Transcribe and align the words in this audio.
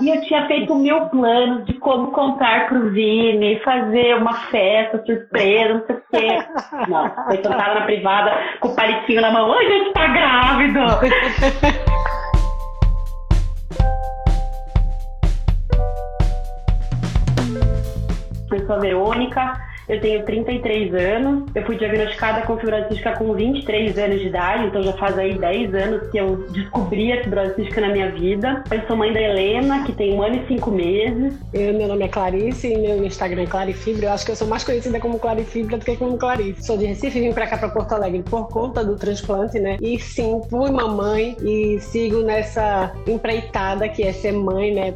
E 0.00 0.08
eu 0.08 0.20
tinha 0.22 0.46
feito 0.46 0.74
mil 0.76 1.08
planos 1.08 1.66
de 1.66 1.74
como 1.74 2.12
contar 2.12 2.68
pro 2.68 2.90
Vini, 2.90 3.58
fazer 3.60 4.14
uma 4.16 4.34
festa 4.48 5.02
surpresa, 5.04 5.74
não 5.74 5.86
sei 5.86 5.96
o 5.96 6.02
quê. 6.10 6.28
Não, 6.88 7.10
foi 7.24 7.36
sentada 7.36 7.74
na 7.74 7.80
privada 7.82 8.32
com 8.60 8.68
o 8.68 8.76
palitinho 8.76 9.20
na 9.20 9.32
mão. 9.32 9.52
Ai, 9.52 9.66
gente, 9.66 9.92
tá 9.92 10.06
grávido! 10.06 10.78
Eu 18.50 18.66
sou 18.66 18.76
a 18.76 18.78
Verônica, 18.78 19.60
eu 19.88 20.00
tenho 20.00 20.24
33 20.24 20.94
anos, 20.94 21.44
eu 21.54 21.64
fui 21.64 21.76
diagnosticada 21.76 22.42
com 22.42 22.58
fibrose 22.58 22.88
cística 22.88 23.12
com 23.16 23.32
23 23.32 23.96
anos 23.98 24.20
de 24.20 24.26
idade, 24.26 24.66
então 24.66 24.82
já 24.82 24.92
faz 24.94 25.18
aí 25.18 25.38
10 25.38 25.74
anos 25.74 26.10
que 26.10 26.18
eu 26.18 26.36
descobri 26.50 27.12
a 27.12 27.22
fibrose 27.22 27.54
cística 27.54 27.80
na 27.80 27.88
minha 27.88 28.10
vida. 28.10 28.62
Eu 28.70 28.86
sou 28.86 28.96
mãe 28.96 29.12
da 29.12 29.20
Helena, 29.20 29.84
que 29.84 29.92
tem 29.92 30.14
um 30.14 30.22
ano 30.22 30.36
e 30.36 30.46
cinco 30.46 30.70
meses. 30.70 31.38
Eu, 31.52 31.72
meu 31.74 31.88
nome 31.88 32.04
é 32.04 32.08
Clarice 32.08 32.72
e 32.72 32.76
meu 32.76 33.04
Instagram 33.04 33.42
é 33.42 33.46
Clarifibra. 33.46 34.06
Eu 34.06 34.12
acho 34.12 34.26
que 34.26 34.32
eu 34.32 34.36
sou 34.36 34.46
mais 34.46 34.64
conhecida 34.64 35.00
como 35.00 35.18
Clarifibra 35.18 35.78
do 35.78 35.84
que 35.84 35.96
como 35.96 36.18
Clarice. 36.18 36.64
Sou 36.64 36.76
de 36.76 36.84
Recife 36.84 37.20
vim 37.20 37.32
pra 37.32 37.46
cá, 37.46 37.56
pra 37.56 37.68
Porto 37.68 37.92
Alegre, 37.92 38.22
por 38.22 38.48
conta 38.48 38.84
do 38.84 38.96
transplante, 38.96 39.58
né? 39.58 39.76
E 39.80 39.98
sim, 39.98 40.40
fui 40.50 40.70
mamãe 40.70 41.36
e 41.42 41.78
sigo 41.80 42.22
nessa 42.22 42.92
empreitada 43.06 43.88
que 43.88 44.02
é 44.02 44.12
ser 44.12 44.32
mãe, 44.32 44.74
né? 44.74 44.94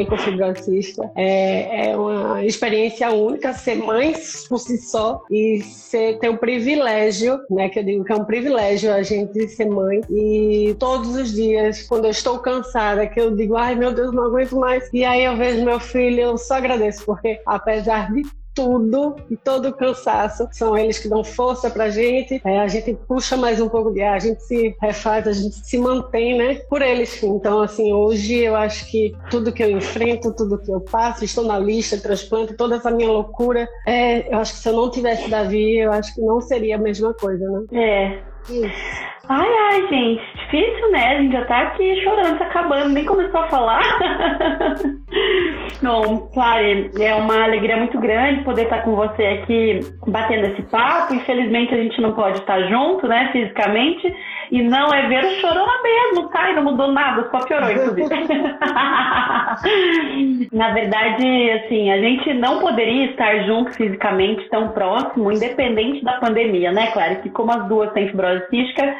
Mãe 0.00 0.06
com 0.06 0.16
fibrocista 0.16 1.10
é, 1.14 1.90
é 1.90 1.96
uma 1.96 2.44
experiência 2.44 3.10
única, 3.10 3.52
ser 3.52 3.76
mãe 3.76 4.14
por 4.48 4.58
si 4.58 4.78
só 4.78 5.22
e 5.30 5.62
ser, 5.62 6.18
ter 6.18 6.28
o 6.28 6.38
privilégio, 6.38 7.40
né, 7.50 7.68
que 7.68 7.78
eu 7.78 7.84
digo 7.84 8.04
que 8.04 8.12
é 8.12 8.16
um 8.16 8.24
privilégio 8.24 8.92
a 8.92 9.02
gente 9.02 9.48
ser 9.48 9.66
mãe. 9.66 10.00
E 10.10 10.74
todos 10.78 11.14
os 11.14 11.32
dias, 11.32 11.82
quando 11.82 12.06
eu 12.06 12.10
estou 12.10 12.38
cansada, 12.38 13.06
que 13.06 13.20
eu 13.20 13.34
digo, 13.34 13.56
ai 13.56 13.74
meu 13.74 13.92
Deus, 13.92 14.12
não 14.12 14.24
aguento 14.24 14.56
mais, 14.56 14.88
e 14.92 15.04
aí 15.04 15.24
eu 15.24 15.36
vejo 15.36 15.64
meu 15.64 15.80
filho, 15.80 16.20
eu 16.20 16.38
só 16.38 16.54
agradeço, 16.54 17.04
porque 17.04 17.40
apesar 17.46 18.12
de 18.12 18.22
tudo 18.60 19.16
e 19.30 19.36
todo 19.36 19.68
o 19.68 19.72
cansaço. 19.72 20.46
São 20.52 20.76
eles 20.76 20.98
que 20.98 21.08
dão 21.08 21.24
força 21.24 21.70
pra 21.70 21.88
gente. 21.88 22.40
É, 22.44 22.60
a 22.60 22.68
gente 22.68 22.94
puxa 23.08 23.36
mais 23.36 23.60
um 23.60 23.68
pouco 23.68 23.90
de 23.90 24.02
ar, 24.02 24.16
a 24.16 24.18
gente 24.18 24.42
se 24.42 24.76
refaz, 24.80 25.26
a 25.26 25.32
gente 25.32 25.56
se 25.56 25.78
mantém, 25.78 26.36
né? 26.36 26.54
Por 26.68 26.82
eles. 26.82 27.22
Então, 27.22 27.62
assim, 27.62 27.92
hoje 27.92 28.36
eu 28.36 28.54
acho 28.54 28.90
que 28.90 29.16
tudo 29.30 29.52
que 29.52 29.62
eu 29.62 29.70
enfrento, 29.70 30.34
tudo 30.34 30.58
que 30.58 30.70
eu 30.70 30.80
passo, 30.80 31.24
estou 31.24 31.44
na 31.44 31.58
lista, 31.58 31.96
transplante, 31.96 32.54
toda 32.54 32.76
essa 32.76 32.90
minha 32.90 33.10
loucura, 33.10 33.66
é, 33.86 34.32
eu 34.32 34.38
acho 34.38 34.52
que 34.52 34.58
se 34.58 34.68
eu 34.68 34.74
não 34.74 34.90
tivesse 34.90 35.30
Davi, 35.30 35.78
eu 35.78 35.92
acho 35.92 36.14
que 36.14 36.20
não 36.20 36.40
seria 36.40 36.76
a 36.76 36.78
mesma 36.78 37.14
coisa, 37.14 37.48
né? 37.48 37.64
É. 37.72 38.30
Isso. 38.48 39.10
Ai, 39.32 39.48
ai, 39.48 39.86
gente, 39.86 40.20
difícil, 40.34 40.90
né? 40.90 41.06
A 41.06 41.22
gente 41.22 41.32
já 41.32 41.44
tá 41.44 41.60
aqui 41.60 42.02
chorando, 42.02 42.36
tá 42.36 42.46
acabando, 42.46 42.88
nem 42.88 43.04
começou 43.04 43.42
a 43.42 43.48
falar. 43.48 43.80
Bom, 45.80 46.28
claro, 46.34 46.90
é 47.00 47.14
uma 47.14 47.44
alegria 47.44 47.76
muito 47.76 47.96
grande 48.00 48.42
poder 48.42 48.64
estar 48.64 48.82
com 48.82 48.96
você 48.96 49.24
aqui 49.24 49.78
batendo 50.08 50.48
esse 50.48 50.62
papo. 50.62 51.14
Infelizmente 51.14 51.72
a 51.72 51.76
gente 51.76 52.00
não 52.00 52.12
pode 52.12 52.40
estar 52.40 52.60
junto, 52.62 53.06
né, 53.06 53.28
fisicamente. 53.30 54.12
E 54.50 54.62
não 54.62 54.92
é 54.92 55.06
ver 55.06 55.24
o 55.24 55.30
chorona 55.40 55.80
mesmo, 55.80 56.28
tá? 56.30 56.50
E 56.50 56.56
não 56.56 56.64
mudou 56.64 56.90
nada, 56.90 57.28
só 57.30 57.38
piorou, 57.46 57.70
inclusive. 57.70 58.10
Na 60.52 60.72
verdade, 60.72 61.50
assim, 61.52 61.92
a 61.92 61.98
gente 61.98 62.34
não 62.34 62.58
poderia 62.58 63.06
estar 63.06 63.44
junto 63.44 63.72
fisicamente 63.74 64.48
tão 64.48 64.70
próximo, 64.70 65.30
independente 65.30 66.04
da 66.04 66.14
pandemia, 66.14 66.72
né, 66.72 66.88
Claro? 66.88 67.22
Que 67.22 67.30
como 67.30 67.52
as 67.52 67.68
duas 67.68 67.92
têm 67.92 68.08
fibrose 68.08 68.44
cística, 68.50 68.92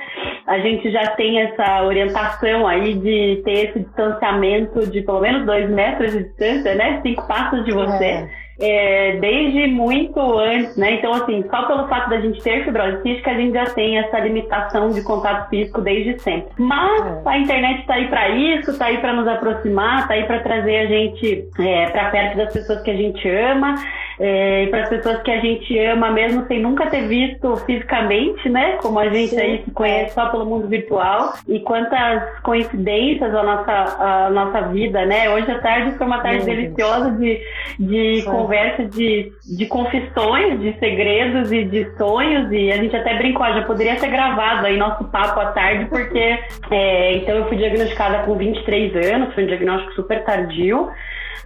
a 0.47 0.59
gente 0.59 0.91
já 0.91 1.07
tem 1.13 1.41
essa 1.41 1.83
orientação 1.83 2.67
aí 2.67 2.95
de 2.95 3.43
ter 3.45 3.69
esse 3.69 3.81
distanciamento 3.81 4.87
de 4.87 5.03
pelo 5.03 5.21
menos 5.21 5.47
dois 5.47 5.69
metros 5.71 6.13
de 6.13 6.25
distância, 6.25 6.75
né? 6.75 7.01
Cinco 7.03 7.27
passos 7.27 7.65
de 7.65 7.73
você. 7.73 8.05
É 8.05 8.41
é, 8.61 9.17
desde 9.17 9.67
muito 9.69 10.21
antes, 10.39 10.77
né? 10.77 10.93
Então, 10.93 11.13
assim, 11.15 11.43
só 11.51 11.63
pelo 11.67 11.89
fato 11.89 12.11
da 12.11 12.21
gente 12.21 12.43
ter 12.43 12.63
fibrose 12.65 13.03
cística, 13.03 13.31
a 13.31 13.35
gente 13.35 13.55
já 13.55 13.65
tem 13.71 13.99
essa 13.99 14.19
limitação 14.21 14.91
de 14.91 15.03
contato 15.03 15.49
físico 15.49 15.81
desde 15.81 16.19
sempre. 16.21 16.51
Mas 16.59 17.03
é. 17.07 17.23
a 17.25 17.39
internet 17.39 17.81
está 17.81 17.95
aí 17.95 18.09
para 18.09 18.29
isso, 18.29 18.71
está 18.71 18.87
aí 18.87 18.99
para 18.99 19.15
nos 19.15 19.27
aproximar, 19.27 20.01
está 20.01 20.15
aí 20.15 20.25
para 20.25 20.41
trazer 20.41 20.77
a 20.77 20.87
gente 20.87 21.49
é, 21.59 21.87
para 21.87 22.11
perto 22.11 22.37
das 22.37 22.53
pessoas 22.53 22.83
que 22.83 22.91
a 22.91 22.97
gente 22.97 23.29
ama 23.29 23.75
é, 24.23 24.65
e 24.65 24.67
para 24.67 24.83
as 24.83 24.89
pessoas 24.91 25.23
que 25.23 25.31
a 25.31 25.41
gente 25.41 25.79
ama 25.79 26.11
mesmo 26.11 26.47
sem 26.47 26.61
nunca 26.61 26.91
ter 26.91 27.09
visto 27.09 27.57
fisicamente, 27.65 28.51
né? 28.51 28.73
Como 28.83 28.99
a 28.99 29.09
gente 29.09 29.31
Sim. 29.31 29.41
aí 29.41 29.63
se 29.65 29.71
conhece 29.71 30.13
só 30.13 30.29
pelo 30.29 30.45
mundo 30.45 30.69
virtual. 30.69 31.33
E 31.49 31.59
quantas 31.61 32.39
coincidências 32.41 33.35
a 33.35 33.43
nossa, 33.43 33.73
a 33.73 34.31
nossa 34.31 34.61
vida, 34.69 35.07
né? 35.07 35.31
Hoje 35.31 35.51
à 35.51 35.59
tarde 35.61 35.97
foi 35.97 36.07
uma 36.07 36.21
tarde 36.21 36.45
deliciosa 36.45 37.13
de, 37.13 37.41
de 37.79 38.23
conversa, 38.25 38.85
de, 38.85 39.33
de 39.57 39.65
confissões, 39.65 40.61
de 40.61 40.79
segredos 40.79 41.51
e 41.51 41.65
de 41.65 41.91
sonhos. 41.97 42.53
E 42.53 42.71
a 42.71 42.77
gente 42.77 42.95
até 42.95 43.17
brincou, 43.17 43.47
já 43.47 43.63
poderia 43.63 43.99
ser 43.99 44.09
gravado 44.09 44.67
aí 44.67 44.77
nosso 44.77 45.05
papo 45.05 45.41
à 45.41 45.47
tarde, 45.53 45.87
porque 45.87 46.39
é, 46.71 47.17
então 47.17 47.37
eu 47.37 47.47
fui 47.47 47.57
diagnosticada 47.57 48.19
com 48.25 48.35
23 48.35 49.15
anos, 49.15 49.35
foi 49.35 49.45
um 49.45 49.47
diagnóstico 49.47 49.95
super 49.95 50.23
tardio. 50.25 50.91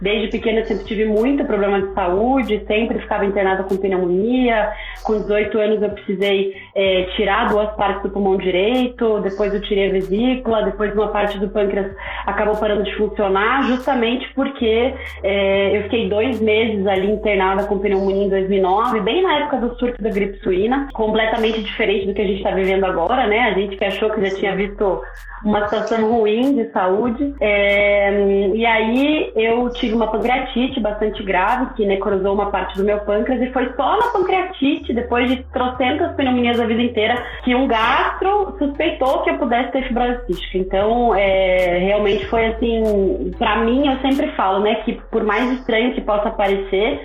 Desde 0.01 0.27
pequena 0.27 0.59
eu 0.59 0.65
sempre 0.65 0.85
tive 0.85 1.05
muito 1.05 1.45
problema 1.45 1.81
de 1.81 1.93
saúde, 1.93 2.63
sempre 2.67 2.99
ficava 2.99 3.25
internada 3.25 3.63
com 3.63 3.77
pneumonia. 3.77 4.71
Com 5.03 5.21
18 5.21 5.57
anos 5.59 5.81
eu 5.81 5.89
precisei 5.89 6.55
é, 6.75 7.03
tirar 7.15 7.47
duas 7.47 7.73
partes 7.75 8.03
do 8.03 8.09
pulmão 8.09 8.35
direito, 8.35 9.21
depois 9.21 9.53
eu 9.53 9.61
tirei 9.61 9.87
a 9.87 9.91
vesícula, 9.93 10.63
depois 10.63 10.93
uma 10.93 11.07
parte 11.07 11.39
do 11.39 11.47
pâncreas 11.47 11.95
acabou 12.25 12.57
parando 12.57 12.83
de 12.83 12.93
funcionar, 12.97 13.63
justamente 13.63 14.29
porque 14.35 14.93
é, 15.23 15.77
eu 15.77 15.83
fiquei 15.83 16.09
dois 16.09 16.41
meses 16.41 16.85
ali 16.85 17.09
internada 17.09 17.63
com 17.63 17.79
pneumonia 17.79 18.25
em 18.25 18.29
2009, 18.29 18.99
bem 18.99 19.23
na 19.23 19.39
época 19.39 19.57
do 19.57 19.79
surto 19.79 20.03
da 20.03 20.09
gripe 20.09 20.37
suína, 20.39 20.89
completamente 20.93 21.63
diferente 21.63 22.07
do 22.07 22.13
que 22.13 22.21
a 22.21 22.27
gente 22.27 22.37
está 22.37 22.51
vivendo 22.51 22.83
agora, 22.83 23.25
né? 23.25 23.39
A 23.39 23.53
gente 23.53 23.77
que 23.77 23.85
achou 23.85 24.09
que 24.09 24.25
já 24.27 24.35
tinha 24.35 24.55
visto 24.55 25.01
uma 25.45 25.63
situação 25.65 26.09
ruim 26.09 26.55
de 26.55 26.71
saúde. 26.71 27.33
É, 27.39 28.51
e 28.53 28.65
aí 28.65 29.31
eu 29.35 29.69
tive 29.69 29.93
uma 29.93 30.07
pancreatite 30.07 30.79
bastante 30.79 31.21
grave, 31.23 31.73
que 31.75 31.85
necrosou 31.85 32.33
uma 32.33 32.49
parte 32.49 32.75
do 32.77 32.83
meu 32.83 32.99
pâncreas, 32.99 33.41
e 33.41 33.53
foi 33.53 33.71
só 33.75 33.97
na 33.99 34.07
pancreatite, 34.07 34.91
depois 34.91 35.29
de 35.29 35.43
trocentas 35.53 36.15
pneumonias 36.15 36.59
vida 36.65 36.81
inteira, 36.81 37.23
que 37.43 37.55
um 37.55 37.67
gastro 37.67 38.55
suspeitou 38.57 39.23
que 39.23 39.29
eu 39.29 39.37
pudesse 39.37 39.71
ter 39.71 39.87
fibrose 39.87 40.25
cística. 40.27 40.57
Então, 40.57 41.13
é, 41.15 41.79
realmente 41.79 42.25
foi 42.27 42.45
assim, 42.45 43.31
para 43.37 43.57
mim, 43.63 43.87
eu 43.87 43.97
sempre 43.99 44.27
falo, 44.31 44.59
né, 44.59 44.75
que 44.85 44.93
por 45.11 45.23
mais 45.23 45.51
estranho 45.53 45.93
que 45.93 46.01
possa 46.01 46.29
parecer, 46.31 47.01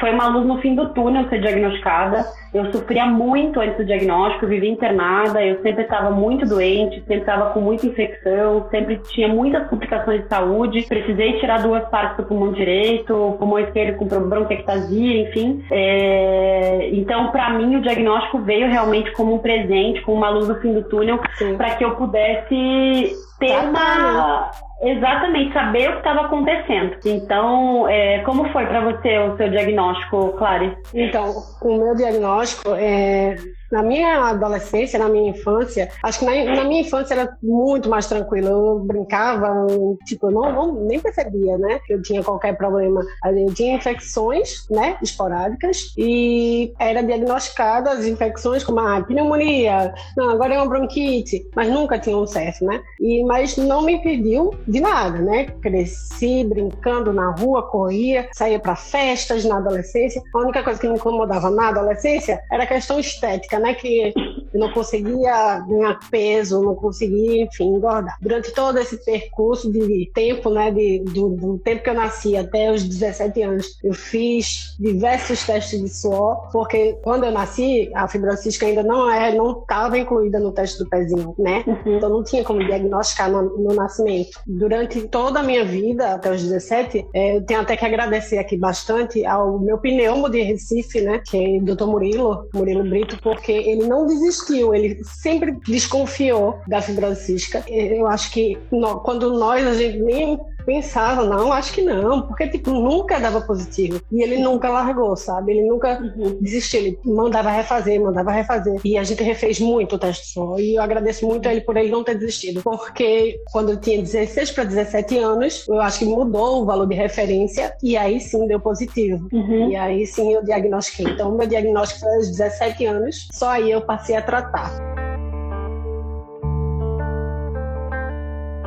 foi 0.00 0.12
uma 0.12 0.28
luz 0.28 0.46
no 0.46 0.58
fim 0.60 0.74
do 0.74 0.88
túnel 0.90 1.28
ser 1.28 1.40
diagnosticada. 1.40 2.24
Eu 2.52 2.70
sofria 2.70 3.06
muito 3.06 3.60
antes 3.60 3.76
do 3.76 3.84
diagnóstico, 3.84 4.46
vivia 4.46 4.70
internada, 4.70 5.44
eu 5.44 5.60
sempre 5.62 5.82
estava 5.82 6.10
muito 6.10 6.46
doente, 6.46 7.00
sempre 7.00 7.18
estava 7.18 7.50
com 7.50 7.60
muita 7.60 7.86
infecção, 7.86 8.66
sempre 8.70 8.98
tinha 9.08 9.28
muitas 9.28 9.68
complicações 9.68 10.22
de 10.22 10.28
saúde. 10.28 10.86
Precisei 10.88 11.38
tirar 11.40 11.62
duas 11.62 11.84
partes 11.88 12.16
do 12.16 12.24
pulmão 12.24 12.52
direito, 12.52 13.36
pulmão 13.38 13.58
esquerdo 13.58 13.96
com 13.96 14.06
bronquiectasia, 14.06 15.28
enfim. 15.28 15.64
É... 15.70 16.90
Então, 16.92 17.30
para 17.32 17.50
mim, 17.50 17.76
o 17.76 17.82
diagnóstico 17.82 18.38
veio 18.38 18.68
realmente 18.68 19.10
como 19.12 19.34
um 19.34 19.38
presente, 19.38 20.00
como 20.02 20.18
uma 20.18 20.28
luz 20.28 20.48
no 20.48 20.54
fim 20.60 20.72
do 20.72 20.82
túnel, 20.82 21.18
para 21.56 21.74
que 21.76 21.84
eu 21.84 21.96
pudesse 21.96 23.12
ter 23.46 23.68
uma 23.68 24.50
Exatamente, 24.82 25.52
saber 25.54 25.88
o 25.88 25.92
que 25.92 25.98
estava 25.98 26.20
acontecendo. 26.22 26.96
Então, 27.06 27.88
é, 27.88 28.18
como 28.20 28.50
foi 28.50 28.66
para 28.66 28.80
você 28.80 29.18
o 29.18 29.36
seu 29.36 29.48
diagnóstico, 29.48 30.34
Clary? 30.36 30.76
Então, 30.92 31.32
o 31.62 31.78
meu 31.78 31.94
diagnóstico 31.94 32.74
é 32.76 33.34
na 33.74 33.82
minha 33.82 34.28
adolescência, 34.28 35.00
na 35.00 35.08
minha 35.08 35.30
infância, 35.30 35.90
acho 36.00 36.20
que 36.20 36.24
na, 36.24 36.54
na, 36.54 36.62
minha 36.62 36.82
infância 36.82 37.14
era 37.14 37.36
muito 37.42 37.90
mais 37.90 38.06
tranquilo. 38.06 38.48
Eu 38.48 38.78
brincava, 38.78 39.66
tipo, 40.06 40.28
eu 40.28 40.30
não, 40.30 40.52
não, 40.52 40.74
nem 40.86 41.00
percebia, 41.00 41.58
né? 41.58 41.80
Eu 41.90 42.00
tinha 42.00 42.22
qualquer 42.22 42.56
problema. 42.56 43.02
Eu 43.24 43.52
tinha 43.52 43.74
infecções, 43.74 44.64
né? 44.70 44.96
Esporádicas 45.02 45.92
e 45.98 46.72
era 46.78 47.02
diagnosticada 47.02 47.90
as 47.90 48.06
infecções 48.06 48.62
como 48.62 48.78
a 48.78 49.02
pneumonia, 49.02 49.92
não, 50.16 50.30
agora 50.30 50.54
é 50.54 50.58
uma 50.58 50.68
bronquite, 50.68 51.44
mas 51.56 51.68
nunca 51.68 51.98
tinha 51.98 52.16
um 52.16 52.26
certo, 52.26 52.64
né? 52.64 52.80
E, 53.00 53.24
mas 53.24 53.56
não 53.56 53.82
me 53.82 53.94
impediu 53.94 54.54
de 54.68 54.80
nada, 54.80 55.18
né? 55.18 55.46
Cresci 55.60 56.44
brincando 56.44 57.12
na 57.12 57.32
rua, 57.32 57.62
corria, 57.62 58.28
saía 58.32 58.60
para 58.60 58.76
festas 58.76 59.44
na 59.44 59.56
adolescência. 59.56 60.22
A 60.32 60.38
única 60.38 60.62
coisa 60.62 60.80
que 60.80 60.88
me 60.88 60.94
incomodava 60.94 61.50
na 61.50 61.70
adolescência 61.70 62.40
era 62.52 62.62
a 62.62 62.66
questão 62.66 63.00
estética, 63.00 63.58
né? 63.64 63.74
Que 63.74 64.12
eu 64.54 64.60
não 64.60 64.72
conseguia 64.72 65.58
ganhar 65.60 65.98
peso, 66.10 66.62
não 66.62 66.76
conseguia, 66.76 67.42
enfim, 67.42 67.64
engordar. 67.64 68.16
Durante 68.20 68.52
todo 68.52 68.78
esse 68.78 69.04
percurso 69.04 69.70
de 69.70 70.10
tempo, 70.14 70.48
né, 70.50 70.70
de, 70.70 71.00
do, 71.00 71.30
do 71.30 71.58
tempo 71.58 71.82
que 71.82 71.90
eu 71.90 71.94
nasci 71.94 72.36
até 72.36 72.70
os 72.70 72.84
17 72.84 73.42
anos, 73.42 73.78
eu 73.82 73.92
fiz 73.92 74.76
diversos 74.78 75.44
testes 75.44 75.80
de 75.80 75.88
suor, 75.88 76.48
porque 76.52 76.96
quando 77.02 77.24
eu 77.24 77.32
nasci, 77.32 77.90
a 77.94 78.06
fibrose 78.06 78.44
cística 78.44 78.66
ainda 78.66 78.82
não 78.82 79.10
é, 79.10 79.34
não 79.34 79.60
estava 79.60 79.98
incluída 79.98 80.38
no 80.38 80.52
teste 80.52 80.78
do 80.78 80.88
pezinho, 80.88 81.34
né? 81.38 81.64
Uhum. 81.66 81.96
Então 81.96 82.08
não 82.08 82.22
tinha 82.22 82.44
como 82.44 82.64
diagnosticar 82.64 83.30
no, 83.30 83.42
no, 83.58 83.74
nascimento. 83.74 84.40
Durante 84.46 85.02
toda 85.08 85.40
a 85.40 85.42
minha 85.42 85.64
vida, 85.64 86.14
até 86.14 86.30
os 86.30 86.42
17, 86.42 87.06
é, 87.12 87.36
eu 87.36 87.42
tenho 87.42 87.60
até 87.60 87.76
que 87.76 87.84
agradecer 87.84 88.38
aqui 88.38 88.56
bastante 88.56 89.24
ao 89.26 89.58
meu 89.58 89.78
pneumo 89.78 90.28
de 90.28 90.42
Recife, 90.42 91.00
né, 91.00 91.20
que 91.24 91.36
é 91.36 91.58
o 91.58 91.64
Dr. 91.64 91.86
Murilo, 91.86 92.48
Murilo 92.54 92.84
Brito, 92.84 93.18
porque 93.22 93.52
ele 93.52 93.86
não 93.86 94.06
desistiu, 94.06 94.43
ele 94.52 95.02
sempre 95.04 95.52
desconfiou 95.66 96.60
da 96.66 96.80
cística. 97.14 97.64
Eu 97.68 98.06
acho 98.06 98.30
que 98.30 98.58
quando 99.02 99.32
nós, 99.38 99.66
a 99.66 99.74
gente 99.74 99.98
nem 99.98 100.38
pensava, 100.64 101.24
não, 101.24 101.52
acho 101.52 101.72
que 101.72 101.82
não, 101.82 102.22
porque 102.22 102.48
tipo, 102.48 102.70
nunca 102.70 103.18
dava 103.18 103.40
positivo. 103.40 104.00
E 104.10 104.22
ele 104.22 104.38
nunca 104.38 104.68
largou, 104.68 105.16
sabe? 105.16 105.52
Ele 105.52 105.68
nunca 105.68 106.00
uhum. 106.00 106.38
desistiu, 106.40 106.80
ele 106.80 106.98
mandava 107.04 107.50
refazer, 107.50 108.00
mandava 108.00 108.30
refazer. 108.30 108.80
E 108.84 108.96
a 108.96 109.04
gente 109.04 109.22
refez 109.22 109.60
muito 109.60 109.96
o 109.96 109.98
teste 109.98 110.32
só. 110.32 110.58
E 110.58 110.76
eu 110.76 110.82
agradeço 110.82 111.26
muito 111.26 111.48
a 111.48 111.52
ele 111.52 111.60
por 111.60 111.76
ele 111.76 111.90
não 111.90 112.04
ter 112.04 112.16
desistido. 112.16 112.62
Porque 112.62 113.40
quando 113.52 113.70
eu 113.70 113.80
tinha 113.80 114.00
16 114.00 114.50
para 114.52 114.64
17 114.64 115.18
anos, 115.18 115.66
eu 115.68 115.80
acho 115.80 115.98
que 115.98 116.04
mudou 116.04 116.62
o 116.62 116.64
valor 116.64 116.86
de 116.86 116.94
referência 116.94 117.74
e 117.82 117.96
aí 117.96 118.20
sim 118.20 118.46
deu 118.46 118.60
positivo. 118.60 119.28
Uhum. 119.32 119.70
E 119.70 119.76
aí 119.76 120.06
sim 120.06 120.32
eu 120.32 120.44
diagnostiquei. 120.44 121.06
Então, 121.06 121.36
meu 121.36 121.46
diagnóstico 121.46 122.00
foi 122.00 122.14
aos 122.16 122.30
17 122.30 122.86
anos, 122.86 123.28
só 123.32 123.50
aí 123.50 123.70
eu 123.70 123.80
passei 123.82 124.16
a 124.16 124.22
tratar. 124.22 124.93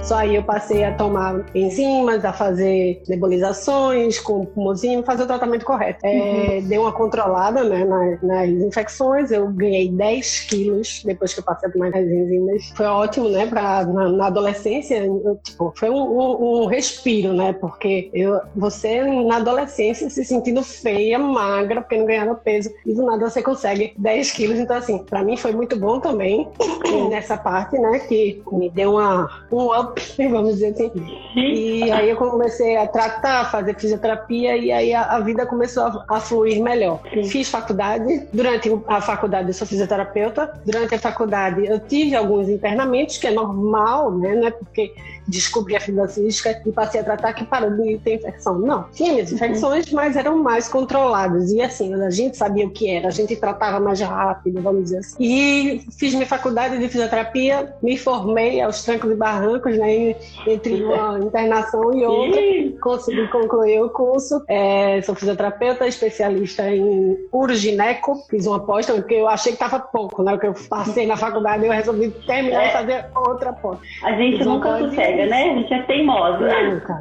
Só 0.07 0.15
aí 0.15 0.35
eu 0.35 0.43
passei 0.43 0.85
a 0.85 0.93
tomar 0.93 1.43
enzimas, 1.53 2.23
a 2.23 2.31
fazer 2.31 3.01
nebulizações 3.09 4.17
com 4.17 4.45
pulmozima, 4.45 5.03
fazer 5.03 5.23
o 5.23 5.27
tratamento 5.27 5.65
correto. 5.65 5.99
É, 6.05 6.59
uhum. 6.61 6.67
Deu 6.69 6.81
uma 6.83 6.93
controlada 6.93 7.65
né, 7.65 7.83
nas, 7.83 8.21
nas, 8.21 8.47
infecções, 8.47 9.31
eu 9.31 9.49
ganhei 9.49 9.91
10 9.91 10.39
quilos 10.49 11.03
depois 11.03 11.33
que 11.33 11.41
eu 11.41 11.43
passei 11.43 11.67
a 11.67 11.71
tomar 11.73 11.89
as 11.89 12.05
enzimas. 12.05 12.71
Foi 12.73 12.85
ótimo, 12.85 13.27
né? 13.27 13.47
Pra, 13.47 13.83
na, 13.83 14.07
na 14.07 14.27
adolescência, 14.27 15.03
eu, 15.03 15.37
tipo, 15.43 15.73
foi 15.75 15.89
um, 15.89 15.97
um, 15.97 16.61
um, 16.63 16.65
respiro, 16.67 17.33
né? 17.33 17.51
Porque 17.51 18.09
eu, 18.13 18.39
você 18.55 19.03
na 19.03 19.35
adolescência 19.35 20.09
se 20.09 20.23
sentindo 20.23 20.63
feia, 20.63 21.19
magra, 21.19 21.81
porque 21.81 21.97
não 21.97 22.05
ganhava 22.05 22.33
peso, 22.33 22.73
e 22.85 22.93
do 22.93 23.03
nada 23.03 23.29
você 23.29 23.43
consegue 23.43 23.93
10 23.97 24.31
quilos. 24.31 24.57
Então, 24.57 24.77
assim, 24.77 24.99
pra 24.99 25.21
mim 25.21 25.35
foi 25.35 25.51
muito 25.51 25.75
bom 25.75 25.99
também 25.99 26.47
nessa 27.09 27.35
parte, 27.35 27.77
né? 27.77 27.99
Que 27.99 28.41
me 28.53 28.69
deu 28.69 28.93
uma, 28.93 29.45
um 29.51 29.77
up 29.77 29.96
vamos 30.29 30.55
dizer 30.55 30.73
assim. 30.73 30.91
E 31.35 31.91
aí 31.91 32.09
eu 32.09 32.15
comecei 32.15 32.77
a 32.77 32.87
tratar, 32.87 33.51
fazer 33.51 33.75
fisioterapia 33.75 34.57
e 34.57 34.71
aí 34.71 34.93
a, 34.93 35.15
a 35.15 35.19
vida 35.19 35.45
começou 35.45 35.83
a, 35.83 36.05
a, 36.09 36.19
fluir 36.19 36.61
melhor. 36.61 37.01
Fiz 37.29 37.49
faculdade, 37.49 38.27
durante 38.33 38.69
a 38.87 39.01
faculdade 39.01 39.49
eu 39.49 39.53
sou 39.53 39.67
fisioterapeuta, 39.67 40.59
durante 40.65 40.95
a 40.95 40.99
faculdade 40.99 41.65
eu 41.65 41.79
tive 41.79 42.15
alguns 42.15 42.49
internamentos, 42.49 43.17
que 43.17 43.27
é 43.27 43.31
normal, 43.31 44.11
né? 44.17 44.35
Não 44.35 44.47
é 44.47 44.51
porque 44.51 44.93
descobri 45.27 45.75
a 45.75 45.79
fibrose 45.79 46.17
cística 46.17 46.61
e 46.65 46.71
passei 46.71 47.01
a 47.01 47.03
tratar 47.03 47.33
que 47.33 47.45
parou 47.45 47.71
de 47.71 47.97
ter 47.99 48.15
infecção. 48.15 48.59
Não, 48.59 48.85
tinha 48.91 49.13
minhas 49.13 49.31
infecções, 49.31 49.91
mas 49.91 50.15
eram 50.15 50.37
mais 50.37 50.67
controladas. 50.67 51.51
E 51.51 51.61
assim, 51.61 51.93
a 51.93 52.09
gente 52.09 52.37
sabia 52.37 52.65
o 52.65 52.69
que 52.69 52.89
era, 52.89 53.07
a 53.07 53.11
gente 53.11 53.35
tratava 53.35 53.79
mais 53.79 53.99
rápido, 53.99 54.61
vamos 54.61 54.83
dizer 54.83 54.99
assim. 54.99 55.15
E 55.19 55.85
fiz 55.97 56.13
minha 56.13 56.25
faculdade 56.25 56.77
de 56.77 56.87
fisioterapia, 56.87 57.73
me 57.81 57.97
formei 57.97 58.61
aos 58.61 58.83
trancos 58.83 59.11
e 59.11 59.15
barrancos, 59.15 59.77
né? 59.77 60.15
Entre 60.45 60.83
uma 60.83 61.19
internação 61.23 61.93
e 61.93 62.05
outra, 62.05 62.41
consegui 62.81 63.27
concluir 63.27 63.81
o 63.81 63.89
curso. 63.89 64.43
É, 64.47 65.01
sou 65.01 65.15
fisioterapeuta, 65.15 65.87
especialista 65.87 66.69
em 66.69 67.17
urgineco, 67.31 68.23
fiz 68.29 68.45
uma 68.45 68.59
pós, 68.59 68.85
porque 68.85 69.15
eu 69.15 69.27
achei 69.27 69.51
que 69.51 69.63
estava 69.63 69.79
pouco, 69.79 70.23
né? 70.23 70.33
O 70.33 70.39
que 70.39 70.47
eu 70.47 70.53
passei 70.69 71.05
na 71.05 71.17
faculdade, 71.17 71.65
eu 71.65 71.71
resolvi 71.71 72.09
terminar 72.25 72.65
é. 72.65 72.69
e 72.69 72.71
fazer 72.71 73.05
outra 73.15 73.53
pós. 73.53 73.79
A 74.03 74.13
gente 74.13 74.43
nunca 74.43 74.77
consegue 74.77 75.16
né? 75.25 75.51
A 75.51 75.55
gente 75.55 75.73
é 75.73 75.81
teimosa. 75.83 76.47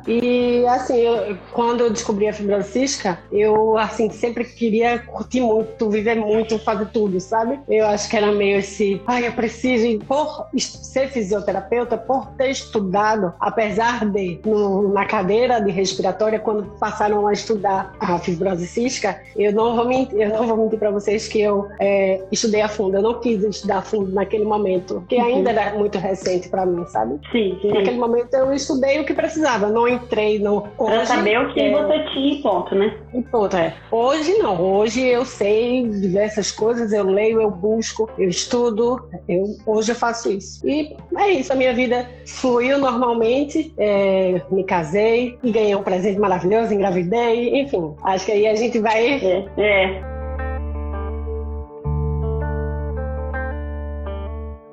E 0.06 0.64
assim, 0.66 0.98
eu, 0.98 1.36
quando 1.52 1.80
eu 1.80 1.90
descobri 1.90 2.28
a 2.28 2.62
cística, 2.62 3.18
eu 3.32 3.76
assim 3.78 4.10
sempre 4.10 4.44
queria 4.44 4.98
curtir 4.98 5.40
muito, 5.40 5.90
viver 5.90 6.16
muito, 6.16 6.58
fazer 6.58 6.86
tudo, 6.86 7.20
sabe? 7.20 7.58
Eu 7.68 7.86
acho 7.86 8.08
que 8.08 8.16
era 8.16 8.32
meio 8.32 8.58
esse, 8.58 9.00
ai, 9.06 9.26
eu 9.26 9.32
preciso, 9.32 9.98
por 10.06 10.48
ser 10.56 11.08
fisioterapeuta, 11.08 11.96
por 11.96 12.26
ter 12.32 12.50
estudado, 12.50 13.32
apesar 13.40 14.04
de 14.06 14.40
no, 14.44 14.92
na 14.92 15.04
cadeira 15.04 15.60
de 15.60 15.70
respiratória, 15.70 16.38
quando 16.38 16.64
passaram 16.78 17.26
a 17.26 17.32
estudar 17.32 17.94
a 18.00 18.18
fibrose 18.18 18.66
cística, 18.66 19.20
eu 19.36 19.52
não 19.52 19.76
vou 19.76 19.86
mentir, 19.86 20.20
eu 20.20 20.30
não 20.30 20.46
vou 20.46 20.56
mentir 20.56 20.78
para 20.78 20.90
vocês 20.90 21.28
que 21.28 21.40
eu 21.40 21.68
é, 21.80 22.22
estudei 22.30 22.60
a 22.60 22.68
fundo. 22.68 22.96
Eu 22.96 23.02
não 23.02 23.20
quis 23.20 23.42
estudar 23.42 23.78
a 23.78 23.82
fundo 23.82 24.12
naquele 24.12 24.44
momento, 24.44 25.04
uhum. 25.10 25.24
ainda 25.24 25.50
era 25.50 25.78
muito 25.78 25.98
recente 25.98 26.48
para 26.48 26.64
mim, 26.64 26.84
sabe? 26.86 27.18
Sim, 27.32 27.58
sim. 27.60 27.68
Naquele 27.68 27.98
momento 28.08 28.34
eu 28.34 28.52
estudei 28.52 29.00
o 29.00 29.04
que 29.04 29.14
precisava, 29.14 29.68
não 29.68 29.86
entrei 29.88 30.38
no. 30.38 30.62
Para 30.62 31.06
saber 31.06 31.40
o 31.40 31.52
que 31.52 31.60
é... 31.60 31.72
você 31.72 32.04
tinha 32.10 32.34
e 32.34 32.42
ponto, 32.42 32.74
né? 32.74 32.96
E 33.14 33.22
ponto, 33.22 33.56
é. 33.56 33.74
Hoje 33.90 34.34
não, 34.38 34.60
hoje 34.60 35.04
eu 35.06 35.24
sei 35.24 35.88
diversas 35.88 36.50
coisas, 36.50 36.92
eu 36.92 37.04
leio, 37.04 37.40
eu 37.40 37.50
busco, 37.50 38.08
eu 38.18 38.28
estudo, 38.28 39.08
eu, 39.28 39.56
hoje 39.66 39.92
eu 39.92 39.96
faço 39.96 40.30
isso. 40.30 40.66
E 40.66 40.96
é 41.16 41.30
isso, 41.30 41.52
a 41.52 41.56
minha 41.56 41.72
vida 41.72 42.08
fluiu 42.26 42.78
normalmente, 42.78 43.72
é, 43.78 44.40
me 44.50 44.64
casei 44.64 45.38
e 45.42 45.50
ganhei 45.50 45.74
um 45.74 45.82
presente 45.82 46.18
maravilhoso, 46.18 46.72
engravidei, 46.72 47.60
enfim, 47.60 47.94
acho 48.02 48.26
que 48.26 48.32
aí 48.32 48.46
a 48.46 48.54
gente 48.54 48.78
vai. 48.78 49.06
É. 49.06 49.46
é. 49.58 50.15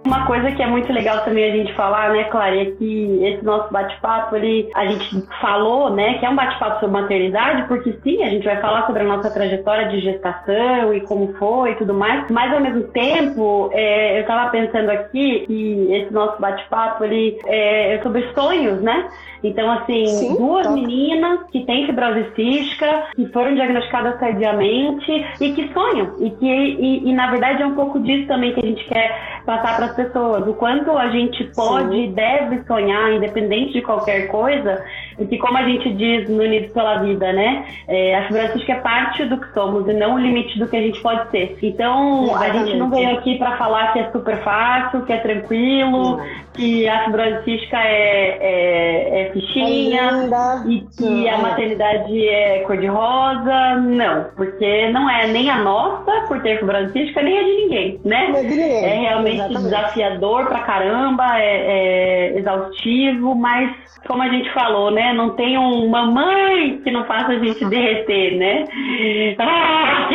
Uma 0.06 0.26
coisa 0.26 0.52
que 0.52 0.62
é 0.62 0.68
muito 0.68 0.92
legal 0.92 1.24
também 1.24 1.46
a 1.46 1.56
gente 1.56 1.74
falar, 1.74 2.12
né, 2.12 2.26
Clara, 2.26 2.62
é 2.62 2.66
que 2.66 3.24
esse 3.24 3.44
nosso 3.44 3.72
bate-papo, 3.72 4.36
ele, 4.36 4.70
a 4.76 4.86
gente 4.86 5.22
falou, 5.40 5.90
né, 5.90 6.16
que 6.16 6.26
é 6.26 6.30
um 6.30 6.36
bate-papo 6.36 6.82
sobre 6.82 7.02
maternidade, 7.02 7.68
porque 7.70 7.94
sim, 8.04 8.22
a 8.22 8.30
gente 8.30 8.44
vai 8.44 8.60
falar 8.60 8.86
sobre 8.86 9.04
a 9.04 9.06
nossa 9.06 9.32
trajetória 9.32 9.88
de 9.88 10.02
gestação 10.02 10.94
e 10.94 11.02
como 11.02 11.34
foi 11.36 11.72
e 11.72 11.76
tudo 11.76 11.94
mais, 11.94 12.30
mas 12.30 12.54
ao 12.54 12.60
mesmo 12.60 12.84
tempo, 12.90 13.70
é, 13.72 14.20
eu 14.20 14.26
tava 14.26 14.52
pensando 14.52 14.90
aqui 14.90 15.46
que 15.48 15.88
esse 15.94 16.14
nosso 16.14 16.40
bate-papo, 16.40 17.06
ele 17.06 17.40
é, 17.46 17.96
é 17.96 18.02
sobre 18.02 18.28
sonhos, 18.34 18.82
né? 18.82 19.08
Então, 19.44 19.70
assim, 19.70 20.08
sim, 20.08 20.36
duas 20.38 20.72
meninas 20.74 21.44
que 21.52 21.66
têm 21.66 21.86
fibrose 21.86 22.32
cística, 22.34 23.08
que 23.14 23.28
foram 23.28 23.54
diagnosticadas 23.54 24.18
tardiamente 24.18 25.12
e 25.42 25.52
que 25.52 25.72
sonham. 25.74 26.16
E 26.20 26.30
que, 26.32 26.46
e, 26.46 27.10
e 27.10 27.14
na 27.14 27.30
verdade, 27.30 27.62
é 27.62 27.66
um 27.66 27.76
pouco 27.76 28.00
disso 28.00 28.26
também 28.28 28.54
que 28.54 28.62
a 28.62 28.66
gente 28.66 28.86
quer 28.86 29.42
passar 29.46 29.76
para 29.76 29.93
pessoas. 29.94 30.48
O 30.48 30.54
quanto 30.54 30.92
a 30.98 31.10
gente 31.10 31.44
pode 31.56 31.96
e 31.96 32.12
deve 32.12 32.64
sonhar, 32.64 33.14
independente 33.14 33.74
de 33.74 33.82
qualquer 33.82 34.28
coisa, 34.28 34.84
e 35.20 35.26
que, 35.26 35.38
como 35.38 35.58
a 35.58 35.64
gente 35.64 35.94
diz 35.94 36.30
no 36.30 36.44
Unidos 36.44 36.72
pela 36.72 37.00
Vida, 37.00 37.32
né? 37.34 37.66
É, 37.88 38.16
a 38.18 38.28
fibra 38.28 38.54
é 38.68 38.76
parte 38.76 39.26
do 39.26 39.38
que 39.38 39.54
somos 39.54 39.88
e 39.88 39.94
não 39.94 40.16
o 40.16 40.20
limite 40.20 40.58
do 40.58 40.68
que 40.68 40.76
a 40.76 40.82
gente 40.82 41.02
pode 41.02 41.30
ser. 41.32 41.58
Então, 41.62 42.24
Exatamente. 42.24 42.58
a 42.58 42.66
gente 42.66 42.78
não 42.78 42.90
veio 42.90 43.18
aqui 43.18 43.38
para 43.38 43.58
falar 43.58 43.94
que 43.94 44.00
é 44.00 44.12
super 44.12 44.38
fácil, 44.44 45.06
que 45.06 45.14
é 45.14 45.18
tranquilo, 45.18 46.20
que 46.54 46.88
a 46.88 47.06
fibra 47.06 47.44
cística 47.44 47.78
é, 47.78 48.38
é, 48.40 49.22
é 49.22 49.32
fichinha 49.32 50.30
é 50.32 50.70
e 50.70 50.82
que 50.98 51.30
a 51.30 51.38
maternidade 51.38 52.28
é 52.28 52.60
cor-de-rosa. 52.60 53.76
Não, 53.82 54.28
porque 54.36 54.90
não 54.92 55.10
é 55.10 55.28
nem 55.28 55.50
a 55.50 55.60
nossa 55.60 56.12
por 56.28 56.42
ter 56.42 56.60
fibra 56.60 56.90
cística, 56.90 57.22
nem 57.22 57.38
a 57.38 57.44
de 57.44 57.56
ninguém, 57.56 58.02
né? 58.06 58.32
É, 58.36 58.42
de 58.42 58.48
ninguém. 58.50 58.86
é 58.86 58.96
realmente 59.02 59.36
Exatamente. 59.36 59.64
desafiador 59.64 60.46
pra 60.48 60.60
caramba, 60.60 61.40
é, 61.40 62.34
é 62.34 62.40
exaustivo, 62.40 63.36
mas 63.36 63.72
como 64.08 64.22
a 64.22 64.30
gente 64.30 64.52
falou, 64.54 64.92
né? 64.92 65.03
Não 65.12 65.32
tem 65.32 65.58
uma 65.58 66.06
mãe 66.06 66.80
que 66.84 66.92
não 66.92 67.04
faça 67.06 67.34
a 67.34 67.40
gente 67.40 67.66
derreter, 67.66 68.38
né? 68.38 68.66
Ah! 69.40 70.10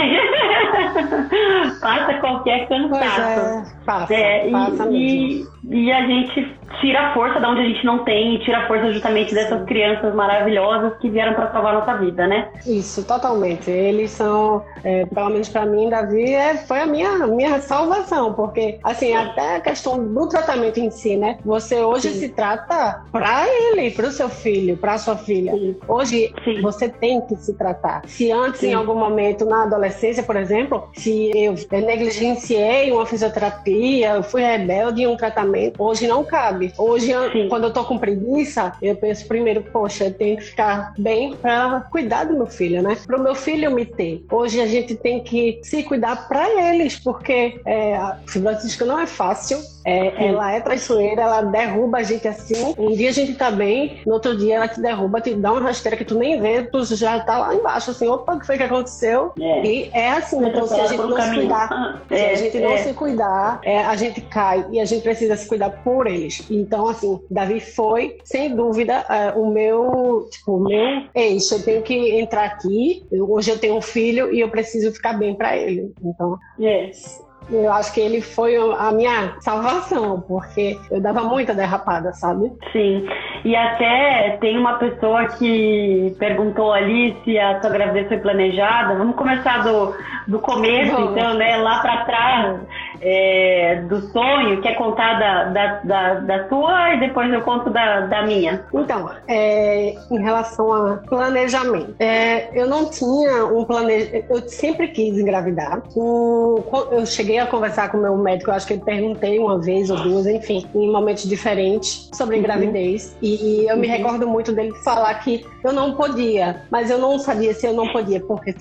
Passa 1.80 2.14
qualquer 2.14 2.68
cansaço. 2.68 3.20
É, 3.20 3.64
passa, 3.84 4.14
é, 4.14 4.50
passa 4.50 4.88
e, 4.90 5.42
e, 5.64 5.84
e, 5.84 5.92
a 5.92 6.06
gente 6.06 6.56
tira 6.80 7.08
a 7.08 7.14
força 7.14 7.40
de 7.40 7.46
onde 7.46 7.60
a 7.60 7.64
gente 7.64 7.84
não 7.84 8.04
tem 8.04 8.34
e 8.34 8.38
tira 8.40 8.58
a 8.58 8.66
força 8.66 8.92
justamente 8.92 9.34
dessas 9.34 9.64
crianças 9.64 10.14
maravilhosas 10.14 10.96
que 10.98 11.08
vieram 11.08 11.34
para 11.34 11.50
salvar 11.50 11.75
nossa 11.75 11.96
vida, 11.96 12.26
né? 12.26 12.48
Isso, 12.66 13.04
totalmente. 13.04 13.70
Eles 13.70 14.10
são, 14.10 14.62
é, 14.84 15.06
pelo 15.06 15.30
menos 15.30 15.48
para 15.48 15.66
mim, 15.66 15.88
Davi, 15.88 16.34
é, 16.34 16.56
foi 16.56 16.80
a 16.80 16.87
minha, 16.87 17.26
minha 17.26 17.60
salvação, 17.60 18.34
porque, 18.34 18.78
assim, 18.84 19.14
até 19.14 19.56
a 19.56 19.60
questão 19.60 20.12
do 20.12 20.28
tratamento 20.28 20.78
em 20.78 20.90
si, 20.90 21.16
né? 21.16 21.38
Você 21.44 21.80
hoje 21.80 22.10
Sim. 22.10 22.20
se 22.20 22.28
trata 22.30 23.02
para 23.10 23.46
ele, 23.48 23.90
para 23.90 24.06
o 24.06 24.10
seu 24.10 24.28
filho, 24.28 24.76
para 24.76 24.98
sua 24.98 25.16
filha. 25.16 25.52
Sim. 25.52 25.76
Hoje 25.88 26.32
você 26.62 26.88
tem 26.88 27.20
que 27.22 27.37
se 27.37 27.54
tratar. 27.54 28.02
Se 28.06 28.30
antes, 28.30 28.62
em 28.62 28.75
algum 28.75 28.94
momento, 28.94 29.44
na 29.44 29.64
adolescência, 29.64 30.22
por 30.22 30.37
exemplo, 30.37 30.88
se 30.94 31.30
eu 31.34 31.56
negligenciei 31.71 32.93
uma 32.93 33.07
fisioterapia, 33.07 34.23
fui 34.23 34.43
rebelde 34.43 35.03
em 35.03 35.07
um 35.07 35.17
tratamento, 35.17 35.83
hoje 35.83 36.07
não 36.07 36.25
cabe. 36.25 36.73
Hoje, 36.77 37.12
Sim. 37.33 37.49
quando 37.49 37.65
eu 37.65 37.73
tô 37.73 37.85
com 37.85 37.99
preguiça, 37.99 38.73
eu 38.83 38.97
penso 38.97 39.27
primeiro, 39.27 39.62
poxa, 39.62 40.05
eu 40.05 40.15
tenho 40.15 40.37
que 40.37 40.45
ficar 40.45 40.93
bem 40.99 41.35
para 41.35 41.81
cuidar 41.91 42.25
do 42.25 42.35
meu 42.35 42.47
filho, 42.47 42.83
né? 42.83 42.97
Para 43.07 43.17
o 43.17 43.23
meu 43.23 43.35
filho 43.35 43.71
me 43.71 43.85
ter. 43.85 44.25
Hoje 44.31 44.61
a 44.61 44.67
gente 44.67 44.95
tem 44.95 45.23
que 45.23 45.61
se 45.62 45.83
cuidar 45.83 46.29
para 46.29 46.49
eles, 46.71 46.99
porque 46.99 47.61
é, 47.65 47.97
a 47.97 48.19
fibrose 48.27 48.85
não 48.85 48.99
é 48.99 49.07
fácil 49.07 49.59
é, 49.88 50.29
ela 50.29 50.53
é 50.53 50.61
traiçoeira, 50.61 51.23
ela 51.23 51.41
derruba 51.41 51.99
a 51.99 52.03
gente 52.03 52.29
assim. 52.29 52.75
Um 52.77 52.95
dia 52.95 53.09
a 53.09 53.12
gente 53.12 53.35
tá 53.35 53.50
bem, 53.50 54.03
no 54.05 54.12
outro 54.12 54.37
dia 54.37 54.57
ela 54.57 54.69
te 54.69 54.81
derruba, 54.83 55.19
te 55.19 55.35
dá 55.35 55.53
uma 55.53 55.62
rasteira 55.62 55.97
que 55.97 56.05
tu 56.05 56.15
nem 56.15 56.38
vê, 56.38 56.62
tu 56.62 56.85
já 56.85 57.21
tá 57.21 57.38
lá 57.38 57.55
embaixo, 57.55 57.91
assim, 57.91 58.07
opa, 58.07 58.35
o 58.35 58.38
que 58.38 58.47
foi 58.47 58.59
que 58.59 58.65
aconteceu? 58.65 59.33
É. 59.41 59.65
E 59.65 59.91
é 59.95 60.11
assim, 60.11 60.47
então 60.47 60.67
se 60.67 60.75
a 60.75 60.87
gente 60.87 60.99
não 60.99 61.17
se 61.17 61.38
cuidar, 61.40 61.68
ah, 61.71 62.00
se 62.09 62.14
a 62.14 62.18
é, 62.18 62.37
gente 62.37 62.61
não 62.61 62.73
é. 62.73 62.76
se 62.78 62.95
cuidar, 62.95 63.61
é, 63.62 63.78
a 63.80 63.97
gente 63.97 64.21
cai 64.23 64.66
e 64.71 64.80
a 64.80 64.85
gente 64.85 65.02
precisa 65.02 65.37
se 65.37 65.49
cuidar 65.49 65.71
por 65.83 66.07
eles. 66.07 66.47
Então, 66.50 66.88
assim, 66.88 67.21
Davi 67.30 67.61
foi, 67.61 68.18
sem 68.25 68.54
dúvida, 68.54 69.04
o 69.37 69.50
meu, 69.50 70.28
tipo, 70.30 70.57
o 70.57 70.64
meu 70.64 71.02
eixo. 71.14 71.54
Eu 71.54 71.62
tenho 71.62 71.83
que 71.83 72.18
entrar 72.18 72.45
aqui, 72.45 73.07
hoje 73.12 73.50
eu 73.50 73.59
tenho 73.59 73.76
um 73.76 73.83
filho 73.83 74.33
e 74.33 74.40
eu 74.40 74.49
preciso 74.49 74.92
ficar 74.92 75.14
bem 75.14 75.35
para 75.35 75.57
ele. 75.57 75.92
Então, 76.02 76.38
yes. 76.59 77.27
Eu 77.50 77.73
acho 77.73 77.93
que 77.95 78.00
ele 78.00 78.21
foi 78.21 78.57
a 78.57 78.93
minha 78.93 79.35
salvação, 79.40 80.21
porque 80.21 80.78
eu 80.90 81.00
dava 81.00 81.23
muita 81.23 81.55
derrapada, 81.55 82.12
sabe? 82.12 82.52
Sim. 82.73 83.09
E 83.45 83.57
até 83.57 84.37
tem 84.40 84.59
uma 84.59 84.75
pessoa 84.75 85.26
que 85.28 86.14
perguntou 86.19 86.73
ali 86.73 87.17
se 87.25 87.38
a 87.38 87.61
sua 87.61 87.71
gravidez 87.71 88.09
foi 88.09 88.19
planejada. 88.19 88.97
Vamos 88.97 89.17
começar 89.17 89.62
do, 89.62 89.95
do 90.26 90.38
começo, 90.40 90.93
Vamos. 90.93 91.12
então, 91.12 91.35
né? 91.35 91.57
Lá 91.57 91.78
para 91.81 92.05
trás 92.05 92.61
é, 93.00 93.83
do 93.88 94.00
sonho, 94.12 94.61
quer 94.61 94.75
contar 94.75 95.19
da, 95.19 95.45
da, 95.45 95.81
da, 95.85 96.14
da, 96.21 96.49
sua 96.49 96.95
e 96.95 97.00
depois 97.00 97.33
eu 97.33 97.40
conto 97.43 97.71
da, 97.71 98.00
da 98.02 98.26
minha? 98.26 98.64
Então, 98.73 99.11
é, 99.26 99.95
em 100.11 100.19
relação 100.21 100.73
a 100.73 100.97
planejamento, 100.97 101.95
é, 101.99 102.49
eu 102.59 102.67
não 102.67 102.90
tinha 102.90 103.47
um 103.47 103.64
planejamento, 103.64 104.26
eu 104.31 104.49
sempre 104.49 104.88
quis 104.88 105.19
engravidar. 105.19 105.83
O, 105.95 106.62
eu 106.90 107.07
cheguei 107.07 107.38
a 107.38 107.47
conversar 107.47 107.90
com 107.90 107.99
o 107.99 108.02
meu 108.02 108.17
médico, 108.17 108.50
eu 108.50 108.55
acho 108.55 108.67
que 108.67 108.75
eu 108.75 108.81
perguntei 108.81 109.38
uma 109.38 109.59
vez 109.59 109.90
ou 109.90 109.97
duas, 109.97 110.26
enfim, 110.26 110.67
em 110.75 110.90
momentos 110.90 111.28
diferentes 111.28 112.11
sobre 112.12 112.37
uhum. 112.37 112.43
gravidez. 112.43 113.17
E 113.23 113.67
eu 113.69 113.76
me 113.76 113.87
uhum. 113.87 113.93
recordo 113.93 114.28
muito 114.28 114.52
dele 114.52 114.73
falar 114.85 115.14
que 115.14 115.45
eu 115.64 115.73
não 115.73 115.95
podia, 115.95 116.62
mas 116.71 116.90
eu 116.90 116.99
não 116.99 117.19
sabia 117.19 117.52
se 117.55 117.67
eu 117.67 117.73
não 117.73 117.88
podia 117.88 118.21
porque 118.21 118.52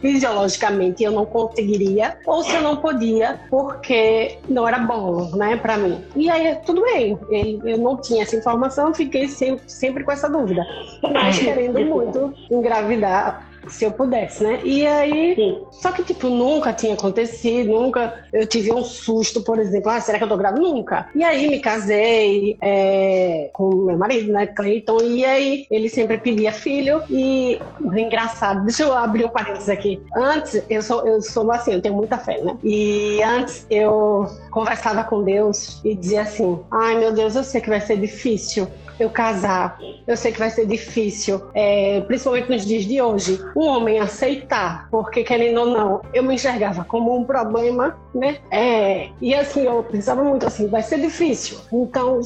fisiologicamente 0.00 1.02
eu 1.02 1.12
não 1.12 1.26
conseguiria, 1.26 2.16
ou 2.26 2.42
se 2.42 2.54
eu 2.54 2.62
não 2.62 2.76
podia 2.76 3.40
porque 3.50 3.75
porque 3.76 4.38
não 4.48 4.66
era 4.66 4.78
bom, 4.78 5.30
né, 5.36 5.56
para 5.56 5.76
mim. 5.76 6.02
E 6.14 6.30
aí, 6.30 6.56
tudo 6.64 6.82
bem, 6.82 7.18
eu 7.64 7.78
não 7.78 7.96
tinha 7.96 8.22
essa 8.22 8.36
informação, 8.36 8.92
fiquei 8.94 9.28
sempre, 9.28 9.62
sempre 9.70 10.04
com 10.04 10.12
essa 10.12 10.28
dúvida. 10.28 10.64
Mas 11.12 11.38
querendo 11.38 11.78
muito 11.80 12.34
engravidar 12.50 13.46
se 13.68 13.84
eu 13.84 13.92
pudesse, 13.92 14.42
né? 14.42 14.60
E 14.64 14.86
aí, 14.86 15.34
Sim. 15.34 15.64
só 15.70 15.92
que 15.92 16.02
tipo, 16.02 16.28
nunca 16.28 16.72
tinha 16.72 16.94
acontecido, 16.94 17.70
nunca 17.70 18.14
eu 18.32 18.46
tive 18.46 18.72
um 18.72 18.84
susto, 18.84 19.42
por 19.42 19.58
exemplo, 19.58 19.90
ah, 19.90 20.00
será 20.00 20.18
que 20.18 20.24
eu 20.24 20.28
tô 20.28 20.36
grávida? 20.36 20.60
Nunca. 20.60 21.08
E 21.14 21.22
aí 21.22 21.48
me 21.48 21.60
casei 21.60 22.56
é, 22.60 23.50
com 23.52 23.68
meu 23.86 23.98
marido, 23.98 24.32
né, 24.32 24.46
Clayton, 24.46 25.00
e 25.02 25.24
aí 25.24 25.66
ele 25.70 25.88
sempre 25.88 26.18
pedia 26.18 26.52
filho 26.52 27.02
e 27.10 27.60
engraçado, 27.96 28.64
deixa 28.64 28.82
eu 28.82 28.92
abrir 28.92 29.24
um 29.24 29.28
parênteses 29.28 29.68
aqui. 29.68 30.02
Antes, 30.16 30.62
eu 30.68 30.82
sou, 30.82 31.06
eu 31.06 31.20
sou 31.22 31.50
assim, 31.50 31.72
eu 31.72 31.82
tenho 31.82 31.94
muita 31.94 32.18
fé, 32.18 32.40
né? 32.42 32.56
E 32.62 33.22
antes 33.22 33.66
eu 33.70 34.26
conversava 34.50 35.04
com 35.04 35.22
Deus 35.22 35.80
e 35.84 35.94
dizia 35.94 36.22
assim, 36.22 36.60
ai 36.70 36.98
meu 36.98 37.12
Deus, 37.12 37.36
eu 37.36 37.44
sei 37.44 37.60
que 37.60 37.68
vai 37.68 37.80
ser 37.80 37.96
difícil, 37.98 38.66
eu 38.98 39.10
casar, 39.10 39.78
eu 40.06 40.16
sei 40.16 40.32
que 40.32 40.38
vai 40.38 40.50
ser 40.50 40.66
difícil, 40.66 41.42
é, 41.54 42.00
principalmente 42.02 42.50
nos 42.50 42.64
dias 42.64 42.84
de 42.84 43.00
hoje, 43.00 43.38
um 43.54 43.66
homem 43.66 43.98
aceitar, 43.98 44.88
porque 44.90 45.22
querendo 45.22 45.60
ou 45.60 45.66
não, 45.66 46.00
eu 46.12 46.22
me 46.22 46.34
enxergava 46.34 46.84
como 46.84 47.16
um 47.16 47.24
problema, 47.24 47.96
né? 48.14 48.38
É, 48.50 49.08
e 49.20 49.34
assim, 49.34 49.62
eu 49.62 49.82
pensava 49.82 50.22
muito 50.24 50.46
assim, 50.46 50.68
vai 50.68 50.82
ser 50.82 51.00
difícil. 51.00 51.58
Então, 51.72 52.20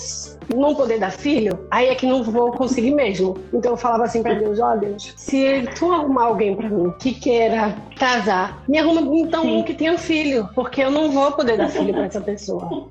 não 0.55 0.75
poder 0.75 0.99
dar 0.99 1.11
filho, 1.11 1.67
aí 1.71 1.89
é 1.89 1.95
que 1.95 2.07
não 2.07 2.23
vou 2.23 2.53
conseguir 2.53 2.93
mesmo. 2.93 3.37
Então 3.53 3.73
eu 3.73 3.77
falava 3.77 4.05
assim 4.05 4.23
para 4.23 4.35
Deus, 4.35 4.59
ó 4.61 4.75
oh, 4.75 4.77
Deus, 4.77 5.13
se 5.17 5.69
tu 5.79 5.93
arrumar 5.93 6.25
alguém 6.25 6.55
para 6.57 6.69
mim 6.69 6.93
que 6.99 7.15
queira 7.15 7.75
casar, 7.99 8.63
me 8.69 8.79
arruma 8.79 9.01
então 9.17 9.43
Sim. 9.43 9.59
um 9.59 9.63
que 9.63 9.75
tenha 9.75 9.97
filho, 9.99 10.49
porque 10.55 10.83
eu 10.83 10.91
não 10.91 11.11
vou 11.11 11.33
poder 11.33 11.57
dar 11.57 11.69
filho 11.69 11.93
para 11.93 12.05
essa 12.05 12.21
pessoa. 12.21 12.89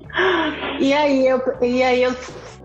E 0.80 0.94
aí 0.94 1.26
eu, 1.26 1.42
e 1.60 1.82
aí 1.82 2.02
eu 2.02 2.14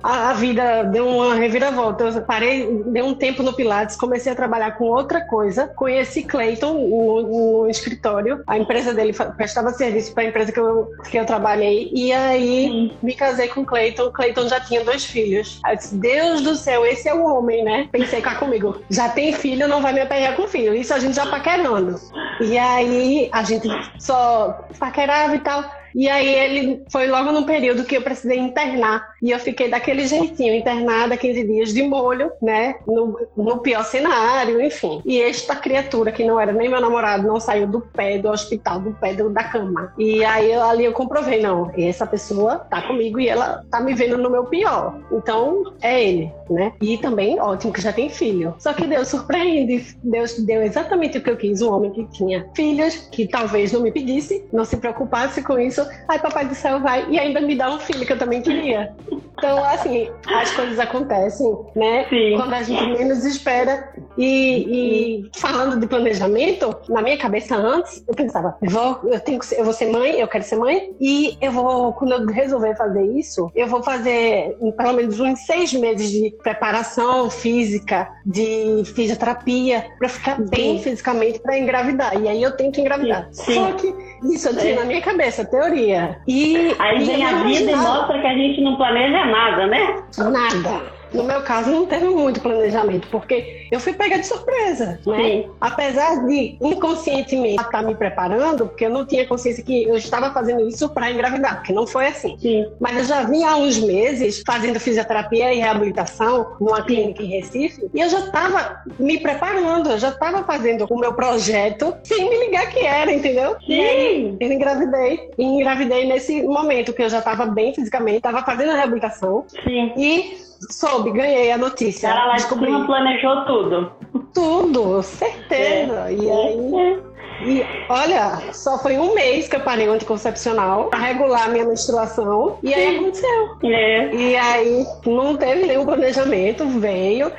a, 0.06 0.34
vida 0.34 0.84
deu 0.84 1.08
uma 1.08 1.34
reviravolta. 1.34 2.04
Eu 2.04 2.22
parei, 2.22 2.84
dei 2.86 3.02
um 3.02 3.16
tempo 3.16 3.42
no 3.42 3.54
Pilates, 3.54 3.96
comecei 3.96 4.32
a 4.32 4.36
trabalhar 4.36 4.72
com 4.78 4.86
outra 4.86 5.22
coisa. 5.22 5.68
Conheci 5.68 6.24
Clayton 6.24 6.74
no, 6.74 7.62
no 7.64 7.70
escritório. 7.70 8.44
A 8.46 8.58
empresa 8.58 8.94
dele 8.94 9.14
prestava 9.36 9.72
serviço 9.72 10.14
para 10.14 10.24
a 10.24 10.28
empresa 10.28 10.52
que 10.52 10.60
eu, 10.60 10.92
que 11.10 11.18
eu 11.18 11.26
trabalhei. 11.26 11.90
E 11.92 12.14
aí 12.14 12.96
me 13.02 13.16
casei 13.16 13.48
com 13.48 13.66
Clayton. 13.66 14.12
Clayton 14.12 14.48
já 14.48 14.60
tinha 14.60 14.84
dois 14.84 15.06
filhos. 15.06 15.60
Eu 15.68 15.76
disse, 15.76 15.96
Deus 15.96 16.42
do 16.42 16.56
céu, 16.56 16.86
esse 16.86 17.10
é 17.10 17.14
o 17.14 17.26
homem, 17.26 17.64
né? 17.64 17.90
Pensei 17.92 18.22
cá 18.22 18.36
comigo. 18.36 18.82
Já 18.90 19.10
tem 19.10 19.34
filho, 19.34 19.68
não 19.68 19.82
vai 19.82 19.94
me 19.94 20.02
aperrear 20.02 20.36
com 20.36 20.48
filho. 20.48 20.76
Isso 20.76 20.94
a 20.94 21.00
gente 21.00 21.16
já 21.16 21.26
paquerando. 21.26 22.00
E 22.40 22.58
aí 22.58 23.28
a 23.32 23.44
gente 23.44 23.68
só 23.98 24.68
paquerava 24.78 25.36
e 25.36 25.40
tal. 25.40 25.64
E 25.96 26.10
aí 26.10 26.28
ele 26.28 26.84
foi 26.90 27.08
logo 27.08 27.32
num 27.32 27.44
período 27.44 27.86
que 27.86 27.96
eu 27.96 28.02
precisei 28.02 28.38
internar. 28.38 29.16
E 29.22 29.32
eu 29.32 29.40
fiquei 29.40 29.70
daquele 29.70 30.06
jeitinho, 30.06 30.54
internada 30.54 31.16
15 31.16 31.44
dias 31.44 31.74
de 31.74 31.84
molho, 31.84 32.32
né? 32.42 32.76
No, 32.86 33.18
no 33.36 33.58
pior 33.60 33.84
cenário, 33.86 34.62
enfim. 34.62 35.02
E 35.06 35.22
esta 35.22 35.56
criatura, 35.56 36.12
que 36.12 36.24
não 36.24 36.40
era 36.40 36.52
nem 36.52 36.70
meu 36.70 36.82
namorado, 36.82 37.28
não 37.28 37.40
saiu 37.40 37.68
do 37.68 37.80
pé 37.80 38.18
do 38.18 38.30
hospital, 38.30 38.80
do 38.80 38.92
pé 38.94 39.14
do, 39.14 39.30
da 39.30 39.44
cama. 39.44 39.94
E 39.98 40.24
aí 40.26 40.52
eu, 40.52 40.62
ali 40.64 40.86
eu 40.86 40.92
comprovei, 40.92 41.42
não, 41.42 41.72
essa 41.78 42.06
pessoa 42.06 42.58
tá 42.58 42.82
comigo 42.82 43.20
e 43.20 43.30
ela 43.30 43.64
tá 43.72 43.80
me 43.80 43.94
vendo 43.94 44.18
no 44.18 44.30
meu 44.30 44.46
pior. 44.46 45.00
Então 45.12 45.74
é 45.82 46.04
ele, 46.04 46.32
né? 46.50 46.74
E 46.82 46.98
também, 46.98 47.40
ótimo, 47.40 47.74
que 47.74 47.82
já 47.82 47.92
tem 47.92 48.10
filho. 48.10 48.56
Só 48.60 48.74
que 48.74 48.86
Deus 48.86 49.08
surpreende. 49.08 49.98
Deus 50.04 50.38
deu 50.40 50.62
exatamente 50.62 51.18
o 51.18 51.22
que 51.22 51.30
eu 51.30 51.38
quis, 51.38 51.62
um 51.62 51.74
homem 51.74 51.92
que 51.92 52.06
tinha 52.12 52.50
filhos, 52.56 52.96
que 53.12 53.28
talvez 53.28 53.72
não 53.72 53.82
me 53.82 53.92
pedisse, 53.92 54.46
não 54.52 54.66
se 54.66 54.78
preocupasse 54.78 55.42
com 55.42 55.60
isso, 55.60 55.86
Ai, 56.08 56.20
papai 56.20 56.46
do 56.46 56.56
céu 56.56 56.80
vai 56.80 57.10
e 57.10 57.20
ainda 57.20 57.42
me 57.42 57.56
dá 57.56 57.74
um 57.74 57.80
filho 57.80 58.06
que 58.06 58.14
eu 58.14 58.18
também 58.18 58.42
queria. 58.42 58.94
Então, 59.38 59.64
assim, 59.66 60.10
as 60.28 60.52
coisas 60.52 60.80
acontecem, 60.80 61.48
né? 61.76 62.06
Sim. 62.10 62.36
Quando 62.36 62.54
a 62.54 62.64
gente 62.64 62.98
menos 62.98 63.26
espera. 63.26 63.94
E, 64.18 65.26
e, 65.26 65.30
falando 65.36 65.80
de 65.80 65.88
planejamento, 65.88 66.74
na 66.88 67.02
minha 67.02 67.18
cabeça 67.18 67.56
antes, 67.56 68.04
eu 68.08 68.16
pensava, 68.16 68.56
vou, 68.62 69.00
eu 69.04 69.20
tenho 69.20 69.40
que 69.40 69.46
ser, 69.46 69.60
eu 69.60 69.66
vou 69.66 69.74
ser 69.74 69.92
mãe, 69.92 70.20
eu 70.20 70.28
quero 70.28 70.44
ser 70.44 70.56
mãe, 70.56 70.96
e 71.02 71.38
eu 71.42 71.52
vou, 71.52 71.92
quando 71.94 72.14
eu 72.14 72.26
resolver 72.28 72.76
fazer 72.78 73.04
isso, 73.12 73.52
eu 73.54 73.68
vou 73.68 73.84
fazer 73.84 74.56
pelo 74.78 74.94
menos 74.94 75.20
uns 75.20 75.40
seis 75.46 75.74
meses 75.74 76.10
de 76.10 76.35
preparação 76.44 77.30
física, 77.30 78.10
de 78.26 78.84
fisioterapia, 78.94 79.86
para 79.98 80.10
ficar 80.10 80.38
Sim. 80.38 80.46
bem 80.50 80.80
fisicamente 80.82 81.40
para 81.40 81.58
engravidar. 81.58 82.20
E 82.20 82.28
aí 82.28 82.42
eu 82.42 82.52
tenho 82.56 82.72
que 82.72 82.82
engravidar. 82.82 83.28
Sim. 83.32 83.56
Só 83.56 83.72
que 83.74 83.94
isso 84.34 84.50
eu 84.50 84.58
tinha 84.58 84.74
é. 84.74 84.76
na 84.76 84.86
minha 84.86 85.02
cabeça, 85.02 85.46
teoria. 85.46 86.18
E 86.28 86.76
aí 86.80 87.04
vem 87.04 87.26
a 87.26 87.44
vida 87.44 87.72
e 87.72 87.76
mostra 87.76 88.20
que 88.20 88.28
a 88.28 88.34
gente 88.34 88.62
não 88.62 88.76
planeja 88.76 89.26
nada, 89.26 89.68
né? 89.68 90.04
Nada. 90.18 90.95
No 91.16 91.24
meu 91.24 91.42
caso, 91.42 91.72
não 91.72 91.86
teve 91.86 92.06
muito 92.06 92.42
planejamento, 92.42 93.08
porque 93.10 93.68
eu 93.72 93.80
fui 93.80 93.94
pega 93.94 94.20
de 94.20 94.28
surpresa, 94.28 95.00
né? 95.06 95.18
Sim. 95.18 95.50
Apesar 95.62 96.26
de 96.26 96.58
inconscientemente 96.62 97.62
estar 97.64 97.82
me 97.82 97.96
preparando, 97.96 98.68
porque 98.68 98.86
eu 98.86 98.90
não 98.90 99.06
tinha 99.06 99.26
consciência 99.26 99.64
que 99.64 99.84
eu 99.84 99.96
estava 99.96 100.32
fazendo 100.32 100.68
isso 100.68 100.90
para 100.90 101.12
engravidar, 101.12 101.58
porque 101.58 101.74
não 101.74 101.88
foi 101.88 102.08
assim. 102.08 102.38
Sim. 102.40 102.66
Mas 102.80 102.98
eu 102.98 103.04
já 103.06 103.24
vinha 103.24 103.52
há 103.52 103.56
uns 103.56 103.78
meses 103.80 104.44
fazendo 104.46 104.80
fisioterapia 104.80 105.54
e 105.54 105.60
reabilitação 105.60 106.56
numa 106.60 106.84
clínica 106.84 107.24
em 107.24 107.28
Recife, 107.28 107.90
e 107.94 108.00
eu 108.02 108.10
já 108.10 108.20
estava 108.20 108.84
me 109.00 109.20
preparando, 109.20 109.92
eu 109.92 109.98
já 109.98 110.10
estava 110.10 110.44
fazendo 110.44 110.86
o 110.90 111.00
meu 111.00 111.14
projeto 111.14 111.96
sem 112.04 112.30
me 112.30 112.46
ligar 112.46 112.70
que 112.70 112.80
era, 112.80 113.12
entendeu? 113.12 113.56
Sim. 113.66 113.74
E 113.74 113.82
aí, 113.82 114.38
eu 114.40 114.52
engravidei. 114.52 115.30
E 115.38 115.44
engravidei 115.44 116.06
nesse 116.06 116.44
momento 116.44 116.94
que 116.94 117.02
eu 117.02 117.10
já 117.10 117.20
estava 117.20 117.46
bem 117.46 117.74
fisicamente, 117.74 118.18
estava 118.18 118.44
fazendo 118.44 118.72
a 118.72 118.76
reabilitação. 118.76 119.46
Sim. 119.48 119.94
E 119.98 120.46
Soube, 120.70 121.12
ganhei 121.12 121.52
a 121.52 121.58
notícia. 121.58 122.08
Ela 122.08 122.26
lá 122.26 122.34
descobri. 122.34 122.72
planejou 122.86 123.46
tudo. 123.46 123.92
Tudo, 124.34 125.02
certeza. 125.04 126.10
É. 126.10 126.14
E 126.14 126.32
aí. 126.32 126.76
É. 126.76 127.16
E 127.42 127.66
olha, 127.90 128.54
só 128.54 128.78
foi 128.80 128.98
um 128.98 129.14
mês 129.14 129.48
que 129.48 129.58
eu 129.58 129.60
parei 129.60 129.88
o 129.90 129.92
anticoncepcional 129.92 130.86
pra 130.86 131.00
regular 131.00 131.50
minha 131.50 131.66
menstruação. 131.66 132.58
E 132.64 132.74
aí 132.74 132.98
aconteceu. 132.98 133.58
É. 133.64 134.16
E 134.16 134.38
aí 134.38 134.86
não 135.06 135.36
teve 135.36 135.66
nenhum 135.66 135.86
planejamento, 135.86 136.66
veio. 136.80 137.32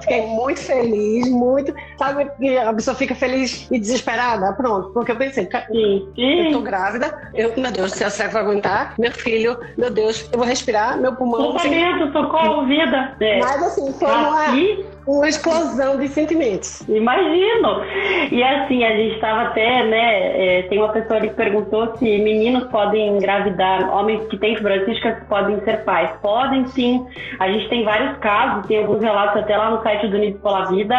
Fiquei 0.00 0.26
muito 0.26 0.60
feliz, 0.60 1.28
muito. 1.30 1.74
Sabe 1.98 2.30
que 2.38 2.56
a 2.56 2.72
pessoa 2.72 2.94
fica 2.96 3.14
feliz 3.14 3.68
e 3.70 3.78
desesperada? 3.78 4.52
Pronto, 4.52 4.90
porque 4.90 5.12
eu 5.12 5.16
pensei, 5.16 5.48
sim, 5.70 6.08
eu 6.16 6.52
tô 6.52 6.60
grávida, 6.60 7.30
eu, 7.34 7.52
meu 7.56 7.70
Deus, 7.70 7.92
se 7.92 8.08
será 8.10 8.28
que 8.28 8.34
vai 8.34 8.42
aguentar? 8.42 8.94
Meu 8.98 9.12
filho, 9.12 9.58
meu 9.76 9.90
Deus, 9.90 10.28
eu 10.32 10.38
vou 10.38 10.46
respirar, 10.46 10.98
meu 10.98 11.14
pulmão. 11.14 11.52
Tratamento, 11.52 12.12
socorro, 12.12 12.66
vida. 12.66 13.16
É. 13.20 13.38
Mas 13.40 13.62
assim, 13.62 13.92
foi 13.92 14.08
uma, 14.08 14.46
uma 15.06 15.28
explosão 15.28 15.98
de 15.98 16.08
sentimentos. 16.08 16.80
Imagino. 16.88 17.84
E 18.30 18.42
assim, 18.42 18.84
a 18.84 18.96
gente 18.96 19.14
estava 19.14 19.42
até, 19.42 19.84
né? 19.84 20.58
É, 20.58 20.62
tem 20.62 20.78
uma 20.78 20.90
pessoa 20.90 21.18
ali 21.18 21.28
que 21.28 21.34
perguntou 21.34 21.96
se 21.96 22.04
meninos 22.04 22.64
podem 22.64 23.16
engravidar, 23.16 23.94
homens 23.94 24.26
que 24.28 24.38
têm 24.38 24.56
fibrose 24.56 25.00
podem 25.28 25.60
ser 25.60 25.84
pais. 25.84 26.10
Podem 26.22 26.66
sim. 26.68 27.06
A 27.38 27.48
gente 27.48 27.68
tem 27.68 27.84
vários 27.84 28.16
casos, 28.18 28.66
tem 28.66 28.78
alguns 28.78 29.02
relatos 29.02 29.42
até 29.42 29.56
lá 29.56 29.70
no 29.76 29.82
site 29.82 30.08
do 30.08 30.16
Unidos 30.16 30.40
pela 30.40 30.64
Vida. 30.64 30.96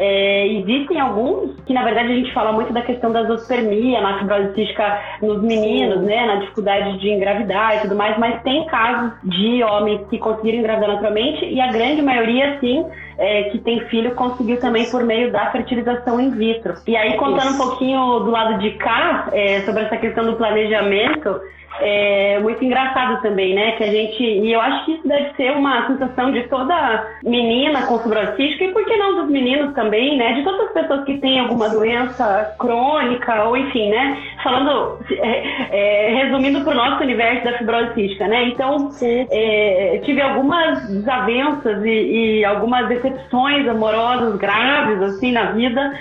É, 0.00 0.46
existem 0.46 1.00
alguns 1.00 1.58
que, 1.66 1.74
na 1.74 1.82
verdade, 1.82 2.12
a 2.12 2.14
gente 2.14 2.32
fala 2.32 2.52
muito 2.52 2.72
da 2.72 2.82
questão 2.82 3.10
da 3.10 3.24
zoospermia, 3.24 4.00
na 4.00 4.20
fibrose 4.20 4.54
cística 4.54 5.00
nos 5.20 5.42
meninos, 5.42 6.02
né, 6.02 6.24
na 6.24 6.36
dificuldade 6.36 6.98
de 6.98 7.10
engravidar 7.10 7.76
e 7.76 7.80
tudo 7.80 7.96
mais, 7.96 8.16
mas 8.16 8.40
tem 8.42 8.64
casos 8.66 9.12
de 9.24 9.64
homens 9.64 10.06
que 10.08 10.16
conseguiram 10.18 10.58
engravidar 10.58 10.90
naturalmente 10.90 11.44
e 11.44 11.60
a 11.60 11.72
grande 11.72 12.00
maioria, 12.00 12.58
sim, 12.60 12.86
é, 13.18 13.44
que 13.44 13.58
tem 13.58 13.80
filho 13.86 14.14
conseguiu 14.14 14.60
também 14.60 14.88
por 14.88 15.02
meio 15.02 15.32
da 15.32 15.50
fertilização 15.50 16.20
in 16.20 16.30
vitro. 16.30 16.74
E 16.86 16.96
aí, 16.96 17.16
contando 17.16 17.54
um 17.54 17.58
pouquinho 17.58 18.20
do 18.20 18.30
lado 18.30 18.58
de 18.58 18.70
cá, 18.72 19.28
é, 19.32 19.62
sobre 19.62 19.82
essa 19.82 19.96
questão 19.96 20.24
do 20.24 20.36
planejamento, 20.36 21.40
é 21.80 22.38
muito 22.40 22.64
engraçado 22.64 23.20
também, 23.22 23.54
né? 23.54 23.72
Que 23.72 23.84
a 23.84 23.86
gente. 23.86 24.22
E 24.22 24.52
eu 24.52 24.60
acho 24.60 24.84
que 24.84 24.92
isso 24.92 25.08
deve 25.08 25.32
ser 25.34 25.52
uma 25.52 25.86
sensação 25.86 26.32
de 26.32 26.42
toda 26.48 27.06
menina 27.22 27.86
com 27.86 27.98
fibrose 27.98 28.38
e 28.38 28.68
por 28.72 28.84
que 28.84 28.96
não 28.96 29.20
dos 29.20 29.30
meninos 29.30 29.74
também, 29.74 30.16
né? 30.16 30.34
De 30.34 30.42
todas 30.42 30.68
as 30.68 30.72
pessoas 30.72 31.04
que 31.04 31.18
têm 31.18 31.40
alguma 31.40 31.68
doença 31.68 32.54
crônica, 32.58 33.44
ou 33.44 33.56
enfim, 33.56 33.90
né? 33.90 34.18
Falando, 34.42 34.98
é, 35.10 35.44
é, 35.70 36.14
resumindo 36.22 36.62
para 36.62 36.72
o 36.72 36.76
nosso 36.76 37.02
universo 37.02 37.44
da 37.44 37.58
fibrose 37.58 37.94
cística, 37.94 38.26
né? 38.26 38.44
Então, 38.48 38.90
é, 39.30 40.00
tive 40.04 40.20
algumas 40.20 40.88
desavenças 40.88 41.84
e, 41.84 42.40
e 42.40 42.44
algumas 42.44 42.88
decepções 42.88 43.68
amorosas 43.68 44.36
graves, 44.36 45.02
assim, 45.02 45.32
na 45.32 45.52
vida. 45.52 45.92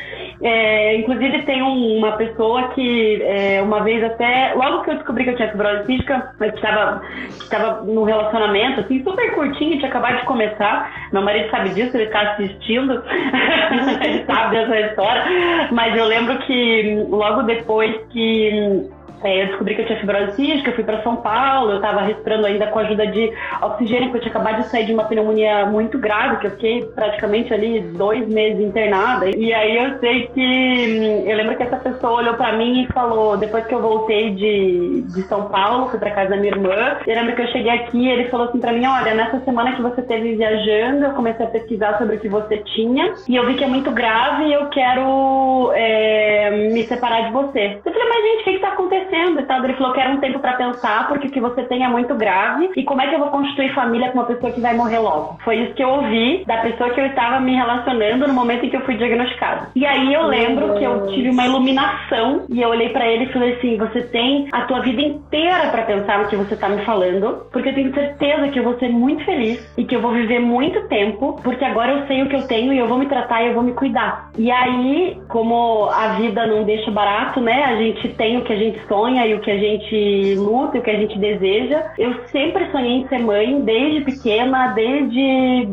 É, 0.41 0.95
inclusive 0.97 1.41
tem 1.43 1.63
um, 1.63 1.97
uma 1.97 2.11
pessoa 2.13 2.69
que 2.69 3.21
é, 3.23 3.61
uma 3.61 3.83
vez 3.83 4.03
até, 4.03 4.53
logo 4.55 4.83
que 4.83 4.91
eu 4.91 4.95
descobri 4.95 5.23
que 5.23 5.31
eu 5.31 5.35
tinha 5.35 5.47
fibrose 5.67 5.85
cística, 5.85 6.33
que 6.37 6.45
estava 6.45 7.01
que 7.39 7.49
tava 7.49 7.83
num 7.83 8.03
relacionamento 8.03 8.81
assim, 8.81 9.03
super 9.03 9.33
curtinho, 9.33 9.77
tinha 9.77 9.89
acabado 9.89 10.19
de 10.19 10.25
começar. 10.25 11.09
Meu 11.11 11.21
marido 11.21 11.49
sabe 11.49 11.69
disso, 11.69 11.95
ele 11.95 12.05
está 12.05 12.33
assistindo, 12.33 13.03
ele 14.03 14.25
sabe 14.25 14.55
dessa 14.55 14.79
história. 14.81 15.23
Mas 15.71 15.95
eu 15.95 16.05
lembro 16.05 16.37
que 16.39 17.05
logo 17.09 17.43
depois 17.43 17.95
que 18.09 18.89
é, 19.23 19.43
eu 19.43 19.47
descobri 19.47 19.75
que 19.75 19.81
eu 19.81 19.85
tinha 19.87 19.99
fibrose 19.99 20.35
cística, 20.35 20.69
eu 20.69 20.75
fui 20.75 20.83
para 20.83 21.01
São 21.01 21.15
Paulo, 21.17 21.71
eu 21.71 21.75
estava 21.77 22.01
respirando 22.01 22.45
ainda 22.45 22.67
com 22.67 22.79
a 22.79 22.81
ajuda 22.83 23.07
de 23.07 23.31
oxigênio, 23.61 24.09
porque 24.09 24.17
eu 24.17 24.21
tinha 24.21 24.31
acabado 24.31 24.61
de 24.63 24.69
sair 24.69 24.85
de 24.85 24.93
uma 24.93 25.05
pneumonia 25.05 25.65
muito 25.65 25.97
grave, 25.97 26.37
que 26.37 26.47
eu 26.47 26.51
fiquei 26.51 26.85
praticamente 26.85 27.53
ali 27.53 27.81
dois 27.81 28.27
meses 28.27 28.59
internada. 28.59 29.29
E 29.29 29.53
aí 29.53 29.75
eu 29.75 29.99
sei 29.99 30.27
que 30.27 30.41
hum, 30.41 31.29
eu 31.29 31.35
lembro 31.35 31.55
que 31.55 31.63
essa 31.63 31.77
pessoa 31.77 32.19
olhou 32.19 32.35
para 32.35 32.53
mim 32.53 32.83
e 32.83 32.87
falou, 32.93 33.37
depois 33.37 33.65
que 33.65 33.73
eu 33.73 33.81
voltei 33.81 34.31
de, 34.31 35.01
de 35.01 35.21
São 35.23 35.47
Paulo, 35.49 35.89
fui 35.89 35.99
para 35.99 36.11
casa 36.11 36.29
da 36.31 36.37
minha 36.37 36.51
irmã, 36.51 36.97
eu 37.05 37.15
lembro 37.15 37.35
que 37.35 37.41
eu 37.41 37.47
cheguei 37.47 37.71
aqui 37.71 37.97
e 37.97 38.09
ele 38.09 38.29
falou 38.29 38.47
assim 38.47 38.59
para 38.59 38.73
mim, 38.73 38.85
olha, 38.85 39.13
nessa 39.15 39.39
semana 39.41 39.75
que 39.75 39.81
você 39.81 40.01
teve 40.03 40.35
viajando, 40.35 41.05
eu 41.05 41.13
comecei 41.13 41.45
a 41.45 41.49
pesquisar 41.49 41.97
sobre 41.97 42.17
o 42.17 42.19
que 42.19 42.29
você 42.29 42.57
tinha 42.57 43.13
e 43.27 43.35
eu 43.35 43.45
vi 43.47 43.55
que 43.55 43.63
é 43.63 43.67
muito 43.67 43.89
grave 43.91 44.45
e 44.45 44.53
eu 44.53 44.67
quero 44.67 45.71
é, 45.73 46.51
me 46.71 46.83
separar 46.83 47.25
de 47.25 47.31
você. 47.31 47.79
Eu 47.83 47.91
falei, 47.91 48.07
mas 48.07 48.23
gente, 48.23 48.41
o 48.41 48.43
que, 48.43 48.53
que 48.53 48.59
tá 48.59 48.67
acontecendo? 48.69 49.06
Acontecendo 49.07 49.39
e 49.39 49.43
tal. 49.43 49.63
Ele 49.63 49.73
falou 49.73 49.93
que 49.93 49.99
era 49.99 50.11
um 50.11 50.19
tempo 50.19 50.39
para 50.39 50.53
pensar, 50.53 51.07
porque 51.07 51.27
o 51.27 51.31
que 51.31 51.39
você 51.39 51.63
tem 51.63 51.83
é 51.83 51.87
muito 51.87 52.13
grave. 52.15 52.69
E 52.75 52.83
como 52.83 53.01
é 53.01 53.07
que 53.07 53.15
eu 53.15 53.19
vou 53.19 53.29
constituir 53.29 53.73
família 53.73 54.11
com 54.11 54.19
uma 54.19 54.25
pessoa 54.25 54.51
que 54.51 54.61
vai 54.61 54.75
morrer 54.75 54.99
logo? 54.99 55.37
Foi 55.43 55.55
isso 55.57 55.73
que 55.73 55.83
eu 55.83 55.89
ouvi 55.89 56.43
da 56.45 56.57
pessoa 56.57 56.89
que 56.91 56.99
eu 56.99 57.05
estava 57.07 57.39
me 57.39 57.55
relacionando 57.55 58.27
no 58.27 58.33
momento 58.33 58.65
em 58.65 58.69
que 58.69 58.75
eu 58.75 58.81
fui 58.81 58.95
diagnosticada. 58.95 59.69
E 59.75 59.85
aí 59.85 60.13
eu 60.13 60.23
lembro 60.27 60.75
que 60.75 60.83
eu 60.83 61.07
tive 61.07 61.29
uma 61.29 61.45
iluminação 61.45 62.45
e 62.49 62.61
eu 62.61 62.69
olhei 62.69 62.89
para 62.89 63.07
ele 63.07 63.25
e 63.25 63.33
falei 63.33 63.53
assim: 63.53 63.77
você 63.77 64.01
tem 64.03 64.47
a 64.51 64.61
tua 64.61 64.81
vida 64.81 65.01
inteira 65.01 65.69
para 65.69 65.83
pensar 65.83 66.19
no 66.19 66.27
que 66.27 66.35
você 66.35 66.55
tá 66.55 66.69
me 66.69 66.83
falando, 66.83 67.47
porque 67.51 67.69
eu 67.69 67.75
tenho 67.75 67.93
certeza 67.93 68.49
que 68.49 68.59
eu 68.59 68.63
vou 68.63 68.77
ser 68.77 68.89
muito 68.89 69.23
feliz 69.25 69.73
e 69.77 69.85
que 69.85 69.95
eu 69.95 70.01
vou 70.01 70.11
viver 70.11 70.39
muito 70.39 70.87
tempo, 70.87 71.39
porque 71.43 71.63
agora 71.63 71.93
eu 71.93 72.07
sei 72.07 72.23
o 72.23 72.27
que 72.27 72.35
eu 72.35 72.47
tenho 72.47 72.73
e 72.73 72.77
eu 72.77 72.87
vou 72.87 72.97
me 72.97 73.07
tratar 73.07 73.43
e 73.43 73.47
eu 73.47 73.53
vou 73.53 73.63
me 73.63 73.73
cuidar. 73.73 74.29
E 74.37 74.51
aí, 74.51 75.19
como 75.27 75.89
a 75.89 76.09
vida 76.19 76.45
não 76.45 76.63
deixa 76.63 76.91
barato, 76.91 77.39
né? 77.39 77.63
A 77.63 77.75
gente 77.75 78.09
tem 78.09 78.37
o 78.37 78.43
que 78.43 78.53
a 78.53 78.57
gente 78.57 78.79
sonha 78.87 78.96
sonha 78.97 79.27
e 79.27 79.35
o 79.35 79.39
que 79.39 79.51
a 79.51 79.57
gente 79.57 80.35
luta 80.35 80.77
e 80.77 80.79
o 80.79 80.83
que 80.83 80.89
a 80.89 80.97
gente 80.97 81.17
deseja. 81.19 81.91
Eu 81.97 82.15
sempre 82.31 82.69
sonhei 82.71 82.93
em 82.93 83.07
ser 83.07 83.19
mãe, 83.19 83.61
desde 83.61 84.01
pequena, 84.01 84.69
desde. 84.69 85.19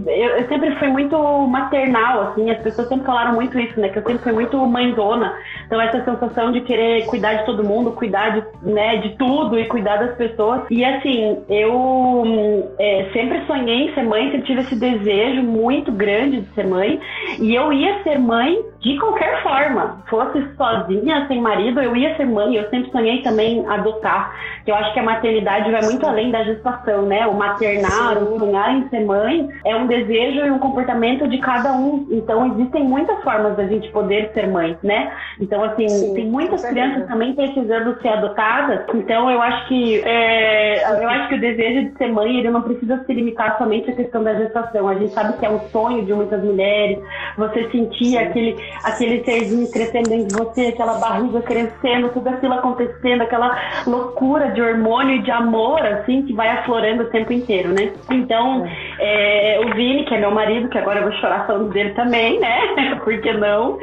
Eu, 0.06 0.36
eu 0.36 0.48
sempre 0.48 0.74
fui 0.76 0.88
muito 0.88 1.16
maternal, 1.46 2.28
assim, 2.28 2.50
as 2.50 2.60
pessoas 2.60 2.88
sempre 2.88 3.06
falaram 3.06 3.34
muito 3.34 3.58
isso, 3.58 3.80
né? 3.80 3.88
Que 3.88 3.98
eu 3.98 4.02
sempre 4.02 4.22
fui 4.22 4.32
muito 4.32 4.58
mãezona. 4.66 5.34
Então, 5.66 5.80
essa 5.80 6.04
sensação 6.04 6.52
de 6.52 6.60
querer 6.60 7.06
cuidar 7.06 7.34
de 7.34 7.46
todo 7.46 7.64
mundo, 7.64 7.92
cuidar 7.92 8.30
de, 8.30 8.44
né, 8.62 8.98
de 8.98 9.16
tudo 9.16 9.58
e 9.58 9.64
cuidar 9.66 9.96
das 9.96 10.16
pessoas. 10.16 10.62
E 10.70 10.84
assim, 10.84 11.38
eu 11.48 12.70
é, 12.78 13.08
sempre 13.12 13.44
sonhei 13.46 13.88
em 13.88 13.94
ser 13.94 14.04
mãe, 14.04 14.30
sempre 14.30 14.46
tive 14.46 14.60
esse 14.60 14.76
desejo 14.76 15.42
muito 15.42 15.90
grande 15.90 16.42
de 16.42 16.54
ser 16.54 16.66
mãe. 16.66 17.00
E 17.40 17.54
eu 17.54 17.72
ia 17.72 18.02
ser 18.02 18.18
mãe 18.18 18.58
de 18.84 18.98
qualquer 18.98 19.42
forma. 19.42 20.02
Fosse 20.08 20.46
sozinha, 20.56 21.26
sem 21.26 21.40
marido, 21.40 21.80
eu 21.80 21.96
ia 21.96 22.14
ser 22.16 22.26
mãe. 22.26 22.54
Eu 22.54 22.68
sempre 22.68 22.90
sonhei 22.90 23.22
também 23.22 23.66
adotar. 23.66 24.32
Eu 24.66 24.74
acho 24.74 24.92
que 24.92 25.00
a 25.00 25.02
maternidade 25.02 25.70
vai 25.70 25.82
muito 25.82 26.06
além 26.06 26.30
da 26.30 26.44
gestação, 26.44 27.02
né? 27.02 27.26
O 27.26 27.34
maternar, 27.34 28.22
o 28.22 28.38
sonhar 28.38 28.76
em 28.76 28.88
ser 28.90 29.04
mãe 29.04 29.48
é 29.64 29.74
um 29.74 29.86
desejo 29.86 30.40
e 30.40 30.50
um 30.50 30.58
comportamento 30.58 31.26
de 31.26 31.38
cada 31.38 31.72
um. 31.72 32.06
Então 32.10 32.46
existem 32.52 32.84
muitas 32.84 33.22
formas 33.22 33.56
da 33.56 33.66
gente 33.66 33.90
poder 33.90 34.30
ser 34.34 34.48
mãe, 34.48 34.76
né? 34.82 35.12
Então 35.40 35.64
assim 35.64 35.88
Sim, 35.88 36.14
tem 36.14 36.26
muitas 36.26 36.64
crianças 36.64 37.06
também 37.08 37.34
precisando 37.34 38.00
ser 38.02 38.08
adotadas. 38.08 38.80
Então 38.94 39.30
eu 39.30 39.40
acho 39.40 39.68
que 39.68 40.02
é, 40.04 41.02
eu 41.02 41.08
acho 41.08 41.28
que 41.28 41.34
o 41.36 41.40
desejo 41.40 41.90
de 41.90 41.96
ser 41.96 42.12
mãe 42.12 42.38
ele 42.38 42.50
não 42.50 42.62
precisa 42.62 43.02
se 43.04 43.12
limitar 43.14 43.56
somente 43.56 43.90
à 43.90 43.94
questão 43.94 44.22
da 44.22 44.34
gestação. 44.34 44.88
A 44.88 44.94
gente 44.94 45.12
sabe 45.12 45.38
que 45.38 45.46
é 45.46 45.50
um 45.50 45.60
sonho 45.70 46.04
de 46.04 46.12
muitas 46.12 46.42
mulheres. 46.42 46.98
Você 47.38 47.70
sentir 47.70 48.18
aquele 48.18 48.56
aquele 48.82 49.24
serzinho 49.24 49.70
crescendo 49.70 50.08
dentro 50.08 50.28
de 50.28 50.34
você, 50.34 50.66
aquela 50.66 50.94
barriga 50.94 51.40
crescendo, 51.42 52.10
tudo 52.10 52.28
aquilo 52.28 52.54
acontecendo, 52.54 53.22
aquela 53.22 53.56
loucura 53.86 54.50
de 54.50 54.60
hormônio 54.60 55.16
e 55.16 55.22
de 55.22 55.30
amor, 55.30 55.80
assim, 55.80 56.22
que 56.22 56.32
vai 56.32 56.48
aflorando 56.48 57.04
o 57.04 57.10
tempo 57.10 57.32
inteiro, 57.32 57.70
né? 57.70 57.92
Então, 58.10 58.66
é, 58.98 59.60
o 59.64 59.74
Vini, 59.74 60.04
que 60.04 60.14
é 60.14 60.18
meu 60.18 60.30
marido, 60.30 60.68
que 60.68 60.78
agora 60.78 61.00
eu 61.00 61.04
vou 61.04 61.12
chorar 61.20 61.46
falando 61.46 61.70
dele 61.70 61.90
também, 61.90 62.40
né? 62.40 62.96
Por 63.04 63.20
que 63.20 63.32
não? 63.32 63.78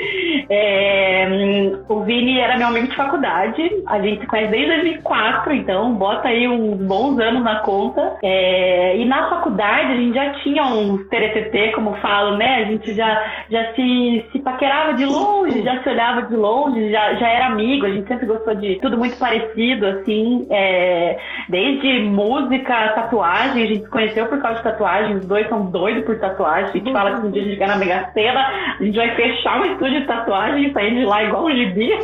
É, 0.49 1.71
o 1.87 2.01
Vini 2.01 2.39
era 2.39 2.57
meu 2.57 2.67
amigo 2.67 2.87
de 2.87 2.95
faculdade, 2.95 3.61
a 3.87 3.99
gente 3.99 4.21
se 4.21 4.27
conhece 4.27 4.51
desde 4.51 4.67
2004, 4.67 5.53
então 5.53 5.93
bota 5.93 6.27
aí 6.27 6.47
uns 6.47 6.77
bons 6.81 7.19
anos 7.19 7.43
na 7.43 7.57
conta. 7.59 8.17
É, 8.23 8.97
e 8.97 9.05
na 9.05 9.29
faculdade 9.29 9.93
a 9.93 9.95
gente 9.95 10.15
já 10.15 10.33
tinha 10.41 10.63
uns 10.65 11.07
TTT, 11.07 11.71
como 11.73 11.95
falo, 11.97 12.37
né? 12.37 12.57
A 12.57 12.63
gente 12.65 12.93
já, 12.93 13.31
já 13.49 13.73
se, 13.73 14.25
se 14.31 14.39
paquerava 14.39 14.80
de 14.93 15.05
longe, 15.05 15.61
já 15.63 15.81
se 15.81 15.89
olhava 15.89 16.23
de 16.23 16.35
longe, 16.35 16.91
já, 16.91 17.13
já 17.15 17.27
era 17.27 17.47
amigo, 17.47 17.85
a 17.85 17.89
gente 17.89 18.07
sempre 18.07 18.25
gostou 18.25 18.55
de 18.55 18.79
tudo 18.81 18.97
muito 18.97 19.17
parecido, 19.17 19.85
assim, 19.85 20.47
é, 20.49 21.17
desde 21.47 22.01
música, 22.01 22.89
tatuagem, 22.89 23.63
a 23.63 23.67
gente 23.67 23.83
se 23.83 23.89
conheceu 23.89 24.25
por 24.25 24.41
causa 24.41 24.57
de 24.57 24.63
tatuagem, 24.63 25.15
os 25.15 25.25
dois 25.25 25.47
são 25.47 25.65
doidos 25.65 26.03
por 26.05 26.19
tatuagem, 26.19 26.69
a 26.69 26.73
gente 26.73 26.91
fala 26.91 27.19
que 27.19 27.27
um 27.27 27.31
dia 27.31 27.41
a 27.41 27.45
gente 27.45 27.57
ganhar 27.57 27.71
na 27.71 27.77
Mega 27.77 28.09
Sena, 28.13 28.47
a 28.79 28.83
gente 28.83 28.95
vai 28.95 29.15
fechar 29.15 29.61
um 29.61 29.65
estúdio 29.65 30.01
de 30.01 30.07
tatuagem 30.07 30.65
e 30.65 30.73
sair 30.73 30.95
de 30.95 31.05
lá 31.05 31.23
igual 31.23 31.45
um 31.45 31.51
gibi. 31.51 31.91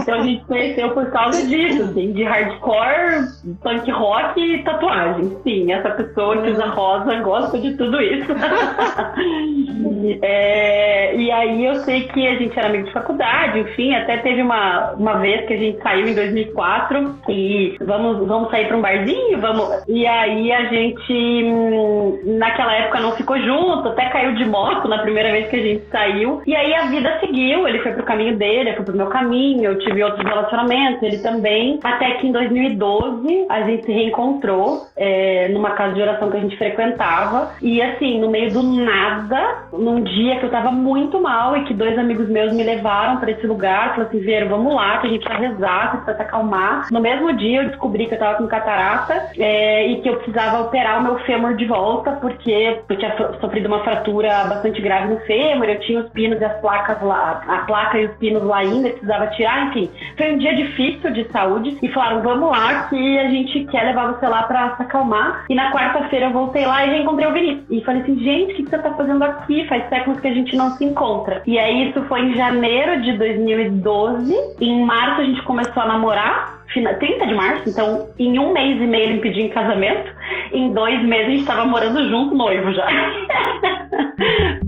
então 0.00 0.14
a 0.14 0.22
gente 0.22 0.40
se 0.40 0.46
conheceu 0.46 0.90
por 0.90 1.10
causa 1.10 1.46
disso, 1.46 1.82
assim, 1.82 2.12
de 2.12 2.22
hardcore, 2.24 3.26
punk 3.62 3.90
rock 3.90 4.40
e 4.40 4.62
tatuagem. 4.62 5.36
Sim, 5.42 5.72
essa 5.72 5.90
pessoa 5.90 6.42
que 6.42 6.50
usa 6.50 6.66
rosa 6.66 7.14
gosta 7.20 7.58
de 7.58 7.76
tudo 7.76 8.00
isso. 8.00 8.32
é, 10.22 11.16
e 11.16 11.30
aí 11.30 11.47
aí 11.48 11.64
eu 11.64 11.76
sei 11.76 12.02
que 12.08 12.26
a 12.26 12.34
gente 12.36 12.58
era 12.58 12.68
amigo 12.68 12.84
de 12.84 12.92
faculdade, 12.92 13.58
enfim, 13.60 13.94
até 13.94 14.18
teve 14.18 14.42
uma, 14.42 14.92
uma 14.92 15.14
vez 15.18 15.46
que 15.46 15.54
a 15.54 15.56
gente 15.56 15.82
saiu 15.82 16.08
em 16.08 16.14
2004 16.14 17.14
e 17.28 17.76
vamos, 17.80 18.26
vamos 18.26 18.50
sair 18.50 18.66
para 18.66 18.76
um 18.76 18.82
barzinho, 18.82 19.40
vamos. 19.40 19.68
E 19.88 20.06
aí 20.06 20.52
a 20.52 20.64
gente, 20.66 21.12
hum, 21.12 22.20
naquela 22.38 22.74
época, 22.74 23.00
não 23.00 23.12
ficou 23.12 23.38
junto, 23.38 23.88
até 23.88 24.08
caiu 24.10 24.34
de 24.34 24.44
moto 24.44 24.88
na 24.88 24.98
primeira 24.98 25.30
vez 25.32 25.48
que 25.48 25.56
a 25.56 25.62
gente 25.62 25.84
saiu. 25.90 26.42
E 26.46 26.54
aí 26.54 26.74
a 26.74 26.86
vida 26.86 27.18
seguiu, 27.20 27.66
ele 27.66 27.80
foi 27.80 27.92
pro 27.92 28.04
caminho 28.04 28.36
dele, 28.36 28.70
eu 28.70 28.76
fui 28.76 28.84
pro 28.84 28.96
meu 28.96 29.06
caminho, 29.06 29.64
eu 29.64 29.78
tive 29.78 30.02
outros 30.02 30.24
relacionamentos, 30.24 31.02
ele 31.02 31.18
também. 31.18 31.78
Até 31.82 32.12
que 32.12 32.26
em 32.26 32.32
2012 32.32 33.46
a 33.48 33.62
gente 33.62 33.86
se 33.86 33.92
reencontrou 33.92 34.86
é, 34.96 35.48
numa 35.48 35.70
casa 35.70 35.94
de 35.94 36.02
oração 36.02 36.30
que 36.30 36.36
a 36.36 36.40
gente 36.40 36.56
frequentava. 36.56 37.52
E 37.62 37.80
assim, 37.80 38.20
no 38.20 38.30
meio 38.30 38.52
do 38.52 38.62
nada, 38.62 39.64
num 39.72 40.02
dia 40.02 40.38
que 40.38 40.44
eu 40.44 40.50
tava 40.50 40.70
muito 40.70 41.20
mal 41.20 41.27
e 41.56 41.64
que 41.64 41.74
dois 41.74 41.98
amigos 41.98 42.28
meus 42.28 42.52
me 42.52 42.62
levaram 42.62 43.18
para 43.18 43.30
esse 43.30 43.46
lugar, 43.46 43.90
falaram 43.90 44.08
assim: 44.08 44.20
Vieram, 44.20 44.48
vamos 44.48 44.74
lá, 44.74 44.98
que 44.98 45.06
a 45.06 45.10
gente 45.10 45.28
vai 45.28 45.38
rezar, 45.38 45.90
que 45.90 45.96
precisa 45.98 46.16
se 46.16 46.22
acalmar. 46.22 46.88
No 46.90 47.00
mesmo 47.00 47.32
dia 47.34 47.62
eu 47.62 47.68
descobri 47.68 48.06
que 48.06 48.14
eu 48.14 48.18
tava 48.18 48.38
com 48.38 48.46
catarata 48.46 49.30
é, 49.38 49.86
e 49.86 50.00
que 50.00 50.08
eu 50.08 50.16
precisava 50.16 50.62
operar 50.62 50.98
o 50.98 51.02
meu 51.02 51.18
fêmur 51.20 51.54
de 51.54 51.66
volta, 51.66 52.12
porque 52.12 52.50
eu 52.88 52.96
tinha 52.96 53.14
sofrido 53.40 53.66
uma 53.66 53.80
fratura 53.80 54.44
bastante 54.44 54.80
grave 54.80 55.12
no 55.12 55.20
fêmur, 55.20 55.68
eu 55.68 55.80
tinha 55.80 56.00
os 56.00 56.08
pinos 56.10 56.40
e 56.40 56.44
as 56.44 56.60
placas 56.60 57.00
lá, 57.02 57.42
a 57.46 57.58
placa 57.58 57.98
e 57.98 58.06
os 58.06 58.16
pinos 58.16 58.42
lá 58.42 58.58
ainda, 58.58 58.90
precisava 58.90 59.26
tirar, 59.28 59.66
enfim. 59.68 59.90
Foi 60.16 60.32
um 60.32 60.38
dia 60.38 60.54
difícil 60.54 61.12
de 61.12 61.24
saúde 61.30 61.76
e 61.82 61.88
falaram: 61.88 62.22
vamos 62.22 62.50
lá, 62.50 62.84
que 62.88 63.18
a 63.18 63.28
gente 63.28 63.64
quer 63.66 63.84
levar 63.84 64.12
você 64.12 64.26
lá 64.26 64.42
pra 64.44 64.76
se 64.76 64.82
acalmar. 64.82 65.44
E 65.48 65.54
na 65.54 65.72
quarta-feira 65.72 66.26
eu 66.26 66.32
voltei 66.32 66.66
lá 66.66 66.86
e 66.86 66.90
já 66.90 66.98
encontrei 66.98 67.28
o 67.28 67.32
Vinícius. 67.32 67.66
E 67.70 67.84
falei 67.84 68.02
assim: 68.02 68.18
gente, 68.18 68.52
o 68.52 68.56
que 68.56 68.70
você 68.70 68.78
tá 68.78 68.90
fazendo 68.94 69.22
aqui? 69.22 69.66
Faz 69.66 69.88
séculos 69.88 70.20
que 70.20 70.28
a 70.28 70.34
gente 70.34 70.56
não 70.56 70.70
se 70.70 70.84
encontra. 70.84 71.17
E 71.46 71.58
aí 71.58 71.88
isso 71.88 72.02
foi 72.04 72.20
em 72.20 72.34
janeiro 72.34 73.02
de 73.02 73.12
2012. 73.16 74.34
Em 74.60 74.84
março 74.84 75.20
a 75.20 75.24
gente 75.24 75.42
começou 75.42 75.82
a 75.82 75.86
namorar. 75.86 76.58
30 76.70 77.26
de 77.26 77.34
março, 77.34 77.68
então 77.68 78.08
em 78.18 78.38
um 78.38 78.52
mês 78.52 78.80
e 78.80 78.86
meio 78.86 79.04
ele 79.04 79.14
me 79.14 79.20
pediu 79.20 79.46
em 79.46 79.48
casamento. 79.48 80.12
Em 80.52 80.72
dois 80.72 81.02
meses 81.02 81.26
a 81.26 81.30
gente 81.30 81.40
estava 81.40 81.64
morando 81.64 82.08
junto, 82.08 82.36
noivo 82.36 82.72
já. 82.72 82.86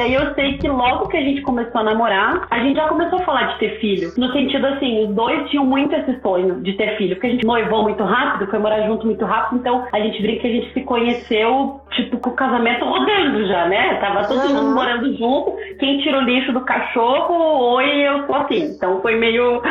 E 0.00 0.02
aí 0.02 0.14
eu 0.14 0.34
sei 0.34 0.56
que 0.56 0.66
logo 0.66 1.08
que 1.08 1.16
a 1.18 1.20
gente 1.20 1.42
começou 1.42 1.82
a 1.82 1.84
namorar, 1.84 2.46
a 2.50 2.58
gente 2.60 2.74
já 2.74 2.88
começou 2.88 3.18
a 3.18 3.22
falar 3.22 3.52
de 3.52 3.58
ter 3.58 3.78
filho. 3.80 4.10
No 4.16 4.32
sentido 4.32 4.66
assim, 4.66 5.04
os 5.04 5.14
dois 5.14 5.50
tinham 5.50 5.66
muito 5.66 5.94
esse 5.94 6.18
sonho 6.22 6.62
de 6.62 6.72
ter 6.72 6.96
filho. 6.96 7.16
Porque 7.16 7.26
a 7.26 7.30
gente 7.30 7.44
noivou 7.44 7.82
muito 7.82 8.02
rápido, 8.02 8.48
foi 8.48 8.58
morar 8.58 8.80
junto 8.86 9.04
muito 9.04 9.22
rápido, 9.26 9.60
então 9.60 9.86
a 9.92 10.00
gente 10.00 10.22
brinca 10.22 10.40
que 10.40 10.46
a 10.46 10.50
gente 10.52 10.72
se 10.72 10.80
conheceu, 10.84 11.82
tipo, 11.90 12.16
com 12.16 12.30
o 12.30 12.34
casamento 12.34 12.82
rodando 12.82 13.46
já, 13.46 13.66
né? 13.68 13.96
Tava 13.96 14.26
todo 14.26 14.40
uhum. 14.40 14.54
mundo 14.54 14.74
morando 14.74 15.14
junto. 15.18 15.54
Quem 15.80 15.98
tira 16.00 16.18
o 16.18 16.22
lixo 16.22 16.52
do 16.52 16.60
cachorro, 16.60 17.74
oi, 17.74 18.06
eu 18.06 18.26
sou 18.26 18.36
assim. 18.36 18.74
Então 18.76 19.00
foi 19.00 19.16
meio. 19.16 19.60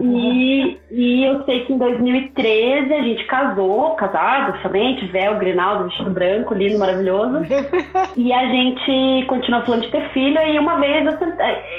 E, 0.00 0.78
e 0.90 1.24
eu 1.24 1.44
sei 1.44 1.64
que 1.64 1.72
em 1.72 1.78
2013 1.78 2.92
a 2.92 3.02
gente 3.02 3.24
casou, 3.24 3.90
casado, 3.94 4.60
somente, 4.62 5.06
véu, 5.06 5.38
grinaldo, 5.38 5.84
vestido 5.84 6.10
branco, 6.10 6.54
lindo, 6.54 6.78
maravilhoso. 6.78 7.38
e 8.16 8.32
a 8.32 8.46
gente 8.46 9.26
continuou 9.26 9.64
falando 9.64 9.82
de 9.82 9.90
ter 9.90 10.08
filho 10.10 10.40
e 10.40 10.58
uma 10.58 10.78
vez 10.78 11.06
eu, 11.06 11.12